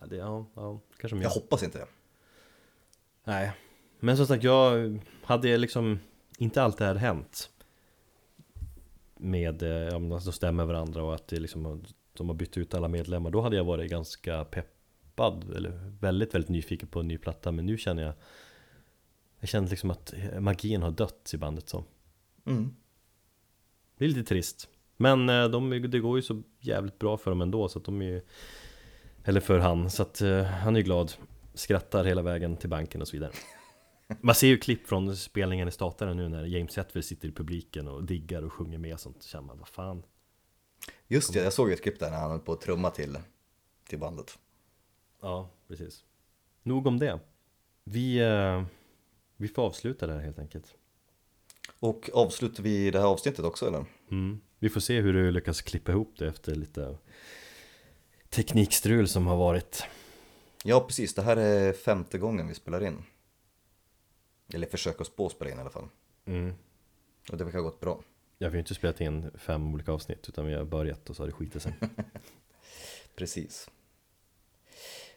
Ja, 0.00 0.06
det, 0.06 0.16
ja, 0.16 0.46
ja 0.54 0.80
kanske 0.98 1.16
de 1.16 1.22
Jag 1.22 1.30
hoppas 1.30 1.62
inte 1.62 1.78
det. 1.78 1.86
Nej 3.24 3.52
Men 4.00 4.16
som 4.16 4.26
sagt, 4.26 4.44
jag 4.44 4.98
hade 5.22 5.56
liksom 5.56 5.98
inte 6.38 6.62
allt 6.62 6.78
det 6.78 6.84
här 6.84 6.94
hänt 6.94 7.50
Med, 9.14 9.62
ja 9.62 10.14
alltså 10.14 10.30
de 10.30 10.32
stämmer 10.32 10.64
varandra 10.64 11.02
och 11.02 11.14
att 11.14 11.28
det 11.28 11.40
liksom 11.40 11.84
De 12.12 12.28
har 12.28 12.36
bytt 12.36 12.56
ut 12.56 12.74
alla 12.74 12.88
medlemmar, 12.88 13.30
då 13.30 13.40
hade 13.40 13.56
jag 13.56 13.64
varit 13.64 13.90
ganska 13.90 14.44
peppad 14.44 15.56
Eller 15.56 15.70
väldigt, 16.00 16.34
väldigt 16.34 16.50
nyfiken 16.50 16.88
på 16.88 17.00
en 17.00 17.08
ny 17.08 17.18
platta 17.18 17.52
Men 17.52 17.66
nu 17.66 17.78
känner 17.78 18.02
jag 18.02 18.14
Jag 19.40 19.48
känner 19.48 19.68
liksom 19.68 19.90
att 19.90 20.14
magin 20.38 20.82
har 20.82 20.90
dött 20.90 21.30
i 21.34 21.36
bandet 21.36 21.68
så 21.68 21.84
Mm. 22.46 22.76
Det 23.98 24.04
är 24.04 24.08
lite 24.08 24.24
trist 24.24 24.68
Men 24.96 25.28
eh, 25.28 25.48
de, 25.48 25.70
det 25.70 25.98
går 25.98 26.18
ju 26.18 26.22
så 26.22 26.42
jävligt 26.60 26.98
bra 26.98 27.16
för 27.16 27.30
dem 27.30 27.40
ändå 27.40 27.68
så 27.68 27.78
att 27.78 27.84
de 27.84 28.02
är 28.02 28.06
ju 28.06 28.22
Eller 29.24 29.40
för 29.40 29.58
han, 29.58 29.90
så 29.90 30.02
att 30.02 30.20
eh, 30.20 30.42
han 30.42 30.76
är 30.76 30.80
ju 30.80 30.84
glad. 30.84 31.12
Skrattar 31.54 32.04
hela 32.04 32.22
vägen 32.22 32.56
till 32.56 32.70
banken 32.70 33.00
och 33.00 33.08
så 33.08 33.16
vidare. 33.16 33.32
Man 34.20 34.34
ser 34.34 34.46
ju 34.46 34.58
klipp 34.58 34.86
från 34.86 35.16
spelningen 35.16 35.68
i 35.68 35.70
staterna 35.70 36.14
nu 36.14 36.28
när 36.28 36.44
James 36.44 36.76
Hetfield 36.76 37.04
sitter 37.04 37.28
i 37.28 37.32
publiken 37.32 37.88
och 37.88 38.04
diggar 38.04 38.42
och 38.42 38.52
sjunger 38.52 38.78
med 38.78 38.94
och 38.94 39.00
sånt. 39.00 39.22
Så 39.22 39.28
känner 39.28 39.46
man, 39.46 39.58
vad 39.58 39.68
fan? 39.68 40.02
Just 41.08 41.32
det, 41.32 41.42
jag 41.42 41.52
såg 41.52 41.72
ett 41.72 41.82
klipp 41.82 42.00
där 42.00 42.10
när 42.10 42.18
han 42.18 42.30
höll 42.30 42.40
på 42.40 42.52
att 42.52 42.60
trumma 42.60 42.90
till, 42.90 43.18
till 43.88 43.98
bandet. 43.98 44.38
Ja, 45.22 45.50
precis. 45.68 46.04
Nog 46.62 46.86
om 46.86 46.98
det. 46.98 47.20
Vi, 47.84 48.18
eh, 48.18 48.64
vi 49.36 49.48
får 49.48 49.62
avsluta 49.62 50.06
det 50.06 50.12
här 50.12 50.20
helt 50.20 50.38
enkelt. 50.38 50.74
Och 51.78 52.10
avslutar 52.14 52.62
vi 52.62 52.90
det 52.90 52.98
här 52.98 53.06
avsnittet 53.06 53.44
också 53.44 53.66
eller? 53.66 53.84
mm. 54.10 54.40
Vi 54.58 54.68
får 54.68 54.80
se 54.80 55.00
hur 55.00 55.12
du 55.12 55.30
lyckas 55.30 55.62
klippa 55.62 55.92
ihop 55.92 56.14
det 56.18 56.26
efter 56.26 56.54
lite 56.54 56.96
teknikstrul 58.28 59.08
som 59.08 59.26
har 59.26 59.36
varit 59.36 59.84
Ja, 60.64 60.80
precis. 60.80 61.14
Det 61.14 61.22
här 61.22 61.36
är 61.36 61.72
femte 61.72 62.18
gången 62.18 62.48
vi 62.48 62.54
spelar 62.54 62.84
in. 62.84 63.04
Eller 64.54 64.66
försöker 64.66 65.00
oss 65.00 65.10
på 65.16 65.26
att 65.26 65.32
spela 65.32 65.50
in 65.50 65.56
i 65.56 65.60
alla 65.60 65.70
fall. 65.70 65.88
mm. 66.24 66.54
Och 67.30 67.36
det 67.36 67.44
verkar 67.44 67.58
ha 67.58 67.64
gått 67.64 67.80
bra. 67.80 68.02
Ja, 68.38 68.48
vi 68.48 68.56
har 68.56 68.58
inte 68.58 68.74
spelat 68.74 69.00
in 69.00 69.30
fem 69.34 69.74
olika 69.74 69.92
avsnitt 69.92 70.28
utan 70.28 70.46
vi 70.46 70.54
har 70.54 70.64
börjat 70.64 71.10
och 71.10 71.16
så 71.16 71.22
har 71.22 71.26
det 71.26 71.32
skitit 71.32 71.62
sig 71.62 71.74
Precis. 73.16 73.70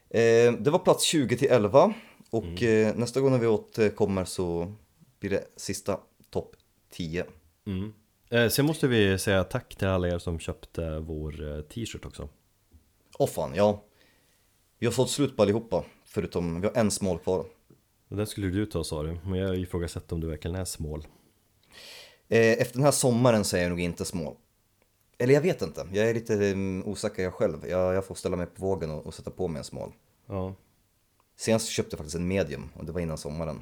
Eh, 0.09 0.53
det 0.53 0.69
var 0.69 0.79
plats 0.79 1.03
20 1.03 1.37
till 1.37 1.47
11 1.51 1.93
och 2.29 2.63
eh, 2.63 2.95
nästa 2.95 3.21
gång 3.21 3.31
när 3.31 3.39
vi 3.39 3.47
återkommer 3.47 4.25
så 4.25 4.73
blir 5.19 5.29
det 5.29 5.47
sista 5.55 5.99
topp 6.29 6.55
10. 6.89 7.25
mm. 7.65 7.93
Eh, 8.29 8.49
Sen 8.49 8.65
måste 8.65 8.87
vi 8.87 9.19
säga 9.19 9.43
tack 9.43 9.75
till 9.75 9.87
alla 9.87 10.07
er 10.07 10.19
som 10.19 10.39
köpte 10.39 10.99
vår 10.99 11.57
eh, 11.57 11.61
t-shirt 11.61 12.05
också 12.05 12.29
Åh 13.19 13.27
fan, 13.27 13.51
ja. 13.55 13.83
Vi 14.79 14.85
har 14.85 14.93
sålt 14.93 15.09
slut 15.09 15.35
på 15.37 15.41
allihopa, 15.43 15.85
förutom 16.05 16.61
vi 16.61 16.67
har 16.67 16.75
en 16.75 16.91
smal 16.91 17.19
kvar. 17.19 17.45
Den 18.07 18.27
skulle 18.27 18.47
du 18.47 18.65
ta 18.65 18.83
sa 18.83 19.03
du, 19.03 19.17
men 19.25 19.39
jag 19.39 19.57
ifrågasätter 19.57 20.13
om 20.13 20.19
du 20.21 20.27
verkligen 20.27 20.55
är 20.55 20.65
smål 20.65 21.07
Eh, 22.31 22.61
efter 22.61 22.73
den 22.73 22.83
här 22.83 22.91
sommaren 22.91 23.45
så 23.45 23.57
är 23.57 23.61
jag 23.61 23.69
nog 23.69 23.79
inte 23.79 24.05
smal. 24.05 24.35
Eller 25.17 25.33
jag 25.33 25.41
vet 25.41 25.61
inte, 25.61 25.87
jag 25.93 26.09
är 26.09 26.13
lite 26.13 26.33
mm, 26.33 26.83
osäker 26.87 27.23
jag 27.23 27.33
själv. 27.33 27.67
Jag, 27.67 27.95
jag 27.95 28.05
får 28.05 28.15
ställa 28.15 28.37
mig 28.37 28.45
på 28.45 28.61
vågen 28.61 28.91
och, 28.91 29.05
och 29.05 29.13
sätta 29.13 29.31
på 29.31 29.47
mig 29.47 29.59
en 29.59 29.63
smal. 29.63 29.91
Ja, 30.25 30.55
Senast 31.35 31.67
köpte 31.67 31.93
jag 31.93 31.97
faktiskt 31.97 32.15
en 32.15 32.27
medium 32.27 32.69
och 32.75 32.85
det 32.85 32.91
var 32.91 33.01
innan 33.01 33.17
sommaren. 33.17 33.61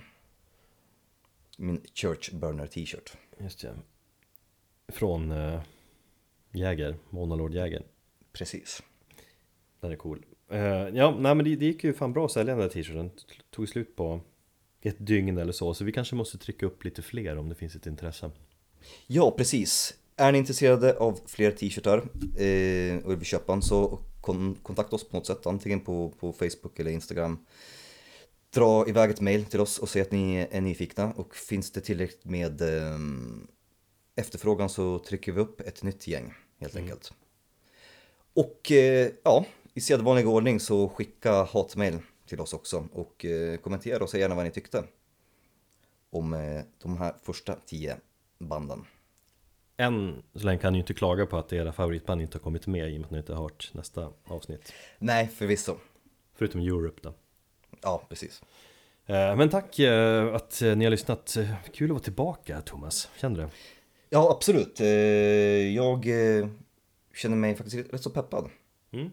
Min 1.58 1.82
Church 1.94 2.32
Burner 2.34 2.68
t-shirt. 2.68 3.18
just 3.40 3.62
det 3.62 3.76
Från 4.94 5.32
eh, 5.32 5.62
Jäger, 6.52 6.98
Mona 7.10 7.36
Lord 7.36 7.54
Jäger 7.54 7.84
Precis. 8.34 8.84
Den 9.82 9.92
är 9.92 9.96
cool 9.96 10.26
eh, 10.52 10.60
Ja, 10.94 11.18
nej 11.20 11.36
men 11.36 11.46
det, 11.46 11.56
det 11.56 11.66
gick 11.66 11.84
ju 11.84 11.94
fan 11.94 12.14
bra 12.14 12.26
att 12.26 12.32
sälja 12.32 12.56
den 12.56 12.62
där 12.62 12.70
t-shirten 12.70 13.12
Tog 13.50 13.70
slut 13.70 13.96
på 13.96 14.22
ett 14.82 14.96
dygn 15.00 15.38
eller 15.38 15.52
så 15.52 15.74
Så 15.74 15.84
vi 15.84 15.92
kanske 15.92 16.16
måste 16.16 16.38
trycka 16.38 16.66
upp 16.66 16.84
lite 16.84 17.02
fler 17.02 17.38
om 17.38 17.50
det 17.50 17.56
finns 17.56 17.76
ett 17.76 17.86
intresse 17.86 18.32
Ja, 19.08 19.32
precis. 19.32 19.94
Är 20.16 20.32
ni 20.32 20.38
intresserade 20.38 20.98
av 20.98 21.20
fler 21.26 21.52
t-shirtar 21.52 21.98
eh, 22.38 23.06
och 23.06 23.12
vill 23.12 23.26
köpa 23.26 23.54
en 23.54 23.62
så 23.62 24.00
kon 24.22 24.56
kontakta 24.64 24.96
oss 24.96 25.10
på 25.10 25.18
något 25.18 25.26
sätt. 25.26 25.48
Antingen 25.48 25.80
på, 25.80 26.14
på 26.20 26.34
Facebook 26.34 26.80
eller 26.80 26.92
Instagram. 26.92 27.46
Dra 28.54 28.90
iväg 28.90 29.10
ett 29.10 29.22
mail 29.22 29.46
till 29.46 29.60
oss 29.60 29.80
och 29.80 29.90
säg 29.90 30.02
att 30.02 30.12
ni 30.12 30.48
är 30.52 30.62
nyfikna. 30.62 31.14
Och 31.16 31.36
finns 31.36 31.72
det 31.72 31.82
tillräckligt 31.82 32.26
med 32.26 32.62
eh, 32.62 32.98
efterfrågan 34.18 34.70
så 34.70 35.00
trycker 35.00 35.32
vi 35.32 35.42
upp 35.42 35.62
ett 35.62 35.84
nytt 35.84 36.08
gäng 36.08 36.34
helt 36.60 36.76
enkelt. 36.76 37.14
Och 38.34 38.72
eh, 38.72 39.10
ja, 39.24 39.46
i 39.74 39.82
sedvanlig 39.82 40.28
ordning 40.28 40.60
så 40.60 40.90
skicka 40.90 41.44
hatmail 41.44 42.00
till 42.26 42.40
oss 42.40 42.54
också. 42.54 42.88
Och 42.94 43.26
eh, 43.26 43.58
kommentera 43.58 44.04
och 44.04 44.10
säg 44.10 44.20
gärna 44.20 44.36
vad 44.36 44.46
ni 44.46 44.52
tyckte. 44.52 44.84
Om 46.10 46.34
eh, 46.34 46.62
de 46.82 46.98
här 46.98 47.14
första 47.24 47.56
tio 47.66 47.98
banden. 48.38 48.86
Än 49.78 50.24
så 50.36 50.46
länge 50.46 50.60
kan 50.60 50.74
ni 50.74 50.78
ju 50.78 50.82
inte 50.82 50.94
klaga 50.94 51.26
på 51.26 51.38
att 51.38 51.54
era 51.54 51.72
favoritband 51.72 52.22
inte 52.22 52.38
har 52.38 52.44
kommit 52.44 52.68
med 52.68 52.92
i 52.92 52.96
och 52.96 53.00
med 53.00 53.06
att 53.06 53.12
ni 53.12 53.18
inte 53.18 53.34
har 53.34 53.44
hört 53.44 53.72
nästa 53.74 54.12
avsnitt 54.24 54.74
Nej, 55.00 55.28
förvisso. 55.28 55.76
Förutom 56.34 56.62
Europe 56.62 57.00
då 57.04 57.14
Ja, 57.82 58.06
precis. 58.10 58.42
Men 59.06 59.50
tack 59.50 59.80
att 60.34 60.62
ni 60.62 60.86
har 60.86 60.90
lyssnat 60.90 61.38
Kul 61.74 61.86
att 61.86 61.90
vara 61.90 62.04
tillbaka 62.04 62.62
Thomas, 62.62 63.10
känner 63.18 63.42
du? 63.42 63.50
Ja, 64.10 64.32
absolut. 64.32 64.80
Eh, 64.80 64.88
Jag 65.76 66.08
eh, 66.08 66.48
känner 67.16 67.36
mig 67.36 67.56
faktiskt 67.56 67.94
rätt 67.94 68.04
så 68.04 68.10
peppad. 68.10 68.50
Mm. 68.92 69.10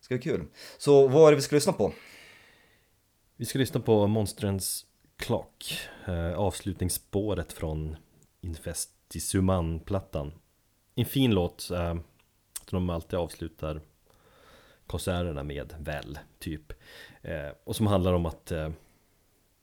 Ska 0.00 0.14
bli 0.14 0.22
kul. 0.22 0.46
Så 0.78 1.08
vad 1.08 1.26
är 1.26 1.30
det 1.30 1.36
vi 1.36 1.42
ska 1.42 1.56
lyssna 1.56 1.72
på? 1.72 1.92
Vi 3.36 3.44
ska 3.44 3.58
lyssna 3.58 3.80
på 3.80 4.06
Monsterens 4.06 4.86
Clock 5.16 5.78
eh, 6.06 6.38
Avslutningsspåret 6.38 7.52
från 7.52 7.96
Infestisuman-plattan 8.40 10.32
En 10.94 11.06
fin 11.06 11.30
låt 11.30 11.60
Som 11.60 12.02
de 12.70 12.90
alltid 12.90 13.18
avslutar 13.18 13.80
konserterna 14.86 15.42
med, 15.42 15.74
väl, 15.78 16.18
typ 16.38 16.72
Och 17.64 17.76
som 17.76 17.86
handlar 17.86 18.12
om 18.12 18.26
att 18.26 18.52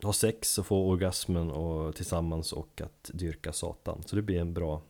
ha 0.04 0.14
sex 0.14 0.58
och 0.58 0.66
få 0.66 0.90
orgasmen 0.90 1.52
och 1.52 1.96
tillsammans 1.96 2.54
och 2.54 2.82
att 2.82 3.10
dyrka 3.14 3.54
satan. 3.54 4.04
Så 4.06 4.16
det 4.16 4.22
blir 4.22 4.40
en 4.40 4.54
bra 4.54 4.82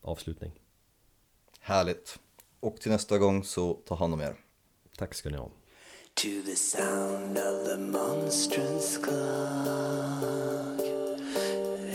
avslutning. 0.00 0.52
Härligt. 1.60 2.18
Och 2.60 2.76
till 2.76 2.90
nästa 2.90 3.18
gång 3.18 3.44
så 3.44 3.74
ta 3.74 3.94
hand 3.94 4.14
om 4.14 4.20
er. 4.20 4.36
Tack 4.96 5.14
ska 5.14 5.30
ni 5.30 5.36
ha. 5.36 5.50
To 6.14 6.42
the 6.44 6.56
sound 6.56 7.38
of 7.38 7.66
the 7.66 7.76
monstrous 7.76 8.98
clock, 8.98 9.16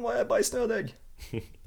Satan 0.00 0.02
vad 0.02 0.14
jag 0.14 0.20
är 0.20 0.28
bajsnödig! 0.28 0.94